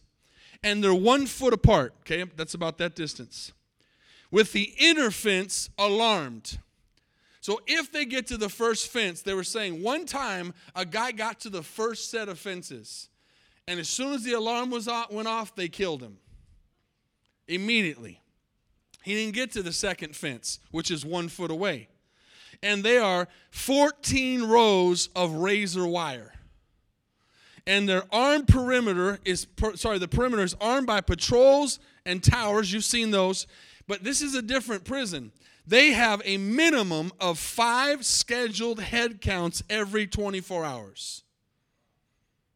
and 0.62 0.84
they're 0.84 0.94
one 0.94 1.26
foot 1.26 1.54
apart. 1.54 1.96
Okay, 2.02 2.30
that's 2.36 2.54
about 2.54 2.78
that 2.78 2.96
distance. 2.96 3.54
With 4.30 4.52
the 4.52 4.74
inner 4.78 5.10
fence 5.10 5.70
alarmed. 5.80 6.60
So 7.40 7.60
if 7.66 7.92
they 7.92 8.06
get 8.06 8.28
to 8.28 8.38
the 8.38 8.50
first 8.50 8.88
fence, 8.88 9.22
they 9.22 9.34
were 9.34 9.44
saying 9.44 9.82
one 9.82 10.06
time 10.06 10.54
a 10.76 10.86
guy 10.86 11.12
got 11.12 11.40
to 11.42 11.50
the 11.50 11.64
first 11.64 12.12
set 12.12 12.30
of 12.30 12.38
fences, 12.38 13.10
and 13.68 13.80
as 13.80 13.90
soon 13.90 14.14
as 14.14 14.24
the 14.24 14.34
alarm 14.34 14.70
was 14.70 14.88
off, 14.88 15.12
went 15.12 15.28
off, 15.28 15.56
they 15.56 15.70
killed 15.70 16.02
him 16.02 16.18
immediately. 17.48 18.20
He 19.04 19.14
didn't 19.16 19.36
get 19.36 19.52
to 19.52 19.64
the 19.64 19.74
second 19.74 20.16
fence, 20.16 20.60
which 20.72 20.90
is 20.90 21.06
one 21.06 21.30
foot 21.30 21.52
away. 21.52 21.90
And 22.62 22.84
they 22.84 22.98
are 22.98 23.28
14 23.52 24.44
rows 24.44 25.10
of 25.16 25.34
razor 25.34 25.86
wire. 25.86 26.34
And 27.66 27.88
their 27.88 28.04
armed 28.12 28.48
perimeter 28.48 29.20
is, 29.26 29.48
sorry, 29.76 29.98
the 29.98 30.08
perimeter 30.08 30.44
is 30.44 30.56
armed 30.60 30.88
by 30.88 31.02
patrols 31.02 31.80
and 32.06 32.24
towers. 32.24 32.72
You've 32.72 32.84
seen 32.84 33.12
those. 33.12 33.48
But 33.88 34.04
this 34.04 34.22
is 34.22 34.36
a 34.36 34.42
different 34.42 34.86
prison 34.86 35.32
they 35.66 35.92
have 35.92 36.22
a 36.26 36.38
minimum 36.38 37.12
of 37.20 37.40
five 37.40 38.06
scheduled 38.06 38.82
head 38.82 39.22
counts 39.22 39.64
every 39.70 40.08
24 40.08 40.66
hours. 40.66 41.24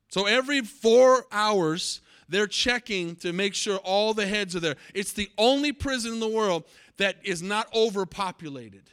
So 0.09 0.25
every 0.25 0.61
four 0.61 1.25
hours, 1.31 2.01
they're 2.29 2.47
checking 2.47 3.15
to 3.17 3.33
make 3.33 3.53
sure 3.53 3.77
all 3.77 4.13
the 4.13 4.27
heads 4.27 4.55
are 4.55 4.59
there. 4.59 4.75
It's 4.93 5.13
the 5.13 5.29
only 5.37 5.71
prison 5.71 6.13
in 6.13 6.19
the 6.19 6.27
world 6.27 6.65
that 6.97 7.17
is 7.23 7.41
not 7.41 7.73
overpopulated. 7.73 8.89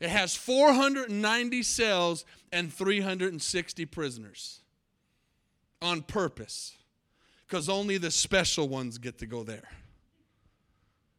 It 0.00 0.10
has 0.10 0.36
490 0.36 1.62
cells 1.62 2.24
and 2.52 2.72
360 2.72 3.86
prisoners 3.86 4.60
on 5.80 6.02
purpose 6.02 6.76
because 7.46 7.68
only 7.68 7.96
the 7.96 8.10
special 8.10 8.68
ones 8.68 8.98
get 8.98 9.18
to 9.18 9.26
go 9.26 9.42
there. 9.42 9.68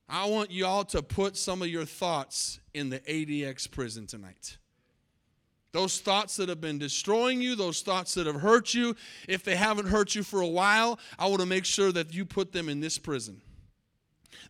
I 0.09 0.25
want 0.25 0.51
y'all 0.51 0.85
to 0.85 1.01
put 1.01 1.35
some 1.35 1.61
of 1.61 1.67
your 1.67 1.85
thoughts 1.85 2.59
in 2.73 2.89
the 2.89 2.99
ADX 2.99 3.69
prison 3.69 4.07
tonight. 4.07 4.57
Those 5.71 5.99
thoughts 5.99 6.37
that 6.37 6.49
have 6.49 6.61
been 6.61 6.79
destroying 6.79 7.41
you, 7.41 7.55
those 7.55 7.81
thoughts 7.81 8.13
that 8.15 8.25
have 8.25 8.41
hurt 8.41 8.73
you, 8.73 8.95
if 9.27 9.43
they 9.43 9.55
haven't 9.55 9.87
hurt 9.87 10.15
you 10.15 10.23
for 10.23 10.41
a 10.41 10.47
while, 10.47 10.99
I 11.19 11.27
want 11.27 11.41
to 11.41 11.45
make 11.45 11.65
sure 11.65 11.91
that 11.91 12.13
you 12.13 12.25
put 12.25 12.51
them 12.51 12.69
in 12.69 12.79
this 12.79 12.97
prison. 12.97 13.41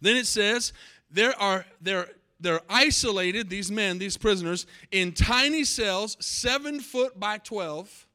Then 0.02 0.16
it 0.16 0.28
says, 0.28 0.74
there 1.10 1.40
are 1.42 1.66
they're 1.82 2.10
they're 2.40 2.62
isolated, 2.70 3.50
these 3.50 3.72
men, 3.72 3.98
these 3.98 4.16
prisoners, 4.16 4.68
in 4.92 5.12
tiny 5.12 5.64
cells, 5.64 6.18
seven 6.20 6.80
foot 6.80 7.20
by 7.20 7.40
twelve. 7.40 8.06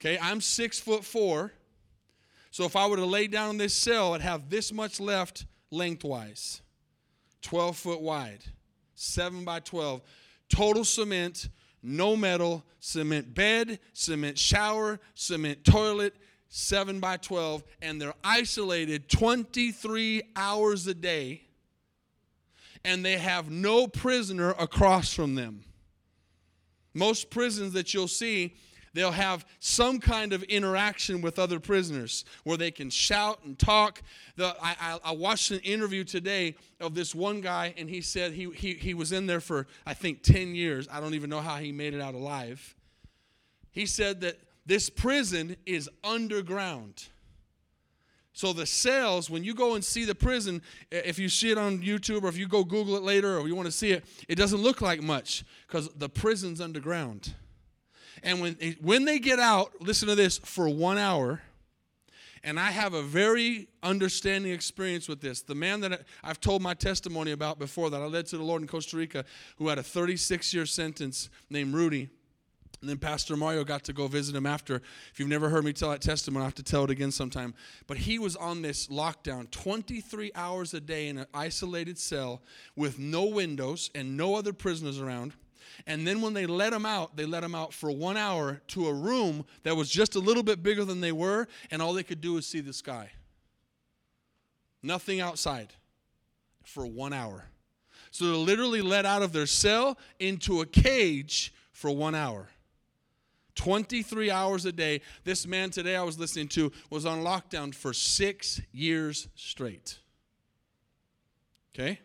Okay, 0.00 0.18
I'm 0.20 0.40
six 0.40 0.78
foot 0.78 1.04
four. 1.04 1.52
So 2.50 2.64
if 2.64 2.74
I 2.74 2.86
were 2.86 2.96
to 2.96 3.04
lay 3.04 3.26
down 3.26 3.50
in 3.50 3.56
this 3.58 3.74
cell, 3.74 4.14
I'd 4.14 4.22
have 4.22 4.48
this 4.48 4.72
much 4.72 4.98
left 4.98 5.44
lengthwise, 5.70 6.62
12 7.42 7.76
foot 7.76 8.00
wide, 8.00 8.42
7 8.94 9.44
by 9.44 9.60
12. 9.60 10.00
Total 10.48 10.84
cement, 10.84 11.48
no 11.82 12.16
metal, 12.16 12.64
cement 12.80 13.34
bed, 13.34 13.78
cement 13.92 14.38
shower, 14.38 15.00
cement 15.14 15.64
toilet, 15.64 16.14
7 16.48 17.00
by 17.00 17.16
12. 17.16 17.64
And 17.82 18.00
they're 18.00 18.14
isolated 18.22 19.08
23 19.08 20.22
hours 20.36 20.86
a 20.86 20.94
day. 20.94 21.42
And 22.84 23.04
they 23.04 23.18
have 23.18 23.50
no 23.50 23.88
prisoner 23.88 24.50
across 24.50 25.12
from 25.12 25.34
them. 25.34 25.64
Most 26.94 27.30
prisons 27.30 27.72
that 27.74 27.92
you'll 27.92 28.08
see, 28.08 28.54
they'll 28.96 29.10
have 29.10 29.44
some 29.60 30.00
kind 30.00 30.32
of 30.32 30.42
interaction 30.44 31.20
with 31.20 31.38
other 31.38 31.60
prisoners 31.60 32.24
where 32.44 32.56
they 32.56 32.70
can 32.70 32.88
shout 32.88 33.40
and 33.44 33.58
talk. 33.58 34.02
The, 34.36 34.56
I, 34.62 34.98
I, 35.04 35.12
watched 35.12 35.50
an 35.50 35.60
interview 35.60 36.02
today 36.02 36.54
of 36.80 36.94
this 36.94 37.14
one 37.14 37.40
guy, 37.40 37.74
and 37.76 37.90
he 37.90 38.00
said 38.00 38.32
he, 38.32 38.50
he, 38.50 38.74
he 38.74 38.94
was 38.94 39.12
in 39.12 39.26
there 39.26 39.40
for, 39.40 39.66
I 39.84 39.94
think, 39.94 40.22
10 40.22 40.54
years. 40.54 40.88
I 40.90 41.00
don't 41.00 41.14
even 41.14 41.28
know 41.28 41.40
how 41.40 41.56
he 41.56 41.72
made 41.72 41.94
it 41.94 42.00
out 42.00 42.14
alive. 42.14 42.74
He 43.70 43.84
said 43.84 44.22
that 44.22 44.38
this 44.64 44.88
prison 44.88 45.56
is 45.66 45.90
underground. 46.02 47.08
So 48.32 48.52
the 48.52 48.66
cells, 48.66 49.30
when 49.30 49.44
you 49.44 49.54
go 49.54 49.74
and 49.74 49.84
see 49.84 50.04
the 50.04 50.14
prison, 50.14 50.60
if 50.90 51.18
you 51.18 51.28
see 51.28 51.50
it 51.50 51.58
on 51.58 51.78
YouTube 51.78 52.22
or 52.22 52.28
if 52.28 52.36
you 52.36 52.48
go 52.48 52.64
Google 52.64 52.96
it 52.96 53.02
later 53.02 53.38
or 53.38 53.48
you 53.48 53.54
want 53.54 53.66
to 53.66 53.72
see 53.72 53.92
it, 53.92 54.04
it 54.28 54.34
doesn't 54.34 54.60
look 54.60 54.80
like 54.82 55.02
much 55.02 55.44
because 55.66 55.88
the 55.96 56.08
prison's 56.08 56.60
underground. 56.60 57.34
And 58.22 58.40
when, 58.40 58.56
eh, 58.60 58.74
when 58.80 59.04
they 59.04 59.18
get 59.18 59.38
out, 59.38 59.72
listen 59.80 60.08
to 60.08 60.14
this, 60.14 60.38
for 60.38 60.68
one 60.68 60.98
hour, 60.98 61.40
and 62.46 62.60
I 62.60 62.70
have 62.70 62.94
a 62.94 63.02
very 63.02 63.66
understanding 63.82 64.52
experience 64.52 65.08
with 65.08 65.20
this. 65.20 65.42
The 65.42 65.56
man 65.56 65.80
that 65.80 66.02
I've 66.22 66.40
told 66.40 66.62
my 66.62 66.74
testimony 66.74 67.32
about 67.32 67.58
before 67.58 67.90
that 67.90 68.00
I 68.00 68.06
led 68.06 68.26
to 68.26 68.38
the 68.38 68.44
Lord 68.44 68.62
in 68.62 68.68
Costa 68.68 68.96
Rica, 68.96 69.24
who 69.56 69.66
had 69.66 69.78
a 69.78 69.82
36 69.82 70.54
year 70.54 70.64
sentence 70.64 71.28
named 71.50 71.74
Rudy. 71.74 72.08
And 72.80 72.90
then 72.90 72.98
Pastor 72.98 73.36
Mario 73.36 73.64
got 73.64 73.82
to 73.84 73.92
go 73.92 74.06
visit 74.06 74.36
him 74.36 74.46
after. 74.46 74.76
If 74.76 75.18
you've 75.18 75.28
never 75.28 75.48
heard 75.48 75.64
me 75.64 75.72
tell 75.72 75.90
that 75.90 76.02
testimony, 76.02 76.42
I 76.42 76.46
have 76.46 76.54
to 76.56 76.62
tell 76.62 76.84
it 76.84 76.90
again 76.90 77.10
sometime. 77.10 77.52
But 77.88 77.96
he 77.96 78.20
was 78.20 78.36
on 78.36 78.62
this 78.62 78.86
lockdown 78.88 79.50
23 79.50 80.30
hours 80.36 80.72
a 80.72 80.80
day 80.80 81.08
in 81.08 81.18
an 81.18 81.26
isolated 81.34 81.98
cell 81.98 82.42
with 82.76 82.98
no 82.98 83.24
windows 83.24 83.90
and 83.94 84.16
no 84.16 84.36
other 84.36 84.52
prisoners 84.52 85.00
around. 85.00 85.32
And 85.86 86.06
then 86.06 86.20
when 86.20 86.34
they 86.34 86.46
let 86.46 86.70
them 86.70 86.86
out, 86.86 87.16
they 87.16 87.26
let 87.26 87.40
them 87.40 87.54
out 87.54 87.72
for 87.72 87.90
one 87.90 88.16
hour 88.16 88.60
to 88.68 88.88
a 88.88 88.92
room 88.92 89.44
that 89.62 89.76
was 89.76 89.90
just 89.90 90.14
a 90.14 90.20
little 90.20 90.42
bit 90.42 90.62
bigger 90.62 90.84
than 90.84 91.00
they 91.00 91.12
were, 91.12 91.48
and 91.70 91.82
all 91.82 91.92
they 91.92 92.02
could 92.02 92.20
do 92.20 92.34
was 92.34 92.46
see 92.46 92.60
the 92.60 92.72
sky. 92.72 93.10
Nothing 94.82 95.20
outside 95.20 95.74
for 96.64 96.86
one 96.86 97.12
hour. 97.12 97.44
So 98.10 98.26
they're 98.26 98.34
literally 98.34 98.82
let 98.82 99.04
out 99.04 99.22
of 99.22 99.32
their 99.32 99.46
cell 99.46 99.98
into 100.18 100.60
a 100.60 100.66
cage 100.66 101.52
for 101.72 101.90
one 101.90 102.14
hour. 102.14 102.48
23 103.56 104.30
hours 104.30 104.64
a 104.64 104.72
day. 104.72 105.00
This 105.24 105.46
man 105.46 105.70
today 105.70 105.96
I 105.96 106.02
was 106.02 106.18
listening 106.18 106.48
to 106.48 106.72
was 106.90 107.04
on 107.04 107.20
lockdown 107.20 107.74
for 107.74 107.92
six 107.92 108.60
years 108.72 109.28
straight. 109.34 109.98
Okay? 111.74 112.00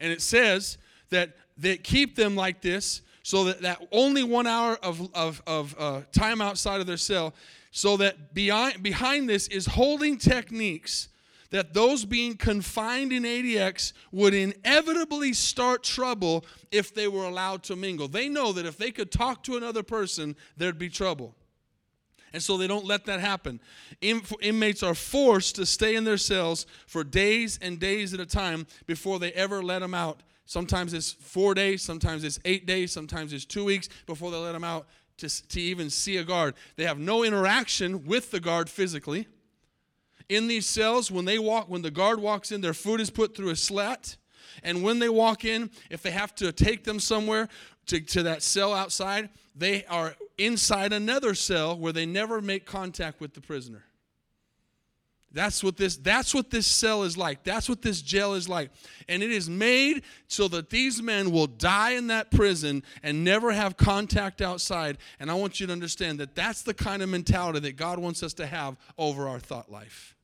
And 0.00 0.10
it 0.10 0.22
says 0.22 0.78
that 1.10 1.36
that 1.58 1.84
keep 1.84 2.16
them 2.16 2.36
like 2.36 2.60
this 2.60 3.02
so 3.22 3.44
that, 3.44 3.62
that 3.62 3.80
only 3.90 4.22
one 4.22 4.46
hour 4.46 4.78
of, 4.82 5.08
of, 5.14 5.42
of 5.46 5.74
uh, 5.78 6.00
time 6.12 6.40
outside 6.40 6.80
of 6.80 6.86
their 6.86 6.96
cell 6.96 7.34
so 7.70 7.96
that 7.96 8.34
behind, 8.34 8.82
behind 8.82 9.28
this 9.28 9.48
is 9.48 9.66
holding 9.66 10.16
techniques 10.16 11.08
that 11.50 11.72
those 11.72 12.04
being 12.04 12.36
confined 12.36 13.12
in 13.12 13.22
ADX 13.22 13.92
would 14.12 14.34
inevitably 14.34 15.32
start 15.32 15.82
trouble 15.82 16.44
if 16.70 16.94
they 16.94 17.08
were 17.08 17.24
allowed 17.24 17.62
to 17.64 17.76
mingle. 17.76 18.08
They 18.08 18.28
know 18.28 18.52
that 18.52 18.66
if 18.66 18.76
they 18.76 18.90
could 18.90 19.10
talk 19.10 19.42
to 19.44 19.56
another 19.56 19.82
person, 19.82 20.36
there'd 20.56 20.78
be 20.78 20.88
trouble. 20.88 21.34
And 22.32 22.42
so 22.42 22.56
they 22.56 22.66
don't 22.66 22.84
let 22.84 23.04
that 23.06 23.20
happen. 23.20 23.60
Inmates 24.00 24.82
are 24.82 24.96
forced 24.96 25.54
to 25.56 25.64
stay 25.64 25.94
in 25.94 26.02
their 26.02 26.18
cells 26.18 26.66
for 26.88 27.04
days 27.04 27.58
and 27.62 27.78
days 27.78 28.12
at 28.12 28.18
a 28.18 28.26
time 28.26 28.66
before 28.86 29.20
they 29.20 29.30
ever 29.32 29.62
let 29.62 29.78
them 29.78 29.94
out 29.94 30.22
Sometimes 30.46 30.92
it's 30.92 31.12
four 31.12 31.54
days, 31.54 31.82
sometimes 31.82 32.22
it's 32.22 32.38
eight 32.44 32.66
days, 32.66 32.92
sometimes 32.92 33.32
it's 33.32 33.44
two 33.44 33.64
weeks 33.64 33.88
before 34.06 34.30
they 34.30 34.36
let 34.36 34.52
them 34.52 34.64
out 34.64 34.86
to, 35.18 35.48
to 35.48 35.60
even 35.60 35.90
see 35.90 36.16
a 36.18 36.24
guard. 36.24 36.54
They 36.76 36.84
have 36.84 36.98
no 36.98 37.24
interaction 37.24 38.04
with 38.04 38.30
the 38.30 38.40
guard 38.40 38.68
physically. 38.68 39.26
In 40.28 40.48
these 40.48 40.66
cells, 40.66 41.10
when 41.10 41.24
they 41.24 41.38
walk, 41.38 41.68
when 41.68 41.82
the 41.82 41.90
guard 41.90 42.20
walks 42.20 42.52
in, 42.52 42.60
their 42.60 42.74
food 42.74 43.00
is 43.00 43.10
put 43.10 43.36
through 43.36 43.50
a 43.50 43.56
slat. 43.56 44.16
And 44.62 44.82
when 44.82 44.98
they 44.98 45.08
walk 45.08 45.44
in, 45.44 45.70
if 45.90 46.02
they 46.02 46.10
have 46.10 46.34
to 46.36 46.52
take 46.52 46.84
them 46.84 47.00
somewhere 47.00 47.48
to, 47.86 48.00
to 48.00 48.22
that 48.24 48.42
cell 48.42 48.72
outside, 48.72 49.30
they 49.54 49.84
are 49.86 50.14
inside 50.38 50.92
another 50.92 51.34
cell 51.34 51.78
where 51.78 51.92
they 51.92 52.06
never 52.06 52.40
make 52.40 52.66
contact 52.66 53.20
with 53.20 53.34
the 53.34 53.40
prisoner. 53.40 53.84
That's 55.34 55.64
what 55.64 55.76
this 55.76 55.96
that's 55.96 56.32
what 56.32 56.50
this 56.50 56.64
cell 56.64 57.02
is 57.02 57.18
like. 57.18 57.42
That's 57.42 57.68
what 57.68 57.82
this 57.82 58.00
jail 58.00 58.34
is 58.34 58.48
like. 58.48 58.70
And 59.08 59.20
it 59.20 59.32
is 59.32 59.50
made 59.50 60.04
so 60.28 60.46
that 60.46 60.70
these 60.70 61.02
men 61.02 61.32
will 61.32 61.48
die 61.48 61.90
in 61.90 62.06
that 62.06 62.30
prison 62.30 62.84
and 63.02 63.24
never 63.24 63.50
have 63.50 63.76
contact 63.76 64.40
outside. 64.40 64.96
And 65.18 65.32
I 65.32 65.34
want 65.34 65.58
you 65.58 65.66
to 65.66 65.72
understand 65.72 66.20
that 66.20 66.36
that's 66.36 66.62
the 66.62 66.72
kind 66.72 67.02
of 67.02 67.08
mentality 67.08 67.58
that 67.58 67.76
God 67.76 67.98
wants 67.98 68.22
us 68.22 68.32
to 68.34 68.46
have 68.46 68.76
over 68.96 69.26
our 69.26 69.40
thought 69.40 69.72
life. 69.72 70.14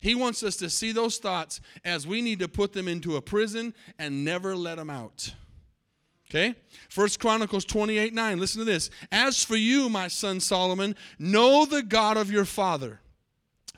He 0.00 0.16
wants 0.16 0.42
us 0.42 0.56
to 0.56 0.68
see 0.68 0.90
those 0.90 1.18
thoughts 1.18 1.60
as 1.84 2.04
we 2.04 2.20
need 2.20 2.40
to 2.40 2.48
put 2.48 2.72
them 2.72 2.88
into 2.88 3.14
a 3.14 3.22
prison 3.22 3.74
and 3.96 4.24
never 4.24 4.56
let 4.56 4.76
them 4.76 4.90
out. 4.90 5.32
Okay? 6.28 6.56
First 6.88 7.20
Chronicles 7.20 7.64
28 7.64 8.12
9. 8.12 8.40
Listen 8.40 8.58
to 8.58 8.64
this. 8.64 8.90
As 9.12 9.44
for 9.44 9.54
you, 9.54 9.88
my 9.88 10.08
son 10.08 10.40
Solomon, 10.40 10.96
know 11.16 11.64
the 11.64 11.84
God 11.84 12.16
of 12.16 12.32
your 12.32 12.44
father 12.44 13.00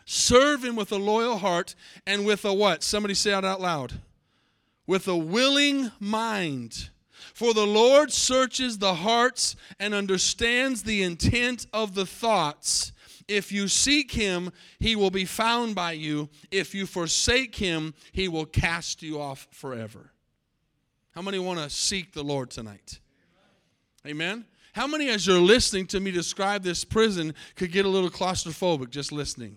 Serve 0.07 0.65
him 0.65 0.77
with 0.77 0.93
a 0.93 0.97
loyal 0.97 1.39
heart 1.39 1.75
and 2.07 2.25
with 2.25 2.45
a 2.45 2.55
what? 2.55 2.85
Somebody 2.85 3.13
say 3.13 3.37
it 3.37 3.45
out 3.45 3.61
loud. 3.61 3.95
With 4.87 5.09
a 5.09 5.17
willing 5.17 5.91
mind. 5.99 6.91
For 7.35 7.53
the 7.53 7.67
Lord 7.67 8.13
searches 8.13 8.79
the 8.79 8.95
hearts 8.95 9.57
and 9.81 9.93
understands 9.93 10.85
the 10.85 11.03
intent 11.03 11.67
of 11.73 11.95
the 11.95 12.07
thoughts. 12.07 12.93
If 13.27 13.51
you 13.51 13.67
seek 13.67 14.13
him, 14.13 14.53
he 14.79 14.95
will 14.95 15.11
be 15.11 15.25
found 15.25 15.75
by 15.75 15.93
you. 15.93 16.29
If 16.53 16.73
you 16.73 16.87
forsake 16.87 17.57
him, 17.57 17.93
he 18.13 18.29
will 18.29 18.47
cast 18.47 19.03
you 19.03 19.21
off 19.21 19.49
forever. 19.51 20.13
How 21.11 21.23
many 21.23 21.41
want 21.41 21.59
to 21.59 21.69
seek 21.69 22.13
the 22.13 22.23
Lord 22.23 22.51
tonight? 22.51 23.01
Amen. 24.07 24.45
How 24.73 24.87
many, 24.87 25.09
as 25.09 25.27
you're 25.27 25.41
listening 25.41 25.87
to 25.89 25.99
me 25.99 26.13
describe 26.13 26.63
this 26.63 26.85
prison, 26.85 27.35
could 27.57 27.73
get 27.73 27.85
a 27.85 27.89
little 27.89 28.11
claustrophobic 28.11 28.91
just 28.91 29.11
listening? 29.11 29.57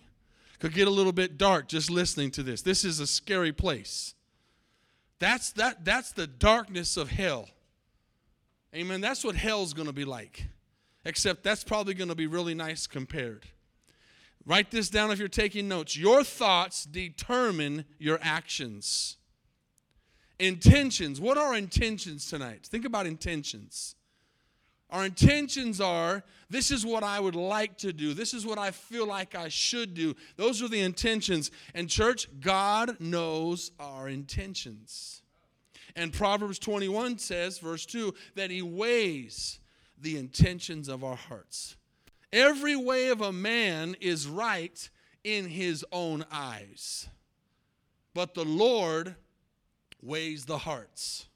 Could 0.60 0.74
get 0.74 0.88
a 0.88 0.92
little 0.92 1.14
bit 1.14 1.38
dark 1.38 1.68
just 1.68 1.90
listening 1.90 2.32
to 2.32 2.44
this. 2.44 2.62
This 2.62 2.84
is 2.84 3.00
a 3.00 3.08
scary 3.08 3.54
place. 3.54 4.14
That's 5.20 5.52
that 5.54 5.86
that's 5.86 6.12
the 6.12 6.28
darkness 6.28 6.98
of 6.98 7.10
hell. 7.10 7.50
Amen. 8.76 9.02
That's 9.02 9.24
what 9.24 9.36
hell's 9.36 9.74
going 9.74 9.88
to 9.88 9.94
be 9.94 10.06
like. 10.06 10.48
Except 11.06 11.44
that's 11.44 11.64
probably 11.64 11.94
going 11.94 12.10
to 12.10 12.16
be 12.16 12.28
really 12.28 12.54
nice 12.54 12.88
compared. 12.88 13.46
Write 14.46 14.72
this 14.72 14.90
down 14.90 15.12
if 15.12 15.20
you're 15.20 15.28
taking 15.28 15.68
notes. 15.68 15.98
Your 15.98 16.24
thoughts 16.24 16.84
determine 16.86 17.86
your 17.98 18.20
actions. 18.22 19.18
Intentions. 20.40 21.20
What 21.20 21.38
are 21.38 21.56
intentions 21.56 22.30
tonight? 22.30 22.66
Think 22.66 22.86
about 22.86 23.06
intentions. 23.06 23.96
Our 24.90 25.06
intentions 25.06 25.80
are 25.80 26.24
this 26.50 26.72
is 26.72 26.86
what 26.86 27.04
I 27.04 27.20
would 27.20 27.36
like 27.36 27.78
to 27.80 27.94
do. 27.94 28.14
This 28.14 28.34
is 28.34 28.46
what 28.46 28.58
I 28.58 28.72
feel 28.72 29.06
like 29.06 29.36
I 29.36 29.50
should 29.50 29.94
do. 29.94 30.16
Those 30.36 30.64
are 30.64 30.68
the 30.68 30.82
intentions. 30.82 31.52
And, 31.76 31.90
church, 31.90 32.28
God 32.40 33.00
knows 33.00 33.72
our 33.80 34.10
intentions. 34.10 35.22
And 35.96 36.12
Proverbs 36.12 36.60
21 36.60 37.20
says, 37.20 37.60
verse 37.60 37.86
2, 37.86 38.14
that 38.36 38.50
He 38.50 38.62
weighs 38.62 39.60
the 40.02 40.18
intentions 40.18 40.88
of 40.88 41.04
our 41.04 41.16
hearts. 41.16 41.76
Every 42.32 42.76
way 42.76 43.10
of 43.10 43.22
a 43.22 43.32
man 43.32 43.96
is 44.00 44.28
right 44.28 44.90
in 45.24 45.48
his 45.48 45.86
own 45.92 46.26
eyes, 46.32 47.10
but 48.14 48.34
the 48.34 48.46
Lord 48.46 49.16
weighs 50.02 50.46
the 50.46 50.60
hearts. 50.60 51.28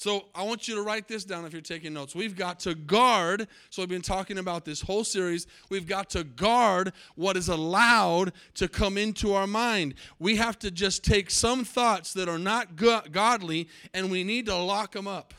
So 0.00 0.28
I 0.34 0.44
want 0.44 0.66
you 0.66 0.76
to 0.76 0.82
write 0.82 1.08
this 1.08 1.26
down 1.26 1.44
if 1.44 1.52
you're 1.52 1.60
taking 1.60 1.92
notes. 1.92 2.14
We've 2.14 2.34
got 2.34 2.58
to 2.60 2.74
guard, 2.74 3.46
so 3.68 3.82
we've 3.82 3.88
been 3.90 4.00
talking 4.00 4.38
about 4.38 4.64
this 4.64 4.80
whole 4.80 5.04
series. 5.04 5.46
We've 5.68 5.86
got 5.86 6.08
to 6.10 6.24
guard 6.24 6.94
what 7.16 7.36
is 7.36 7.50
allowed 7.50 8.32
to 8.54 8.66
come 8.66 8.96
into 8.96 9.34
our 9.34 9.46
mind. 9.46 9.92
We 10.18 10.36
have 10.36 10.58
to 10.60 10.70
just 10.70 11.04
take 11.04 11.30
some 11.30 11.66
thoughts 11.66 12.14
that 12.14 12.30
are 12.30 12.38
not 12.38 12.76
godly 12.76 13.68
and 13.92 14.10
we 14.10 14.24
need 14.24 14.46
to 14.46 14.56
lock 14.56 14.92
them 14.92 15.06
up 15.06 15.34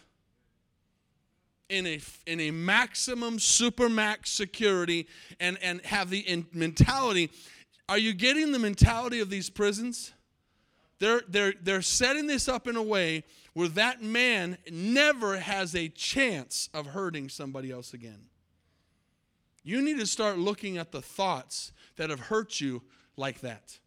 in 1.67 1.88
a, 1.88 2.00
in 2.28 2.39
a 2.41 2.52
maximum 2.52 3.39
supermax 3.39 4.28
security 4.28 5.08
and, 5.39 5.58
and 5.63 5.84
have 5.88 6.12
the 6.12 6.19
in- 6.19 6.45
mentality. 6.54 7.32
Are 7.89 7.97
you 7.97 8.13
getting 8.13 8.52
the 8.52 8.60
mentality 8.60 9.21
of 9.21 9.32
these 9.32 9.50
prisons? 9.50 10.13
They're, 11.00 11.24
they're, 11.28 11.56
they're 11.63 11.82
setting 11.82 12.28
this 12.28 12.47
up 12.47 12.67
in 12.67 12.76
a 12.76 12.84
way 12.84 13.24
where 13.54 13.68
that 13.70 14.02
man 14.02 14.58
never 14.72 15.40
has 15.40 15.76
a 15.76 15.90
chance 15.90 16.70
of 16.74 16.88
hurting 16.88 17.30
somebody 17.30 17.72
else 17.72 17.94
again. 17.94 18.28
You 19.64 19.82
need 19.82 20.00
to 20.00 20.08
start 20.08 20.38
looking 20.38 20.78
at 20.78 20.92
the 20.92 21.02
thoughts 21.02 21.72
that 21.98 22.10
have 22.10 22.20
hurt 22.20 22.60
you 22.60 22.82
like 23.18 23.42
that. 23.42 23.80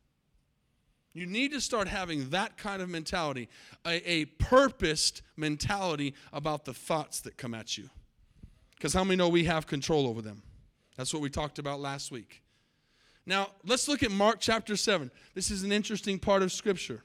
You 1.12 1.26
need 1.26 1.52
to 1.52 1.60
start 1.60 1.88
having 1.88 2.30
that 2.30 2.56
kind 2.56 2.82
of 2.82 2.88
mentality, 2.88 3.48
a, 3.86 4.08
a 4.08 4.24
purposed 4.24 5.22
mentality 5.36 6.14
about 6.32 6.64
the 6.64 6.74
thoughts 6.74 7.20
that 7.20 7.36
come 7.36 7.54
at 7.54 7.78
you. 7.78 7.88
Because 8.76 8.92
how 8.92 9.04
many 9.04 9.16
know 9.16 9.28
we 9.28 9.44
have 9.44 9.66
control 9.66 10.06
over 10.06 10.20
them? 10.20 10.42
That's 10.96 11.14
what 11.14 11.22
we 11.22 11.30
talked 11.30 11.58
about 11.58 11.80
last 11.80 12.10
week. 12.10 12.42
Now, 13.26 13.50
let's 13.64 13.88
look 13.88 14.02
at 14.02 14.10
Mark 14.10 14.38
chapter 14.40 14.76
7. 14.76 15.10
This 15.34 15.50
is 15.50 15.62
an 15.62 15.72
interesting 15.72 16.18
part 16.18 16.42
of 16.42 16.52
Scripture. 16.52 17.02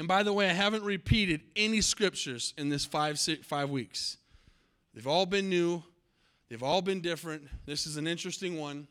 And 0.00 0.08
by 0.08 0.22
the 0.22 0.32
way, 0.32 0.48
I 0.48 0.54
haven't 0.54 0.82
repeated 0.82 1.42
any 1.56 1.82
scriptures 1.82 2.54
in 2.56 2.70
this 2.70 2.86
five, 2.86 3.18
six, 3.18 3.46
five 3.46 3.68
weeks. 3.68 4.16
They've 4.94 5.06
all 5.06 5.26
been 5.26 5.50
new, 5.50 5.82
they've 6.48 6.62
all 6.62 6.80
been 6.80 7.02
different. 7.02 7.46
This 7.66 7.86
is 7.86 7.98
an 7.98 8.06
interesting 8.06 8.58
one. 8.58 8.88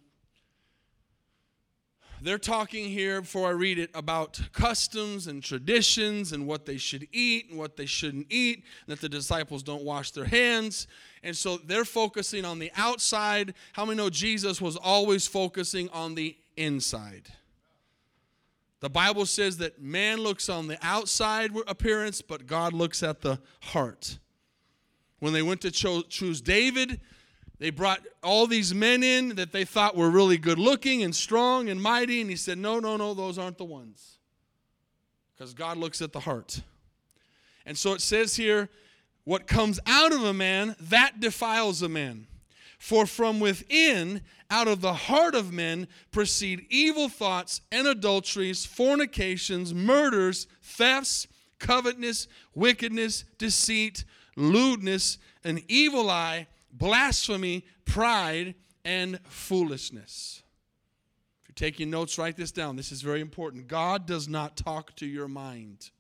They're 2.22 2.38
talking 2.38 2.90
here, 2.90 3.22
before 3.22 3.48
I 3.48 3.54
read 3.54 3.80
it, 3.80 3.90
about 3.96 4.40
customs 4.54 5.26
and 5.26 5.42
traditions 5.42 6.32
and 6.32 6.46
what 6.46 6.68
they 6.68 6.78
should 6.78 7.08
eat 7.12 7.50
and 7.50 7.58
what 7.58 7.76
they 7.76 7.88
shouldn't 7.88 8.28
eat, 8.30 8.64
that 8.86 9.02
the 9.02 9.10
disciples 9.10 9.64
don't 9.64 9.84
wash 9.84 10.12
their 10.12 10.26
hands. 10.26 10.86
And 11.24 11.36
so 11.36 11.58
they're 11.58 11.86
focusing 11.86 12.46
on 12.46 12.60
the 12.60 12.72
outside. 12.78 13.56
How 13.74 13.84
many 13.84 13.98
know 13.98 14.12
Jesus 14.12 14.62
was 14.62 14.76
always 14.76 15.26
focusing 15.26 15.90
on 15.90 16.14
the 16.14 16.38
inside? 16.56 17.32
The 18.82 18.90
Bible 18.90 19.26
says 19.26 19.58
that 19.58 19.82
man 19.82 20.20
looks 20.20 20.48
on 20.48 20.68
the 20.68 20.78
outside 20.82 21.52
appearance, 21.68 22.22
but 22.22 22.48
God 22.48 22.74
looks 22.74 23.04
at 23.04 23.22
the 23.22 23.40
heart. 23.62 24.20
When 25.20 25.34
they 25.34 25.42
went 25.42 25.62
to 25.62 25.72
cho- 25.72 26.04
choose 26.04 26.40
David, 26.40 27.02
they 27.60 27.72
brought 27.72 28.02
all 28.24 28.48
these 28.48 28.74
men 28.74 29.04
in 29.04 29.36
that 29.36 29.52
they 29.52 29.66
thought 29.66 29.98
were 29.98 30.10
really 30.10 30.38
good 30.38 30.58
looking 30.58 31.04
and 31.04 31.14
strong 31.14 31.70
and 31.70 31.82
mighty, 31.82 32.22
and 32.22 32.30
he 32.30 32.38
said, 32.38 32.58
No, 32.58 32.80
no, 32.80 32.96
no, 32.96 33.14
those 33.14 33.38
aren't 33.38 33.58
the 33.58 33.66
ones. 33.66 34.18
Because 35.36 35.54
God 35.54 35.78
looks 35.78 36.02
at 36.02 36.14
the 36.14 36.22
heart. 36.22 36.62
And 37.66 37.78
so 37.78 37.94
it 37.94 38.02
says 38.02 38.36
here, 38.36 38.70
what 39.30 39.46
comes 39.46 39.80
out 39.86 40.12
of 40.12 40.24
a 40.24 40.34
man, 40.34 40.76
that 40.80 41.20
defiles 41.20 41.84
a 41.84 41.88
man. 41.88 42.26
For 42.80 43.06
from 43.06 43.40
within, 43.42 44.22
out 44.50 44.70
of 44.70 44.82
the 44.82 44.94
heart 44.94 45.36
of 45.36 45.52
men, 45.52 45.88
proceed 46.12 46.66
evil 46.70 47.10
thoughts 47.10 47.62
and 47.72 47.86
adulteries, 47.86 48.66
fornications, 48.66 49.74
murders, 49.74 50.48
thefts, 50.64 51.28
covetousness, 51.60 52.28
wickedness, 52.56 53.26
deceit, 53.38 54.06
lewdness, 54.36 55.18
an 55.44 55.62
evil 55.68 56.10
eye, 56.10 56.48
blasphemy, 56.72 57.66
pride, 57.86 58.56
and 58.86 59.20
foolishness. 59.26 60.42
If 61.44 61.50
you're 61.50 61.70
taking 61.70 61.90
notes, 61.90 62.18
write 62.18 62.38
this 62.38 62.52
down. 62.52 62.78
This 62.78 62.94
is 62.94 63.02
very 63.02 63.20
important. 63.20 63.68
God 63.68 64.06
does 64.06 64.30
not 64.30 64.56
talk 64.56 64.96
to 64.96 65.06
your 65.06 65.28
mind. 65.28 65.92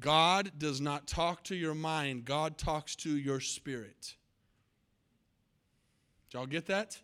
God 0.00 0.52
does 0.58 0.80
not 0.80 1.06
talk 1.06 1.44
to 1.44 1.54
your 1.54 1.74
mind, 1.74 2.24
God 2.24 2.58
talks 2.58 2.96
to 2.96 3.16
your 3.16 3.40
spirit. 3.40 4.16
Did 6.30 6.38
y'all 6.38 6.46
get 6.46 6.66
that? 6.66 6.98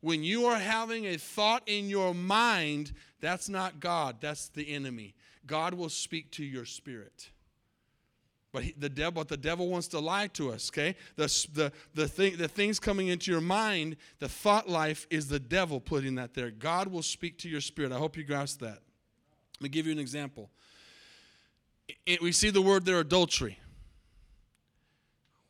When 0.00 0.22
you 0.22 0.46
are 0.46 0.58
having 0.58 1.06
a 1.06 1.16
thought 1.16 1.62
in 1.66 1.88
your 1.88 2.14
mind, 2.14 2.92
that's 3.20 3.48
not 3.48 3.80
God, 3.80 4.16
that's 4.20 4.48
the 4.48 4.72
enemy. 4.74 5.14
God 5.46 5.74
will 5.74 5.88
speak 5.88 6.30
to 6.32 6.44
your 6.44 6.64
spirit. 6.64 7.30
But 8.52 8.64
he, 8.64 8.74
the 8.76 8.88
devil, 8.88 9.12
but 9.12 9.28
the 9.28 9.36
devil 9.36 9.68
wants 9.68 9.88
to 9.88 10.00
lie 10.00 10.26
to 10.28 10.52
us. 10.52 10.70
Okay, 10.70 10.96
the 11.16 11.26
the 11.52 11.72
the 11.94 12.08
thing, 12.08 12.36
the 12.36 12.48
things 12.48 12.80
coming 12.80 13.08
into 13.08 13.30
your 13.30 13.40
mind, 13.40 13.96
the 14.18 14.28
thought 14.28 14.68
life 14.68 15.06
is 15.08 15.28
the 15.28 15.38
devil 15.38 15.80
putting 15.80 16.16
that 16.16 16.34
there. 16.34 16.50
God 16.50 16.88
will 16.88 17.02
speak 17.02 17.38
to 17.38 17.48
your 17.48 17.60
spirit. 17.60 17.92
I 17.92 17.98
hope 17.98 18.16
you 18.16 18.24
grasp 18.24 18.60
that. 18.60 18.80
Let 19.58 19.62
me 19.62 19.68
give 19.68 19.86
you 19.86 19.92
an 19.92 19.98
example 19.98 20.50
it, 22.06 22.22
we 22.22 22.32
see 22.32 22.50
the 22.50 22.62
word 22.62 22.84
there 22.84 23.00
adultery. 23.00 23.58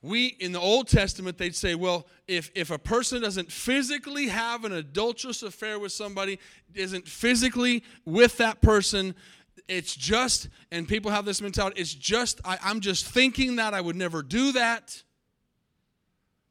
We, 0.03 0.29
in 0.29 0.53
the 0.53 0.61
Old 0.61 0.88
Testament, 0.88 1.37
they'd 1.37 1.55
say, 1.55 1.74
well, 1.74 2.07
if, 2.26 2.50
if 2.55 2.70
a 2.70 2.79
person 2.79 3.20
doesn't 3.20 3.53
physically 3.53 4.29
have 4.29 4.64
an 4.64 4.72
adulterous 4.72 5.42
affair 5.42 5.79
with 5.79 5.92
somebody, 5.92 6.38
isn't 6.74 7.07
physically 7.07 7.85
with 8.07 8.38
that 8.38 8.62
person, 8.62 9.14
it's 9.68 9.94
just, 9.94 10.48
and 10.72 10.88
people 10.88 11.11
have 11.11 11.26
this 11.26 11.42
mentality, 11.42 11.81
it's 11.81 11.92
just, 11.92 12.40
I, 12.46 12.59
I'm 12.62 12.81
just 12.81 13.05
thinking 13.07 13.57
that, 13.57 13.74
I 13.74 13.81
would 13.83 13.96
never 13.96 14.22
do 14.22 14.53
that. 14.53 15.03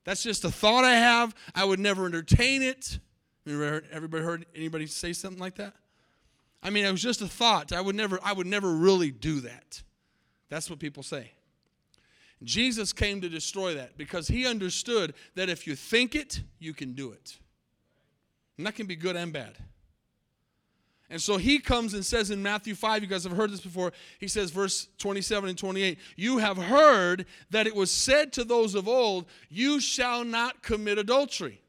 That's 0.04 0.21
just 0.23 0.45
a 0.45 0.52
thought 0.52 0.86
I 0.86 0.93
have. 0.93 1.36
I 1.56 1.65
would 1.65 1.80
never 1.80 2.06
entertain 2.06 2.62
it. 2.62 2.99
Everybody 3.47 4.23
heard 4.23 4.45
anybody 4.56 4.86
say 4.86 5.13
something 5.13 5.39
like 5.39 5.56
that? 5.56 5.73
I 6.61 6.69
mean, 6.69 6.85
it 6.85 6.91
was 6.91 7.01
just 7.01 7.21
a 7.21 7.27
thought. 7.27 7.71
I 7.71 7.81
would 7.81 7.95
never, 7.95 8.19
I 8.23 8.33
would 8.33 8.47
never 8.47 8.71
really 8.71 9.11
do 9.11 9.41
that. 9.41 9.81
That's 10.49 10.69
what 10.69 10.79
people 10.79 11.03
say. 11.03 11.31
Jesus 12.43 12.93
came 12.93 13.21
to 13.21 13.29
destroy 13.29 13.75
that 13.75 13.97
because 13.97 14.27
he 14.27 14.45
understood 14.45 15.13
that 15.35 15.49
if 15.49 15.67
you 15.67 15.75
think 15.75 16.15
it, 16.15 16.41
you 16.57 16.73
can 16.73 16.93
do 16.93 17.11
it. 17.11 17.37
And 18.57 18.65
that 18.65 18.75
can 18.75 18.87
be 18.87 18.95
good 18.95 19.15
and 19.15 19.31
bad. 19.31 19.57
And 21.09 21.21
so 21.21 21.37
he 21.37 21.59
comes 21.59 21.95
and 21.95 22.05
says 22.05 22.29
in 22.29 22.41
Matthew 22.41 22.75
5, 22.75 23.01
you 23.01 23.07
guys 23.07 23.23
have 23.23 23.33
heard 23.33 23.51
this 23.51 23.61
before. 23.61 23.93
He 24.19 24.27
says, 24.27 24.51
verse 24.51 24.87
27 24.99 25.49
and 25.49 25.57
28, 25.57 25.97
You 26.15 26.37
have 26.37 26.57
heard 26.57 27.25
that 27.49 27.65
it 27.65 27.75
was 27.75 27.89
said 27.89 28.31
to 28.33 28.43
those 28.43 28.75
of 28.75 28.87
old, 28.87 29.25
You 29.49 29.79
shall 29.79 30.23
not 30.23 30.61
commit 30.61 30.99
adultery. 30.99 31.61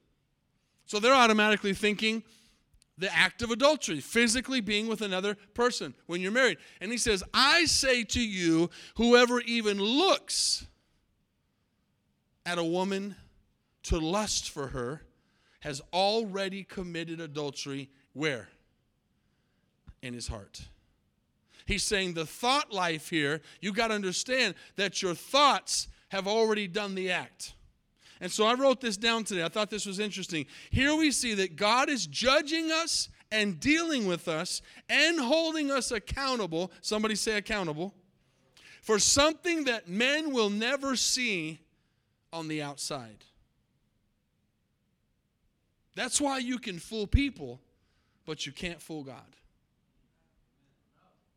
So 0.85 0.99
they're 0.99 1.15
automatically 1.15 1.73
thinking, 1.73 2.23
the 3.01 3.13
act 3.15 3.43
of 3.43 3.51
adultery, 3.51 3.99
physically 3.99 4.61
being 4.61 4.87
with 4.87 5.01
another 5.01 5.35
person 5.55 5.95
when 6.07 6.21
you're 6.21 6.31
married. 6.31 6.59
And 6.81 6.93
he 6.93 6.99
says, 6.99 7.25
I 7.33 7.65
say 7.65 8.05
to 8.05 8.21
you, 8.21 8.71
whoever 8.97 9.41
even 9.41 9.81
looks 9.81 10.67
at 12.45 12.59
a 12.59 12.65
woman 12.65 13.17
to 13.85 13.99
lust 13.99 14.51
for 14.51 14.69
her 14.69 15.03
has 15.61 15.81
already 15.93 16.63
committed 16.63 17.21
adultery 17.21 17.91
where? 18.13 18.49
In 20.03 20.15
his 20.15 20.29
heart. 20.29 20.69
He's 21.67 21.83
saying 21.83 22.15
the 22.15 22.27
thought 22.27 22.73
life 22.73 23.09
here, 23.11 23.41
you 23.61 23.73
got 23.73 23.89
to 23.89 23.95
understand 23.95 24.55
that 24.77 25.03
your 25.03 25.15
thoughts 25.15 25.89
have 26.09 26.27
already 26.27 26.67
done 26.67 26.95
the 26.95 27.11
act. 27.11 27.55
And 28.21 28.31
so 28.31 28.45
I 28.45 28.55
wrote 28.55 28.81
this 28.81 28.97
down 28.97 29.25
today. 29.25 29.43
I 29.43 29.49
thought 29.49 29.71
this 29.71 29.87
was 29.87 29.99
interesting. 29.99 30.47
Here 30.71 30.95
we 30.95 31.11
see 31.11 31.35
that 31.35 31.57
God 31.57 31.89
is 31.89 32.07
judging 32.07 32.71
us 32.71 33.09
and 33.33 33.59
dealing 33.59 34.07
with 34.07 34.29
us 34.29 34.61
and 34.89 35.19
holding 35.19 35.71
us 35.71 35.91
accountable. 35.91 36.71
Somebody 36.83 37.15
say 37.15 37.37
accountable. 37.37 37.95
For 38.83 38.99
something 38.99 39.65
that 39.65 39.89
men 39.89 40.33
will 40.33 40.51
never 40.51 40.97
see 40.97 41.61
on 42.33 42.49
the 42.49 42.63
outside. 42.63 43.25
That's 45.95 46.21
why 46.21 46.39
you 46.39 46.59
can 46.59 46.79
fool 46.79 47.07
people, 47.07 47.61
but 48.25 48.47
you 48.47 48.53
can't 48.53 48.81
fool 48.81 49.03
God. 49.03 49.37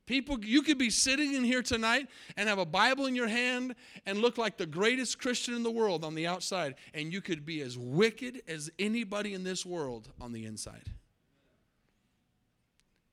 People, 0.06 0.44
you 0.44 0.62
could 0.62 0.78
be 0.78 0.90
sitting 0.90 1.34
in 1.34 1.46
here 1.46 1.62
tonight 1.62 2.10
and 2.36 2.50
have 2.50 2.60
a 2.60 2.66
Bible 2.66 3.06
in 3.06 3.16
your 3.16 3.28
hand 3.28 3.76
and 4.06 4.20
look 4.20 4.38
like 4.38 4.58
the 4.58 4.66
greatest 4.66 5.18
Christian 5.18 5.54
in 5.54 5.64
the 5.64 5.72
world 5.72 6.04
on 6.04 6.14
the 6.14 6.28
outside, 6.28 6.76
and 6.94 7.14
you 7.14 7.22
could 7.22 7.46
be 7.46 7.62
as 7.62 7.78
wicked 7.78 8.42
as 8.48 8.70
anybody 8.78 9.34
in 9.34 9.46
this 9.46 9.66
world 9.66 10.10
on 10.20 10.34
the 10.34 10.46
inside. 10.46 10.90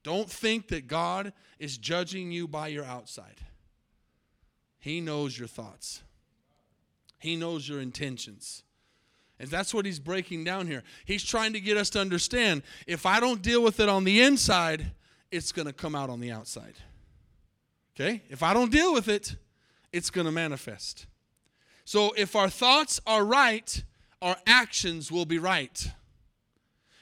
Don't 0.02 0.28
think 0.28 0.68
that 0.68 0.88
God 0.88 1.32
is 1.58 1.78
judging 1.78 2.32
you 2.32 2.48
by 2.48 2.68
your 2.68 2.84
outside. 2.84 3.40
He 4.80 5.00
knows 5.00 5.38
your 5.38 5.48
thoughts, 5.48 6.02
He 7.18 7.36
knows 7.36 7.68
your 7.68 7.80
intentions. 7.80 8.64
And 9.38 9.48
that's 9.48 9.72
what 9.72 9.86
he's 9.86 9.98
breaking 9.98 10.44
down 10.44 10.66
here. 10.66 10.82
He's 11.06 11.24
trying 11.24 11.54
to 11.54 11.60
get 11.60 11.78
us 11.78 11.88
to 11.90 11.98
understand 11.98 12.62
if 12.86 13.06
I 13.06 13.20
don't 13.20 13.40
deal 13.40 13.62
with 13.62 13.80
it 13.80 13.88
on 13.88 14.04
the 14.04 14.20
inside, 14.20 14.92
it's 15.30 15.52
going 15.52 15.66
to 15.66 15.72
come 15.72 15.94
out 15.94 16.10
on 16.10 16.20
the 16.20 16.30
outside. 16.30 16.74
Okay? 17.94 18.22
If 18.28 18.42
I 18.42 18.54
don't 18.54 18.70
deal 18.70 18.92
with 18.92 19.08
it, 19.08 19.36
it's 19.92 20.10
going 20.10 20.26
to 20.26 20.32
manifest. 20.32 21.06
So 21.84 22.12
if 22.16 22.36
our 22.36 22.48
thoughts 22.48 23.00
are 23.06 23.24
right, 23.24 23.82
our 24.22 24.36
actions 24.46 25.10
will 25.10 25.24
be 25.24 25.38
right. 25.38 25.90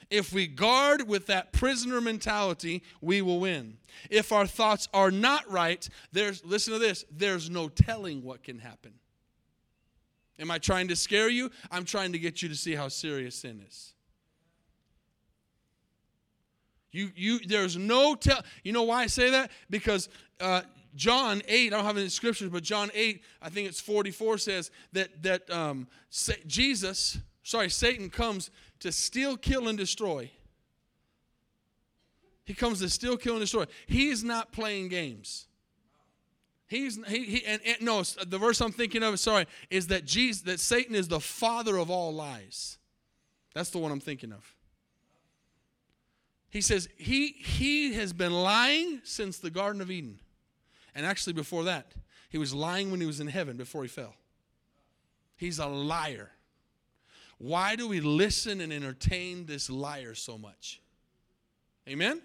If 0.09 0.33
we 0.33 0.47
guard 0.47 1.07
with 1.07 1.27
that 1.27 1.53
prisoner 1.53 2.01
mentality, 2.01 2.81
we 2.99 3.21
will 3.21 3.39
win. 3.39 3.77
If 4.09 4.31
our 4.31 4.47
thoughts 4.47 4.87
are 4.93 5.11
not 5.11 5.49
right, 5.49 5.87
there's 6.11 6.43
listen 6.43 6.73
to 6.73 6.79
this, 6.79 7.05
there's 7.11 7.49
no 7.49 7.69
telling 7.69 8.23
what 8.23 8.43
can 8.43 8.57
happen. 8.57 8.93
Am 10.39 10.49
I 10.49 10.57
trying 10.57 10.87
to 10.87 10.95
scare 10.95 11.29
you? 11.29 11.51
I'm 11.69 11.85
trying 11.85 12.13
to 12.13 12.19
get 12.19 12.41
you 12.41 12.49
to 12.49 12.55
see 12.55 12.73
how 12.73 12.87
serious 12.87 13.35
sin 13.35 13.63
is. 13.67 13.93
You, 16.91 17.11
you, 17.15 17.39
there's 17.39 17.77
no 17.77 18.15
tell. 18.15 18.41
You 18.63 18.71
know 18.71 18.83
why 18.83 19.03
I 19.03 19.07
say 19.07 19.29
that? 19.29 19.51
Because 19.69 20.09
uh, 20.39 20.61
John 20.95 21.41
8, 21.47 21.67
I 21.67 21.75
don't 21.75 21.85
have 21.85 21.97
any 21.97 22.09
scriptures, 22.09 22.49
but 22.49 22.63
John 22.63 22.89
8, 22.93 23.21
I 23.41 23.49
think 23.49 23.67
it's 23.67 23.79
44 23.79 24.37
says 24.39 24.71
that, 24.93 25.21
that 25.23 25.49
um, 25.51 25.87
Jesus, 26.47 27.19
sorry, 27.43 27.69
Satan 27.69 28.09
comes 28.09 28.49
to 28.79 28.91
steal, 28.91 29.37
kill, 29.37 29.67
and 29.67 29.77
destroy. 29.77 30.31
He 32.45 32.55
comes 32.55 32.79
to 32.79 32.89
steal, 32.89 33.17
kill, 33.17 33.33
and 33.33 33.41
destroy. 33.41 33.65
He's 33.85 34.23
not 34.23 34.51
playing 34.51 34.89
games. 34.89 35.45
He's 36.69 36.99
he, 37.07 37.23
he 37.25 37.45
and, 37.45 37.61
and, 37.65 37.81
no 37.81 38.03
the 38.03 38.37
verse 38.37 38.61
I'm 38.61 38.71
thinking 38.71 39.01
of 39.01 39.19
sorry 39.19 39.47
is 39.71 39.87
that 39.87 40.05
Jesus 40.05 40.43
that 40.43 40.59
Satan 40.59 40.93
is 40.93 41.07
the 41.07 41.19
father 41.19 41.77
of 41.77 41.89
all 41.89 42.13
lies. 42.13 42.77
That's 43.55 43.71
the 43.71 43.79
one 43.79 43.91
I'm 43.91 43.99
thinking 43.99 44.31
of. 44.31 44.55
He 46.49 46.61
says 46.61 46.89
he 46.97 47.27
he 47.27 47.93
has 47.93 48.13
been 48.13 48.33
lying 48.33 49.01
since 49.03 49.37
the 49.37 49.49
Garden 49.49 49.81
of 49.81 49.91
Eden. 49.91 50.19
And 50.95 51.05
actually 51.05 51.33
before 51.33 51.63
that, 51.65 51.93
he 52.29 52.37
was 52.37 52.53
lying 52.53 52.91
when 52.91 52.99
he 52.99 53.07
was 53.07 53.19
in 53.19 53.27
heaven 53.27 53.57
before 53.57 53.83
he 53.83 53.87
fell. 53.87 54.15
He's 55.35 55.59
a 55.59 55.67
liar. 55.67 56.31
Why 57.37 57.75
do 57.75 57.87
we 57.87 58.01
listen 58.01 58.59
and 58.59 58.73
entertain 58.73 59.45
this 59.45 59.69
liar 59.69 60.13
so 60.13 60.37
much? 60.37 60.81
Amen? 61.87 62.21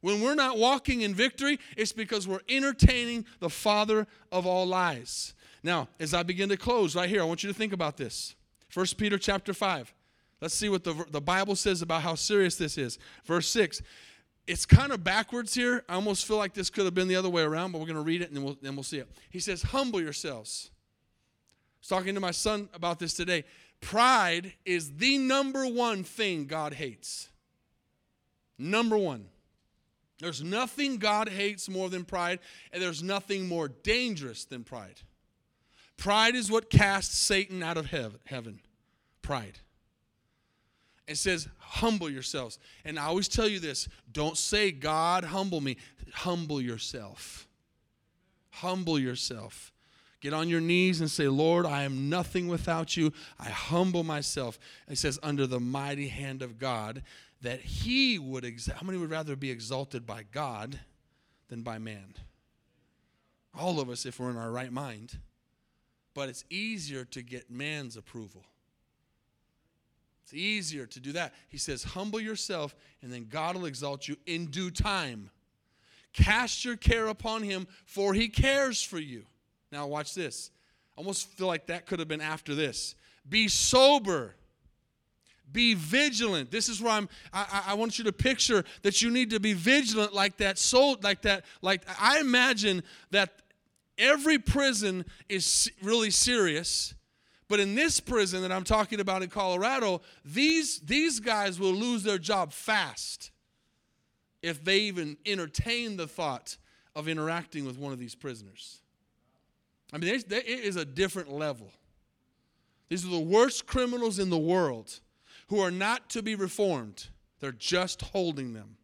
When 0.00 0.20
we're 0.20 0.34
not 0.34 0.58
walking 0.58 1.02
in 1.02 1.14
victory, 1.14 1.58
it's 1.76 1.92
because 1.92 2.26
we're 2.28 2.40
entertaining 2.48 3.24
the 3.38 3.48
father 3.48 4.06
of 4.30 4.46
all 4.46 4.66
lies. 4.66 5.34
Now, 5.62 5.88
as 5.98 6.12
I 6.12 6.22
begin 6.22 6.48
to 6.50 6.56
close 6.56 6.94
right 6.94 7.08
here, 7.08 7.20
I 7.20 7.24
want 7.24 7.42
you 7.42 7.48
to 7.48 7.54
think 7.54 7.72
about 7.72 7.96
this. 7.96 8.34
1 8.74 8.86
Peter 8.98 9.18
chapter 9.18 9.54
5. 9.54 9.94
Let's 10.40 10.54
see 10.54 10.68
what 10.68 10.84
the, 10.84 11.04
the 11.10 11.20
Bible 11.20 11.56
says 11.56 11.82
about 11.82 12.02
how 12.02 12.14
serious 12.14 12.56
this 12.56 12.76
is. 12.76 12.98
Verse 13.24 13.48
6. 13.48 13.82
It's 14.46 14.64
kind 14.64 14.92
of 14.92 15.02
backwards 15.02 15.54
here. 15.54 15.84
I 15.88 15.94
almost 15.94 16.24
feel 16.24 16.36
like 16.36 16.54
this 16.54 16.70
could 16.70 16.84
have 16.84 16.94
been 16.94 17.08
the 17.08 17.16
other 17.16 17.28
way 17.28 17.42
around, 17.42 17.72
but 17.72 17.78
we're 17.78 17.86
going 17.86 17.96
to 17.96 18.02
read 18.02 18.22
it 18.22 18.28
and 18.28 18.36
then 18.36 18.44
we'll, 18.44 18.56
then 18.62 18.76
we'll 18.76 18.84
see 18.84 18.98
it. 18.98 19.08
He 19.30 19.40
says, 19.40 19.62
Humble 19.62 20.00
yourselves. 20.00 20.70
I 20.70 21.78
was 21.80 21.88
talking 21.88 22.14
to 22.14 22.20
my 22.20 22.30
son 22.30 22.68
about 22.72 22.98
this 22.98 23.14
today. 23.14 23.44
Pride 23.80 24.52
is 24.64 24.96
the 24.96 25.18
number 25.18 25.66
one 25.66 26.04
thing 26.04 26.46
God 26.46 26.74
hates. 26.74 27.28
Number 28.58 28.96
one. 28.96 29.26
There's 30.18 30.42
nothing 30.42 30.96
God 30.96 31.28
hates 31.28 31.68
more 31.68 31.90
than 31.90 32.04
pride, 32.04 32.38
and 32.72 32.82
there's 32.82 33.02
nothing 33.02 33.48
more 33.48 33.68
dangerous 33.68 34.46
than 34.46 34.64
pride. 34.64 35.00
Pride 35.98 36.34
is 36.34 36.50
what 36.50 36.70
casts 36.70 37.18
Satan 37.18 37.62
out 37.62 37.76
of 37.76 37.86
heaven. 37.86 38.60
Pride. 39.20 39.58
It 41.06 41.18
says, 41.18 41.48
humble 41.58 42.10
yourselves. 42.10 42.58
And 42.84 42.98
I 42.98 43.04
always 43.04 43.28
tell 43.28 43.48
you 43.48 43.60
this 43.60 43.88
don't 44.12 44.36
say, 44.36 44.72
God, 44.72 45.24
humble 45.24 45.60
me. 45.60 45.76
Humble 46.12 46.60
yourself. 46.60 47.46
Humble 48.50 48.98
yourself. 48.98 49.72
Get 50.20 50.32
on 50.32 50.48
your 50.48 50.60
knees 50.60 51.00
and 51.00 51.10
say, 51.10 51.28
Lord, 51.28 51.66
I 51.66 51.82
am 51.82 52.08
nothing 52.08 52.48
without 52.48 52.96
you. 52.96 53.12
I 53.38 53.50
humble 53.50 54.02
myself. 54.02 54.58
It 54.88 54.98
says, 54.98 55.18
under 55.22 55.46
the 55.46 55.60
mighty 55.60 56.08
hand 56.08 56.42
of 56.42 56.58
God 56.58 57.02
that 57.42 57.60
he 57.60 58.18
would 58.18 58.44
ex- 58.44 58.66
how 58.66 58.84
many 58.84 58.98
would 58.98 59.10
rather 59.10 59.36
be 59.36 59.50
exalted 59.50 60.06
by 60.06 60.24
God 60.32 60.80
than 61.48 61.62
by 61.62 61.78
man? 61.78 62.14
All 63.56 63.78
of 63.78 63.88
us 63.90 64.06
if 64.06 64.18
we're 64.18 64.30
in 64.30 64.36
our 64.36 64.50
right 64.50 64.72
mind. 64.72 65.18
But 66.14 66.30
it's 66.30 66.44
easier 66.48 67.04
to 67.04 67.22
get 67.22 67.50
man's 67.50 67.96
approval. 67.96 68.46
It's 70.26 70.34
easier 70.34 70.86
to 70.86 70.98
do 70.98 71.12
that. 71.12 71.34
He 71.48 71.56
says, 71.56 71.84
Humble 71.84 72.18
yourself, 72.18 72.74
and 73.00 73.12
then 73.12 73.28
God 73.30 73.54
will 73.54 73.66
exalt 73.66 74.08
you 74.08 74.16
in 74.26 74.46
due 74.46 74.72
time. 74.72 75.30
Cast 76.12 76.64
your 76.64 76.76
care 76.76 77.06
upon 77.06 77.44
him, 77.44 77.68
for 77.84 78.12
he 78.12 78.28
cares 78.28 78.82
for 78.82 78.98
you. 78.98 79.24
Now, 79.70 79.86
watch 79.86 80.16
this. 80.16 80.50
I 80.96 81.00
almost 81.00 81.28
feel 81.28 81.46
like 81.46 81.66
that 81.66 81.86
could 81.86 82.00
have 82.00 82.08
been 82.08 82.20
after 82.20 82.56
this. 82.56 82.96
Be 83.28 83.46
sober 83.46 84.34
be 85.52 85.74
vigilant. 85.74 86.50
This 86.50 86.68
is 86.68 86.82
where 86.82 86.92
I'm. 86.92 87.08
I, 87.32 87.62
I, 87.68 87.74
want 87.74 87.98
you 87.98 88.04
to 88.06 88.12
picture 88.12 88.64
that 88.82 89.00
you 89.00 89.12
need 89.12 89.30
to 89.30 89.38
be 89.38 89.52
vigilant, 89.52 90.12
like 90.12 90.38
that 90.38 90.58
So, 90.58 90.96
like 91.04 91.22
that. 91.22 91.44
Like 91.62 91.82
I 92.00 92.18
imagine 92.18 92.82
that 93.12 93.30
every 93.96 94.40
prison 94.40 95.04
is 95.28 95.70
really 95.80 96.10
serious, 96.10 96.94
but 97.48 97.60
in 97.60 97.74
this 97.74 98.00
prison 98.00 98.42
that 98.42 98.52
I'm 98.52 98.64
talking 98.64 99.00
about 99.00 99.22
in 99.22 99.28
Colorado, 99.28 100.00
these 100.24 100.80
these 100.80 101.20
guys 101.20 101.60
will 101.60 101.72
lose 101.72 102.02
their 102.02 102.18
job 102.18 102.52
fast 102.52 103.30
if 104.42 104.64
they 104.64 104.78
even 104.80 105.16
entertain 105.26 105.96
the 105.96 106.06
thought 106.06 106.56
of 106.94 107.08
interacting 107.08 107.64
with 107.64 107.78
one 107.78 107.92
of 107.92 107.98
these 107.98 108.14
prisoners. 108.14 108.80
I 109.92 109.98
mean, 109.98 110.12
it 110.12 110.46
is 110.46 110.76
a 110.76 110.84
different 110.84 111.30
level. 111.30 111.72
These 112.88 113.04
are 113.04 113.10
the 113.10 113.18
worst 113.18 113.66
criminals 113.66 114.18
in 114.18 114.30
the 114.30 114.38
world 114.38 115.00
who 115.48 115.60
are 115.60 115.70
not 115.70 116.10
to 116.10 116.22
be 116.22 116.34
reformed, 116.34 117.08
they're 117.38 117.52
just 117.52 118.02
holding 118.02 118.52
them. 118.52 118.76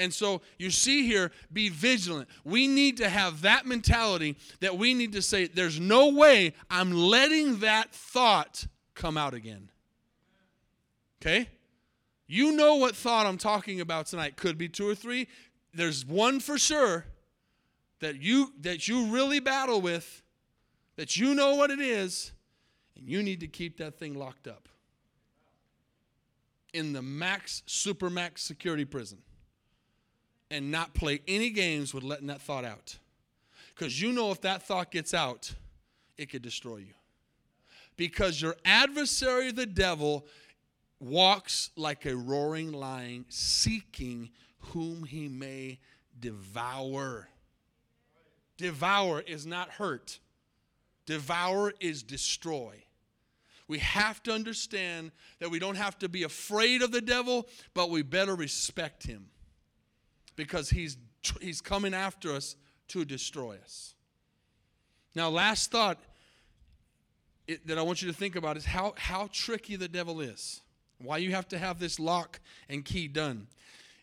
And 0.00 0.14
so 0.14 0.40
you 0.58 0.70
see 0.70 1.06
here, 1.06 1.30
be 1.52 1.68
vigilant. 1.68 2.26
We 2.42 2.66
need 2.66 2.96
to 2.96 3.08
have 3.10 3.42
that 3.42 3.66
mentality 3.66 4.38
that 4.60 4.78
we 4.78 4.94
need 4.94 5.12
to 5.12 5.20
say, 5.20 5.46
there's 5.46 5.78
no 5.78 6.08
way 6.08 6.54
I'm 6.70 6.90
letting 6.90 7.58
that 7.58 7.92
thought 7.92 8.66
come 8.94 9.18
out 9.18 9.34
again. 9.34 9.68
Okay? 11.20 11.50
You 12.26 12.52
know 12.52 12.76
what 12.76 12.96
thought 12.96 13.26
I'm 13.26 13.36
talking 13.36 13.82
about 13.82 14.06
tonight. 14.06 14.36
Could 14.36 14.56
be 14.56 14.70
two 14.70 14.88
or 14.88 14.94
three. 14.94 15.28
There's 15.74 16.06
one 16.06 16.40
for 16.40 16.56
sure 16.56 17.04
that 18.00 18.22
you 18.22 18.54
that 18.62 18.88
you 18.88 19.06
really 19.06 19.38
battle 19.38 19.82
with, 19.82 20.22
that 20.96 21.18
you 21.18 21.34
know 21.34 21.56
what 21.56 21.70
it 21.70 21.80
is, 21.80 22.32
and 22.96 23.06
you 23.06 23.22
need 23.22 23.40
to 23.40 23.46
keep 23.46 23.76
that 23.76 23.98
thing 23.98 24.14
locked 24.14 24.48
up 24.48 24.66
in 26.72 26.94
the 26.94 27.02
max, 27.02 27.62
super 27.66 28.08
max 28.08 28.42
security 28.42 28.86
prison 28.86 29.18
and 30.50 30.70
not 30.70 30.94
play 30.94 31.20
any 31.28 31.50
games 31.50 31.94
with 31.94 32.02
letting 32.02 32.26
that 32.26 32.40
thought 32.40 32.64
out. 32.64 32.98
Because 33.74 34.00
you 34.00 34.12
know 34.12 34.30
if 34.30 34.40
that 34.42 34.62
thought 34.62 34.90
gets 34.90 35.14
out, 35.14 35.54
it 36.18 36.30
could 36.30 36.42
destroy 36.42 36.78
you. 36.78 36.94
Because 37.96 38.40
your 38.40 38.56
adversary, 38.64 39.52
the 39.52 39.66
devil, 39.66 40.26
walks 40.98 41.70
like 41.76 42.04
a 42.04 42.16
roaring 42.16 42.72
lion, 42.72 43.24
seeking 43.28 44.30
whom 44.58 45.04
he 45.04 45.28
may 45.28 45.78
devour. 46.18 47.28
Devour 48.56 49.20
is 49.20 49.46
not 49.46 49.70
hurt, 49.70 50.18
devour 51.06 51.72
is 51.80 52.02
destroy. 52.02 52.84
We 53.66 53.78
have 53.78 54.20
to 54.24 54.32
understand 54.32 55.12
that 55.38 55.50
we 55.50 55.60
don't 55.60 55.76
have 55.76 55.96
to 56.00 56.08
be 56.08 56.24
afraid 56.24 56.82
of 56.82 56.90
the 56.90 57.00
devil, 57.00 57.46
but 57.72 57.88
we 57.88 58.02
better 58.02 58.34
respect 58.34 59.04
him 59.04 59.30
because 60.40 60.70
he's, 60.70 60.96
he's 61.42 61.60
coming 61.60 61.92
after 61.92 62.32
us 62.32 62.56
to 62.88 63.04
destroy 63.04 63.58
us. 63.62 63.94
Now, 65.14 65.28
last 65.28 65.70
thought 65.70 65.98
it, 67.46 67.66
that 67.66 67.76
I 67.76 67.82
want 67.82 68.00
you 68.00 68.08
to 68.10 68.16
think 68.16 68.36
about 68.36 68.56
is 68.56 68.64
how, 68.64 68.94
how 68.96 69.28
tricky 69.34 69.76
the 69.76 69.86
devil 69.86 70.22
is. 70.22 70.62
Why 70.96 71.18
you 71.18 71.32
have 71.32 71.46
to 71.48 71.58
have 71.58 71.78
this 71.78 72.00
lock 72.00 72.40
and 72.70 72.82
key 72.82 73.06
done. 73.06 73.48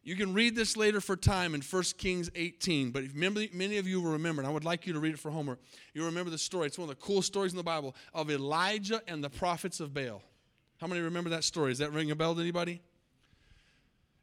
You 0.03 0.15
can 0.15 0.31
read 0.31 0.55
this 0.55 0.77
later 0.77 1.01
for 1.01 1.15
time 1.15 1.55
in 1.55 1.61
1 1.61 1.83
Kings 1.97 2.29
18, 2.35 2.91
but 2.91 3.01
remember, 3.15 3.41
many 3.51 3.77
of 3.77 3.87
you 3.87 3.99
will 3.99 4.11
remember, 4.11 4.43
and 4.43 4.47
I 4.47 4.53
would 4.53 4.63
like 4.63 4.85
you 4.85 4.93
to 4.93 4.99
read 4.99 5.15
it 5.15 5.19
for 5.19 5.31
Homer. 5.31 5.57
You 5.95 6.05
remember 6.05 6.29
the 6.29 6.37
story. 6.37 6.67
It's 6.67 6.77
one 6.77 6.87
of 6.87 6.95
the 6.95 7.03
coolest 7.03 7.27
stories 7.29 7.51
in 7.51 7.57
the 7.57 7.63
Bible 7.63 7.95
of 8.13 8.29
Elijah 8.29 9.01
and 9.07 9.23
the 9.23 9.29
prophets 9.31 9.79
of 9.79 9.91
Baal. 9.91 10.21
How 10.79 10.85
many 10.85 11.01
remember 11.01 11.31
that 11.31 11.43
story? 11.43 11.71
Does 11.71 11.79
that 11.79 11.93
ring 11.93 12.11
a 12.11 12.15
bell 12.15 12.35
to 12.35 12.41
anybody? 12.41 12.79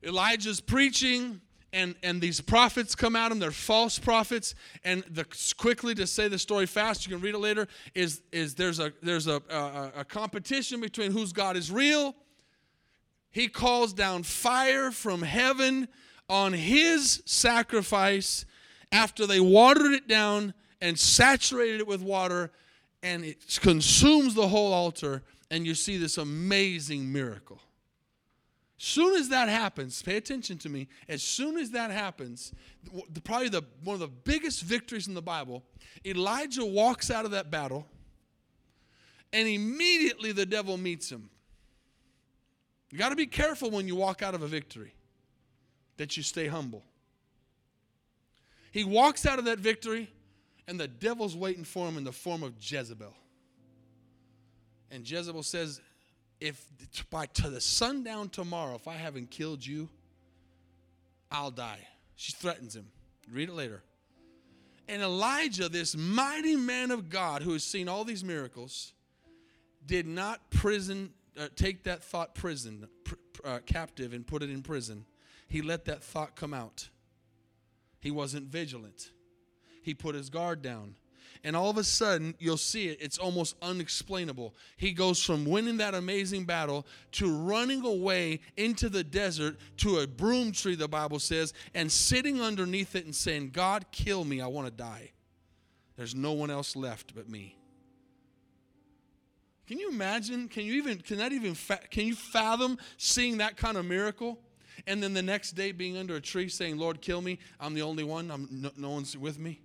Elijah's 0.05 0.61
preaching, 0.61 1.41
and, 1.75 1.97
and 2.05 2.20
these 2.20 2.41
prophets 2.41 2.95
come 2.95 3.16
at 3.16 3.33
him. 3.33 3.41
They're 3.41 3.51
false 3.51 3.99
prophets. 3.99 4.55
And 4.85 5.03
the, 5.11 5.27
quickly 5.59 5.95
to 5.97 6.07
say 6.07 6.29
the 6.29 6.39
story 6.39 6.66
fast, 6.66 7.05
you 7.05 7.12
can 7.12 7.20
read 7.20 7.35
it 7.35 7.39
later, 7.39 7.66
is, 7.95 8.22
is 8.33 8.55
there's, 8.55 8.79
a, 8.79 8.93
there's 9.03 9.27
a, 9.27 9.43
a, 9.51 9.93
a 9.97 10.05
competition 10.05 10.81
between 10.81 11.11
whose 11.11 11.33
God 11.33 11.57
is 11.57 11.70
real. 11.72 12.14
He 13.33 13.49
calls 13.49 13.93
down 13.93 14.22
fire 14.22 14.93
from 14.93 15.22
heaven 15.22 15.89
on 16.29 16.53
his 16.53 17.22
sacrifice 17.27 18.47
after 18.93 19.27
they 19.27 19.41
watered 19.41 19.93
it 19.93 20.07
down 20.07 20.55
and 20.81 20.97
saturated 20.97 21.81
it 21.81 21.87
with 21.89 22.01
water, 22.01 22.53
and 23.03 23.25
it 23.25 23.59
consumes 23.61 24.35
the 24.35 24.47
whole 24.47 24.72
altar. 24.72 25.22
And 25.51 25.66
you 25.66 25.75
see 25.75 25.97
this 25.97 26.18
amazing 26.18 27.12
miracle. 27.12 27.61
Soon 28.87 29.16
as 29.18 29.30
that 29.30 29.49
happens, 29.49 30.03
pay 30.03 30.18
attention 30.18 30.59
to 30.59 30.68
me. 30.68 30.89
As 31.09 31.22
soon 31.22 31.57
as 31.57 31.70
that 31.70 31.91
happens, 31.91 32.53
the, 33.14 33.20
probably 33.22 33.49
the, 33.49 33.62
one 33.82 33.95
of 33.95 34.01
the 34.01 34.09
biggest 34.09 34.61
victories 34.61 35.09
in 35.09 35.14
the 35.14 35.22
Bible, 35.22 35.62
Elijah 36.05 36.66
walks 36.66 37.11
out 37.11 37.24
of 37.24 37.30
that 37.30 37.51
battle, 37.51 37.87
and 39.32 39.49
immediately 39.49 40.32
the 40.32 40.45
devil 40.45 40.76
meets 40.76 41.11
him. 41.11 41.30
You 42.91 42.99
got 42.99 43.09
to 43.09 43.16
be 43.16 43.24
careful 43.24 43.70
when 43.70 43.89
you 43.89 43.97
walk 43.97 44.20
out 44.20 44.35
of 44.35 44.43
a 44.43 44.47
victory 44.47 44.93
that 45.97 46.18
you 46.18 46.22
stay 46.22 46.47
humble. 46.47 46.82
He 48.70 48.85
walks 48.85 49.24
out 49.24 49.39
of 49.39 49.47
that 49.47 49.61
victory, 49.61 50.11
and 50.68 50.78
the 50.78 50.89
devil's 50.89 51.35
waiting 51.35 51.64
for 51.64 51.89
him 51.89 51.97
in 51.97 52.05
the 52.05 52.12
form 52.12 52.43
of 52.43 52.53
Jezebel. 52.61 53.14
And 54.91 55.11
Jezebel 55.11 55.43
says, 55.43 55.80
if 56.41 56.66
by 57.11 57.26
to 57.26 57.51
the 57.51 57.61
sundown 57.61 58.28
tomorrow, 58.28 58.74
if 58.74 58.89
I 58.89 58.95
haven't 58.95 59.30
killed 59.30 59.64
you, 59.64 59.89
I'll 61.30 61.51
die. 61.51 61.80
She 62.16 62.32
threatens 62.32 62.76
him. 62.76 62.87
Read 63.30 63.49
it 63.49 63.55
later. 63.55 63.82
And 64.89 65.03
Elijah, 65.03 65.68
this 65.68 65.97
mighty 65.97 66.57
man 66.57 66.91
of 66.91 67.09
God 67.09 67.43
who 67.43 67.53
has 67.53 67.64
seen 67.64 67.89
all 67.89 68.05
these 68.05 68.22
miracles, 68.22 68.93
did 69.87 70.07
not 70.07 70.51
prison 70.51 71.11
uh, 71.39 71.49
take 71.57 71.85
that 71.85 72.03
thought 72.03 72.35
prison 72.35 72.87
pr- 73.05 73.14
uh, 73.45 73.59
captive 73.66 74.12
and 74.12 74.26
put 74.26 74.43
it 74.43 74.51
in 74.51 74.62
prison. 74.62 75.05
He 75.49 75.62
let 75.62 75.87
that 75.87 76.03
thought 76.03 76.37
come 76.37 76.55
out. 76.55 76.89
He 78.01 78.11
wasn't 78.11 78.47
vigilant. 78.47 79.11
He 79.82 79.95
put 79.95 80.14
his 80.14 80.30
guard 80.30 80.62
down 80.62 80.95
and 81.45 81.55
all 81.55 81.68
of 81.68 81.76
a 81.76 81.84
sudden 81.84 82.34
you'll 82.38 82.57
see 82.57 82.88
it. 82.88 82.99
It's 83.01 83.18
almost 83.18 83.55
unexplainable. 83.62 84.55
He 84.76 84.92
goes 84.92 85.22
from 85.22 85.45
winning 85.45 85.76
that 85.76 85.95
amazing 85.95 86.47
battle 86.47 86.86
to 87.12 87.30
running 87.30 87.84
away 87.84 88.40
into 88.57 88.88
the 88.88 89.05
desert 89.05 89.59
to 89.78 89.99
a 89.99 90.07
broom 90.07 90.53
tree 90.53 90.74
the 90.74 90.88
bible 90.88 91.18
says 91.18 91.53
and 91.74 91.92
sitting 91.92 92.40
underneath 92.40 92.97
it 92.97 93.05
and 93.05 93.14
saying 93.14 93.51
god 93.51 93.84
kill 93.92 94.24
me. 94.24 94.40
I 94.40 94.47
want 94.47 94.66
to 94.66 94.72
die. 94.72 95.12
There's 95.97 96.14
no 96.14 96.32
one 96.32 96.51
else 96.51 96.74
left 96.74 97.14
but 97.14 97.28
me. 97.28 97.57
Can 99.66 99.78
you 99.78 99.90
imagine? 99.90 100.49
Can 100.49 100.64
you 100.64 100.74
even 100.74 100.99
can 100.99 101.18
that 101.18 101.32
even 101.32 101.55
fa- 101.55 101.80
can 101.90 102.07
you 102.07 102.14
fathom 102.14 102.78
seeing 102.97 103.38
that 103.38 103.57
kind 103.57 103.76
of 103.76 103.84
miracle? 103.84 104.38
And 104.86 105.03
then 105.03 105.14
the 105.14 105.22
next 105.22 105.53
day 105.53 105.72
being 105.72 105.97
under 105.97 106.16
a 106.16 106.20
tree 106.20 106.49
saying 106.49 106.78
lord 106.78 107.01
kill 107.01 107.20
me. 107.20 107.38
I'm 107.61 107.74
the 107.74 107.82
only 107.82 108.03
one. 108.03 108.30
I'm, 108.30 108.49
no, 108.51 108.70
no 108.76 108.90
one's 108.90 109.16
with 109.16 109.38
me 109.38 109.61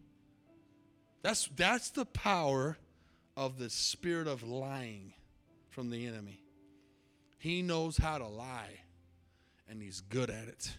that's, 1.21 1.49
that's 1.55 1.89
the 1.89 2.05
power 2.05 2.77
of 3.35 3.57
the 3.57 3.69
spirit 3.69 4.27
of 4.27 4.43
lying 4.43 5.13
from 5.69 5.89
the 5.89 6.05
enemy. 6.05 6.43
He 7.37 7.61
knows 7.61 7.97
how 7.97 8.17
to 8.17 8.27
lie, 8.27 8.81
and 9.69 9.81
he's 9.81 10.01
good 10.01 10.29
at 10.29 10.47
it. 10.47 10.77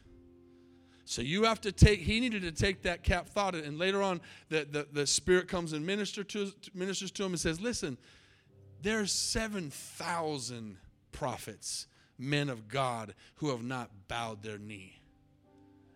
So 1.05 1.23
you 1.23 1.45
have 1.45 1.61
to 1.63 1.73
take, 1.73 2.01
he 2.01 2.21
needed 2.21 2.43
to 2.43 2.53
take 2.53 2.83
that 2.83 3.03
cap 3.03 3.29
thought, 3.29 3.55
and 3.55 3.79
later 3.79 4.03
on, 4.03 4.21
the, 4.49 4.67
the, 4.71 4.87
the 4.93 5.07
Spirit 5.07 5.49
comes 5.49 5.73
and 5.73 5.85
minister 5.85 6.23
to, 6.25 6.53
ministers 6.75 7.11
to 7.13 7.25
him 7.25 7.33
and 7.33 7.41
says, 7.41 7.61
Listen, 7.61 7.99
there's 8.83 9.11
7,000 9.11 10.77
prophets, 11.13 11.87
men 12.19 12.49
of 12.49 12.69
God, 12.69 13.15
who 13.37 13.51
have 13.51 13.63
not 13.63 13.91
bowed 14.07 14.43
their 14.43 14.59
knee 14.59 15.00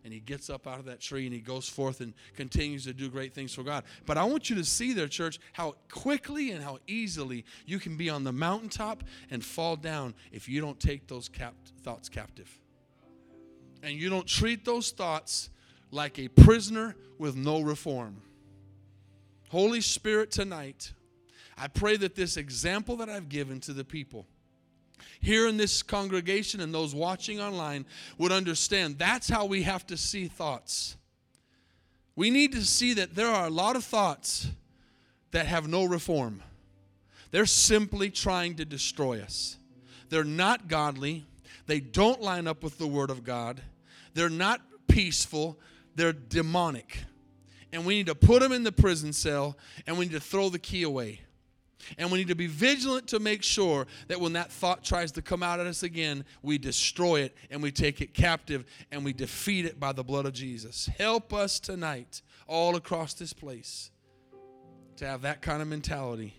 and 0.05 0.13
he 0.13 0.21
gets 0.21 0.51
up 0.51 0.67
out 0.67 0.79
of 0.79 0.85
that 0.85 1.01
tree 1.01 1.25
and 1.25 1.35
he 1.35 1.41
goes 1.41 1.69
forth 1.69 2.01
and 2.01 2.13
continues 2.37 2.85
to 2.85 2.93
do 2.93 3.09
great 3.09 3.33
things 3.33 3.55
for 3.55 3.63
God. 3.63 3.85
But 4.05 4.19
I 4.19 4.25
want 4.25 4.51
you 4.51 4.57
to 4.57 4.65
see 4.65 4.93
there, 4.93 5.09
church, 5.09 5.41
how 5.55 5.77
quickly 5.91 6.51
and 6.51 6.63
how 6.63 6.79
easily 6.87 7.45
you 7.67 7.79
can 7.79 7.97
be 7.97 8.11
on 8.11 8.23
the 8.23 8.33
mountaintop 8.33 9.03
and 9.31 9.43
fall 9.45 9.77
down 9.77 10.15
if 10.31 10.49
you 10.49 10.61
don't 10.61 10.79
take 10.79 11.07
those 11.07 11.29
cap- 11.29 11.55
thoughts 11.83 12.09
captive. 12.09 12.51
And 13.83 13.95
you 13.95 14.11
don't 14.11 14.27
treat 14.27 14.65
those 14.65 14.91
thoughts 14.91 15.51
like 15.91 16.19
a 16.19 16.29
prisoner 16.29 16.97
with 17.19 17.37
no 17.37 17.63
reform. 17.63 18.23
Holy 19.49 19.81
Spirit, 19.81 20.31
tonight, 20.31 20.93
I 21.57 21.69
pray 21.69 21.97
that 21.97 22.15
this 22.15 22.37
example 22.37 22.97
that 22.97 23.09
I've 23.09 23.29
given 23.29 23.61
to 23.61 23.73
the 23.73 23.85
people 23.85 24.27
here 25.25 25.49
in 25.49 25.57
this 25.57 25.83
congregation 25.83 26.61
and 26.61 26.73
those 26.73 26.95
watching 26.95 27.41
online 27.41 27.87
would 28.19 28.31
understand 28.31 28.99
that's 28.99 29.29
how 29.29 29.47
we 29.47 29.63
have 29.63 29.87
to 29.87 29.97
see 29.97 30.29
thoughts. 30.29 30.97
We 32.15 32.31
need 32.31 32.53
to 32.53 32.63
see 32.63 32.95
that 32.95 33.15
there 33.15 33.29
are 33.29 33.47
a 33.47 33.51
lot 33.51 33.75
of 33.75 33.85
thoughts 33.85 34.49
that 35.33 35.47
have 35.47 35.67
no 35.67 35.85
reform. 35.85 36.43
They're 37.31 37.47
simply 37.47 38.11
trying 38.11 38.57
to 38.57 38.65
destroy 38.65 39.21
us. 39.21 39.57
They're 40.11 40.25
not 40.25 40.69
godly. 40.69 41.25
They 41.67 41.81
don't 41.81 42.21
line 42.21 42.47
up 42.47 42.63
with 42.63 42.79
the 42.79 42.87
Word 42.87 43.11
of 43.11 43.25
God. 43.25 43.61
They're 44.13 44.29
not 44.29 44.61
peaceful. 44.87 45.59
They're 45.97 46.13
demonic. 46.13 46.99
And 47.73 47.85
we 47.85 47.97
need 47.97 48.07
to 48.07 48.15
put 48.15 48.43
them 48.43 48.53
in 48.53 48.63
the 48.63 48.71
prison 48.71 49.13
cell 49.13 49.57
and 49.87 49.99
we 49.99 50.05
need 50.05 50.13
to 50.13 50.21
throw 50.21 50.51
the 50.51 50.59
key 50.59 50.85
away. 50.85 51.23
And 51.99 52.11
we 52.11 52.19
need 52.19 52.29
to 52.29 52.35
be 52.35 52.47
vigilant 52.47 53.09
to 53.09 53.21
make 53.21 53.43
sure 53.43 53.87
that 54.09 54.21
when 54.21 54.33
that 54.35 54.51
thought 54.51 54.85
tries 54.85 55.13
to 55.13 55.23
come 55.23 55.43
out 55.43 55.61
at 55.61 55.67
us 55.67 55.83
again, 55.83 56.25
we 56.43 56.59
destroy 56.59 57.21
it 57.21 57.37
and 57.51 57.63
we 57.63 57.71
take 57.71 58.01
it 58.01 58.15
captive 58.15 58.65
and 58.91 59.05
we 59.05 59.13
defeat 59.13 59.65
it 59.65 59.79
by 59.79 59.93
the 59.93 60.05
blood 60.05 60.27
of 60.27 60.33
Jesus. 60.33 60.89
Help 60.99 61.33
us 61.33 61.61
tonight, 61.61 62.23
all 62.47 62.77
across 62.77 63.15
this 63.15 63.33
place, 63.33 63.91
to 64.97 65.07
have 65.07 65.23
that 65.23 65.43
kind 65.43 65.63
of 65.63 65.69
mentality, 65.69 66.35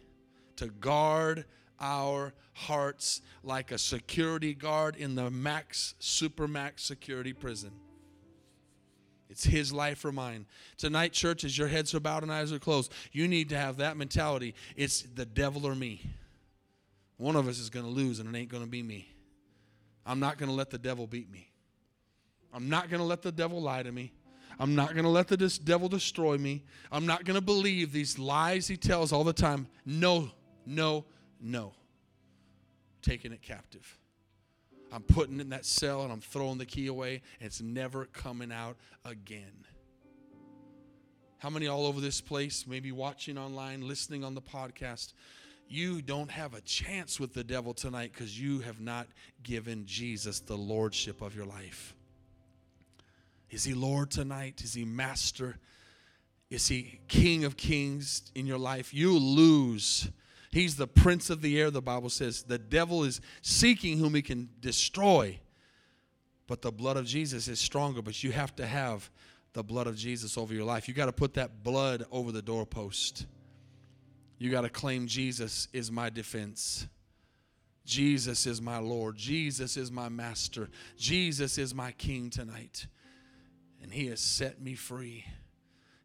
to 0.55 0.67
guard 0.67 1.45
our 1.79 2.33
hearts 2.53 3.21
like 3.43 3.71
a 3.71 3.77
security 3.77 4.53
guard 4.53 4.95
in 4.95 5.15
the 5.15 5.29
max, 5.29 5.95
super 5.99 6.47
max 6.47 6.83
security 6.83 7.33
prison. 7.33 7.71
It's 9.35 9.43
his 9.43 9.73
life 9.73 10.05
or 10.05 10.13
mine. 10.13 10.45
Tonight, 10.77 11.11
church, 11.11 11.43
as 11.43 11.57
your 11.57 11.67
heads 11.67 11.93
are 11.93 11.99
bowed 11.99 12.23
and 12.23 12.31
eyes 12.31 12.53
are 12.53 12.59
closed, 12.59 12.93
you 13.11 13.27
need 13.27 13.49
to 13.49 13.57
have 13.57 13.75
that 13.77 13.97
mentality. 13.97 14.55
It's 14.77 15.01
the 15.01 15.25
devil 15.25 15.67
or 15.67 15.75
me. 15.75 16.09
One 17.17 17.35
of 17.35 17.45
us 17.49 17.59
is 17.59 17.69
going 17.69 17.85
to 17.85 17.91
lose, 17.91 18.21
and 18.21 18.33
it 18.33 18.39
ain't 18.39 18.47
going 18.47 18.63
to 18.63 18.69
be 18.69 18.81
me. 18.81 19.09
I'm 20.05 20.21
not 20.21 20.37
going 20.37 20.47
to 20.47 20.55
let 20.55 20.69
the 20.69 20.77
devil 20.77 21.05
beat 21.05 21.29
me. 21.29 21.49
I'm 22.53 22.69
not 22.69 22.89
going 22.89 23.01
to 23.01 23.05
let 23.05 23.23
the 23.23 23.31
devil 23.31 23.61
lie 23.61 23.83
to 23.83 23.91
me. 23.91 24.13
I'm 24.57 24.73
not 24.73 24.93
going 24.93 25.03
to 25.03 25.09
let 25.09 25.27
the 25.27 25.35
devil 25.65 25.89
destroy 25.89 26.37
me. 26.37 26.63
I'm 26.89 27.05
not 27.05 27.25
going 27.25 27.35
to 27.35 27.41
believe 27.41 27.91
these 27.91 28.17
lies 28.17 28.69
he 28.69 28.77
tells 28.77 29.11
all 29.11 29.25
the 29.25 29.33
time. 29.33 29.67
No, 29.85 30.31
no, 30.65 31.03
no. 31.41 31.73
Taking 33.01 33.33
it 33.33 33.41
captive. 33.41 33.99
I'm 34.95 35.03
putting 35.03 35.41
in 35.41 35.49
that 35.49 35.65
cell 35.65 36.03
and 36.03 36.11
I'm 36.11 36.21
throwing 36.21 36.57
the 36.57 36.65
key 36.65 36.87
away, 36.87 37.21
and 37.39 37.47
it's 37.47 37.61
never 37.61 38.05
coming 38.05 38.49
out 38.49 38.77
again. 39.03 39.65
How 41.39 41.49
many 41.49 41.67
all 41.67 41.85
over 41.85 41.99
this 41.99 42.21
place, 42.21 42.65
maybe 42.65 42.93
watching 42.93 43.37
online, 43.37 43.85
listening 43.85 44.23
on 44.23 44.35
the 44.35 44.41
podcast, 44.41 45.11
you 45.67 46.01
don't 46.01 46.31
have 46.31 46.53
a 46.53 46.61
chance 46.61 47.19
with 47.19 47.33
the 47.33 47.43
devil 47.43 47.73
tonight 47.73 48.11
because 48.13 48.39
you 48.39 48.59
have 48.61 48.79
not 48.79 49.07
given 49.43 49.85
Jesus 49.85 50.39
the 50.39 50.55
lordship 50.55 51.21
of 51.21 51.35
your 51.35 51.45
life. 51.45 51.93
Is 53.49 53.65
he 53.65 53.73
Lord 53.73 54.11
tonight? 54.11 54.61
Is 54.63 54.73
he 54.75 54.85
master? 54.85 55.57
Is 56.49 56.69
he 56.69 56.99
King 57.09 57.43
of 57.43 57.57
kings 57.57 58.31
in 58.33 58.45
your 58.45 58.59
life? 58.59 58.93
You 58.93 59.19
lose. 59.19 60.09
He's 60.55 60.77
the 60.77 60.87
prince 60.87 61.29
of 61.29 61.41
the 61.41 61.59
air, 61.59 61.69
the 61.69 61.81
Bible 61.81 62.09
says. 62.09 62.43
The 62.43 62.57
devil 62.57 63.03
is 63.03 63.19
seeking 63.41 63.97
whom 63.97 64.15
he 64.15 64.21
can 64.21 64.47
destroy. 64.61 65.37
But 66.47 66.61
the 66.61 66.71
blood 66.71 66.95
of 66.95 67.05
Jesus 67.05 67.49
is 67.49 67.59
stronger, 67.59 68.01
but 68.01 68.23
you 68.23 68.31
have 68.31 68.55
to 68.55 68.65
have 68.65 69.11
the 69.51 69.65
blood 69.65 69.85
of 69.85 69.97
Jesus 69.97 70.37
over 70.37 70.53
your 70.53 70.63
life. 70.63 70.87
You 70.87 70.93
got 70.93 71.07
to 71.07 71.11
put 71.11 71.33
that 71.33 71.61
blood 71.61 72.05
over 72.09 72.31
the 72.31 72.41
doorpost. 72.41 73.25
You 74.37 74.49
got 74.49 74.61
to 74.61 74.69
claim 74.69 75.07
Jesus 75.07 75.67
is 75.73 75.91
my 75.91 76.09
defense. 76.09 76.87
Jesus 77.83 78.45
is 78.45 78.61
my 78.61 78.77
Lord. 78.77 79.17
Jesus 79.17 79.75
is 79.75 79.91
my 79.91 80.07
master. 80.07 80.69
Jesus 80.95 81.57
is 81.57 81.75
my 81.75 81.91
king 81.91 82.29
tonight. 82.29 82.87
And 83.83 83.91
he 83.91 84.07
has 84.07 84.21
set 84.21 84.61
me 84.61 84.75
free. 84.75 85.25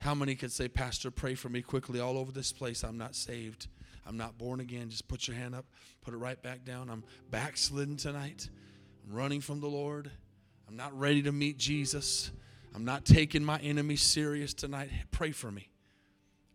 How 0.01 0.17
many 0.17 0.35
could 0.35 0.51
say, 0.51 0.67
Pastor, 0.67 1.13
pray 1.13 1.37
for 1.37 1.49
me 1.49 1.63
quickly 1.63 2.01
all 2.01 2.19
over 2.19 2.33
this 2.33 2.51
place? 2.51 2.83
I'm 2.83 2.99
not 2.99 3.15
saved. 3.15 3.69
I'm 4.11 4.17
not 4.17 4.37
born 4.37 4.59
again. 4.59 4.91
Just 4.91 5.07
put 5.07 5.29
your 5.29 5.37
hand 5.37 5.55
up, 5.55 5.65
put 6.03 6.15
it 6.15 6.17
right 6.17 6.43
back 6.43 6.65
down. 6.65 6.91
I'm 6.91 7.05
backslidden 7.31 7.97
tonight. 7.97 8.51
I'm 9.07 9.15
running 9.15 9.41
from 9.41 9.61
the 9.61 9.69
Lord. 9.69 10.11
I'm 10.69 10.77
not 10.77 10.99
ready 10.99 11.23
to 11.23 11.31
meet 11.31 11.59
Jesus. 11.59 12.33
I'm 12.75 12.85
not 12.85 13.05
taking 13.05 13.45
my 13.45 13.59
enemy 13.59 13.95
serious 13.95 14.53
tonight. 14.53 14.91
Pray 15.13 15.31
for 15.31 15.53
me. 15.53 15.69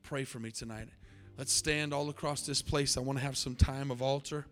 Pray 0.03 0.25
for 0.25 0.37
me 0.37 0.51
tonight. 0.51 0.89
Let's 1.37 1.53
stand 1.53 1.93
all 1.93 2.09
across 2.09 2.45
this 2.45 2.61
place. 2.61 2.97
I 2.97 2.99
want 2.99 3.19
to 3.19 3.23
have 3.23 3.37
some 3.37 3.55
time 3.55 3.89
of 3.89 4.01
altar. 4.01 4.45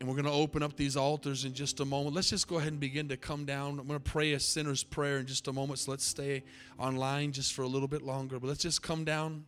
And 0.00 0.08
we're 0.08 0.16
going 0.16 0.24
to 0.24 0.32
open 0.32 0.64
up 0.64 0.76
these 0.76 0.96
altars 0.96 1.44
in 1.44 1.54
just 1.54 1.78
a 1.78 1.84
moment. 1.84 2.16
Let's 2.16 2.30
just 2.30 2.48
go 2.48 2.58
ahead 2.58 2.72
and 2.72 2.80
begin 2.80 3.08
to 3.10 3.16
come 3.16 3.44
down. 3.44 3.78
I'm 3.78 3.86
going 3.86 4.00
to 4.00 4.10
pray 4.10 4.32
a 4.32 4.40
sinner's 4.40 4.82
prayer 4.82 5.18
in 5.18 5.26
just 5.26 5.46
a 5.46 5.52
moment. 5.52 5.78
So 5.78 5.92
let's 5.92 6.04
stay 6.04 6.42
online 6.80 7.30
just 7.30 7.52
for 7.52 7.62
a 7.62 7.68
little 7.68 7.86
bit 7.86 8.02
longer. 8.02 8.40
But 8.40 8.48
let's 8.48 8.62
just 8.62 8.82
come 8.82 9.04
down 9.04 9.44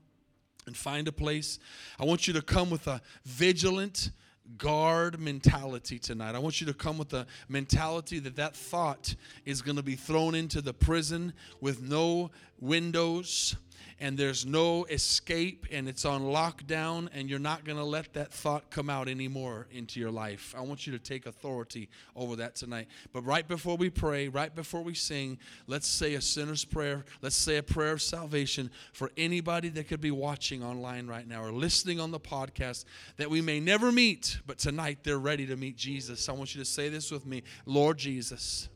and 0.66 0.76
find 0.76 1.08
a 1.08 1.12
place. 1.12 1.58
I 1.98 2.04
want 2.04 2.26
you 2.26 2.34
to 2.34 2.42
come 2.42 2.70
with 2.70 2.86
a 2.86 3.00
vigilant 3.24 4.10
guard 4.58 5.18
mentality 5.18 5.98
tonight. 5.98 6.34
I 6.34 6.38
want 6.38 6.60
you 6.60 6.66
to 6.66 6.74
come 6.74 6.98
with 6.98 7.08
the 7.08 7.26
mentality 7.48 8.18
that 8.20 8.36
that 8.36 8.54
thought 8.54 9.14
is 9.44 9.62
going 9.62 9.76
to 9.76 9.82
be 9.82 9.94
thrown 9.94 10.34
into 10.34 10.60
the 10.60 10.74
prison 10.74 11.32
with 11.60 11.82
no 11.82 12.30
windows 12.60 13.56
and 14.00 14.18
there's 14.18 14.44
no 14.44 14.84
escape 14.84 15.66
and 15.70 15.88
it's 15.88 16.04
on 16.04 16.22
lockdown 16.22 17.08
and 17.14 17.30
you're 17.30 17.38
not 17.38 17.64
going 17.64 17.78
to 17.78 17.84
let 17.84 18.12
that 18.14 18.32
thought 18.32 18.70
come 18.70 18.90
out 18.90 19.08
anymore 19.08 19.66
into 19.70 20.00
your 20.00 20.10
life. 20.10 20.54
I 20.56 20.60
want 20.62 20.86
you 20.86 20.92
to 20.92 20.98
take 20.98 21.26
authority 21.26 21.88
over 22.16 22.36
that 22.36 22.54
tonight. 22.56 22.88
But 23.12 23.24
right 23.24 23.46
before 23.46 23.76
we 23.76 23.90
pray, 23.90 24.28
right 24.28 24.54
before 24.54 24.82
we 24.82 24.94
sing, 24.94 25.38
let's 25.66 25.86
say 25.86 26.14
a 26.14 26.20
sinner's 26.20 26.64
prayer. 26.64 27.04
Let's 27.20 27.36
say 27.36 27.58
a 27.58 27.62
prayer 27.62 27.92
of 27.92 28.02
salvation 28.02 28.70
for 28.92 29.10
anybody 29.16 29.68
that 29.70 29.88
could 29.88 30.00
be 30.00 30.10
watching 30.10 30.62
online 30.62 31.06
right 31.06 31.26
now 31.26 31.42
or 31.42 31.52
listening 31.52 32.00
on 32.00 32.10
the 32.10 32.20
podcast 32.20 32.84
that 33.16 33.30
we 33.30 33.40
may 33.40 33.60
never 33.60 33.92
meet, 33.92 34.38
but 34.46 34.58
tonight 34.58 34.98
they're 35.02 35.18
ready 35.18 35.46
to 35.46 35.56
meet 35.56 35.76
Jesus. 35.76 36.28
I 36.28 36.32
want 36.32 36.54
you 36.54 36.60
to 36.60 36.68
say 36.68 36.88
this 36.88 37.10
with 37.10 37.26
me 37.26 37.42
Lord 37.66 37.98
Jesus, 37.98 38.68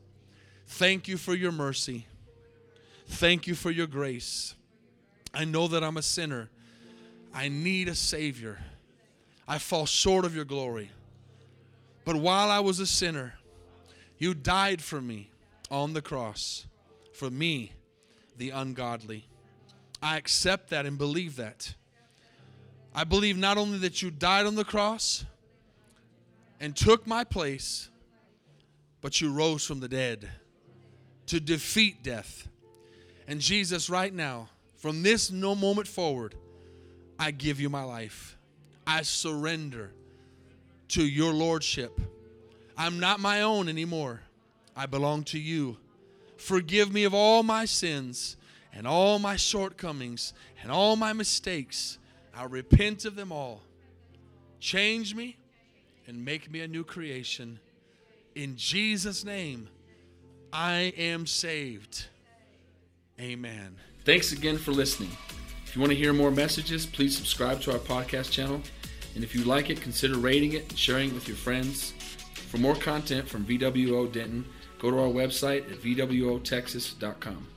thank 0.67 1.07
you 1.07 1.17
for 1.17 1.33
your 1.33 1.51
mercy. 1.51 2.05
Thank 3.07 3.47
you 3.47 3.55
for 3.55 3.71
your 3.71 3.87
grace. 3.87 4.53
I 5.37 5.45
know 5.45 5.67
that 5.67 5.83
I'm 5.83 5.97
a 5.97 6.01
sinner. 6.01 6.49
I 7.31 7.47
need 7.47 7.89
a 7.89 7.93
Savior. 7.93 8.57
I 9.47 9.59
fall 9.59 9.85
short 9.85 10.25
of 10.25 10.35
your 10.35 10.45
glory. 10.45 10.89
But 12.05 12.15
while 12.15 12.49
I 12.49 12.59
was 12.59 12.79
a 12.79 12.87
sinner, 12.87 13.35
you 14.17 14.33
died 14.33 14.81
for 14.81 14.99
me 14.99 15.29
on 15.69 15.93
the 15.93 16.01
cross, 16.01 16.65
for 17.13 17.29
me, 17.29 17.73
the 18.39 18.49
ungodly. 18.49 19.27
I 20.01 20.17
accept 20.17 20.71
that 20.71 20.87
and 20.87 20.97
believe 20.97 21.35
that. 21.35 21.75
I 22.95 23.03
believe 23.03 23.37
not 23.37 23.59
only 23.59 23.77
that 23.79 24.01
you 24.01 24.09
died 24.09 24.47
on 24.47 24.55
the 24.55 24.65
cross 24.65 25.23
and 26.59 26.75
took 26.75 27.05
my 27.05 27.23
place, 27.23 27.89
but 29.01 29.21
you 29.21 29.31
rose 29.31 29.63
from 29.63 29.81
the 29.81 29.87
dead 29.87 30.27
to 31.27 31.39
defeat 31.39 32.01
death. 32.01 32.47
And 33.27 33.39
Jesus, 33.39 33.87
right 33.87 34.11
now, 34.11 34.49
from 34.77 35.03
this 35.03 35.31
no 35.31 35.55
moment 35.55 35.87
forward, 35.87 36.35
I 37.19 37.31
give 37.31 37.59
you 37.59 37.69
my 37.69 37.83
life. 37.83 38.37
I 38.85 39.01
surrender 39.01 39.91
to 40.89 41.05
your 41.05 41.33
lordship. 41.33 41.99
I'm 42.77 42.99
not 42.99 43.19
my 43.19 43.41
own 43.41 43.67
anymore. 43.67 44.21
I 44.75 44.85
belong 44.85 45.23
to 45.25 45.39
you. 45.39 45.77
Forgive 46.37 46.93
me 46.93 47.03
of 47.03 47.13
all 47.13 47.41
my 47.43 47.65
sins 47.65 48.37
and 48.71 48.87
all 48.87 49.17
my 49.17 49.35
shortcomings 49.35 50.33
and 50.61 50.71
all 50.71 50.95
my 50.95 51.11
mistakes. 51.11 51.97
I 52.35 52.43
repent 52.43 53.05
of 53.05 53.15
them 53.15 53.31
all. 53.31 53.63
Change 54.59 55.15
me 55.15 55.37
and 56.05 56.23
make 56.23 56.51
me 56.51 56.61
a 56.61 56.67
new 56.67 56.83
creation. 56.83 57.59
In 58.35 58.55
Jesus' 58.55 59.25
name, 59.25 59.67
I 60.53 60.93
am 60.95 61.25
saved. 61.25 62.05
Amen. 63.19 63.77
Thanks 64.07 64.31
again 64.31 64.57
for 64.57 64.71
listening. 64.71 65.11
If 65.65 65.75
you 65.75 65.81
want 65.81 65.91
to 65.91 65.97
hear 65.97 66.13
more 66.13 66.31
messages, 66.31 66.85
please 66.85 67.13
subscribe 67.13 67.59
to 67.63 67.73
our 67.73 67.77
podcast 67.77 68.31
channel. 68.31 68.61
And 69.15 69.21
if 69.21 69.35
you 69.35 69.43
like 69.43 69.69
it, 69.69 69.81
consider 69.81 70.17
rating 70.17 70.53
it 70.53 70.69
and 70.69 70.79
sharing 70.79 71.09
it 71.09 71.13
with 71.13 71.27
your 71.27 71.35
friends. 71.35 71.91
For 72.49 72.57
more 72.57 72.75
content 72.75 73.27
from 73.27 73.43
VWO 73.43 74.09
Denton, 74.09 74.45
go 74.79 74.91
to 74.91 74.97
our 74.97 75.09
website 75.09 75.69
at 75.69 75.79
VWOTexas.com. 75.81 77.47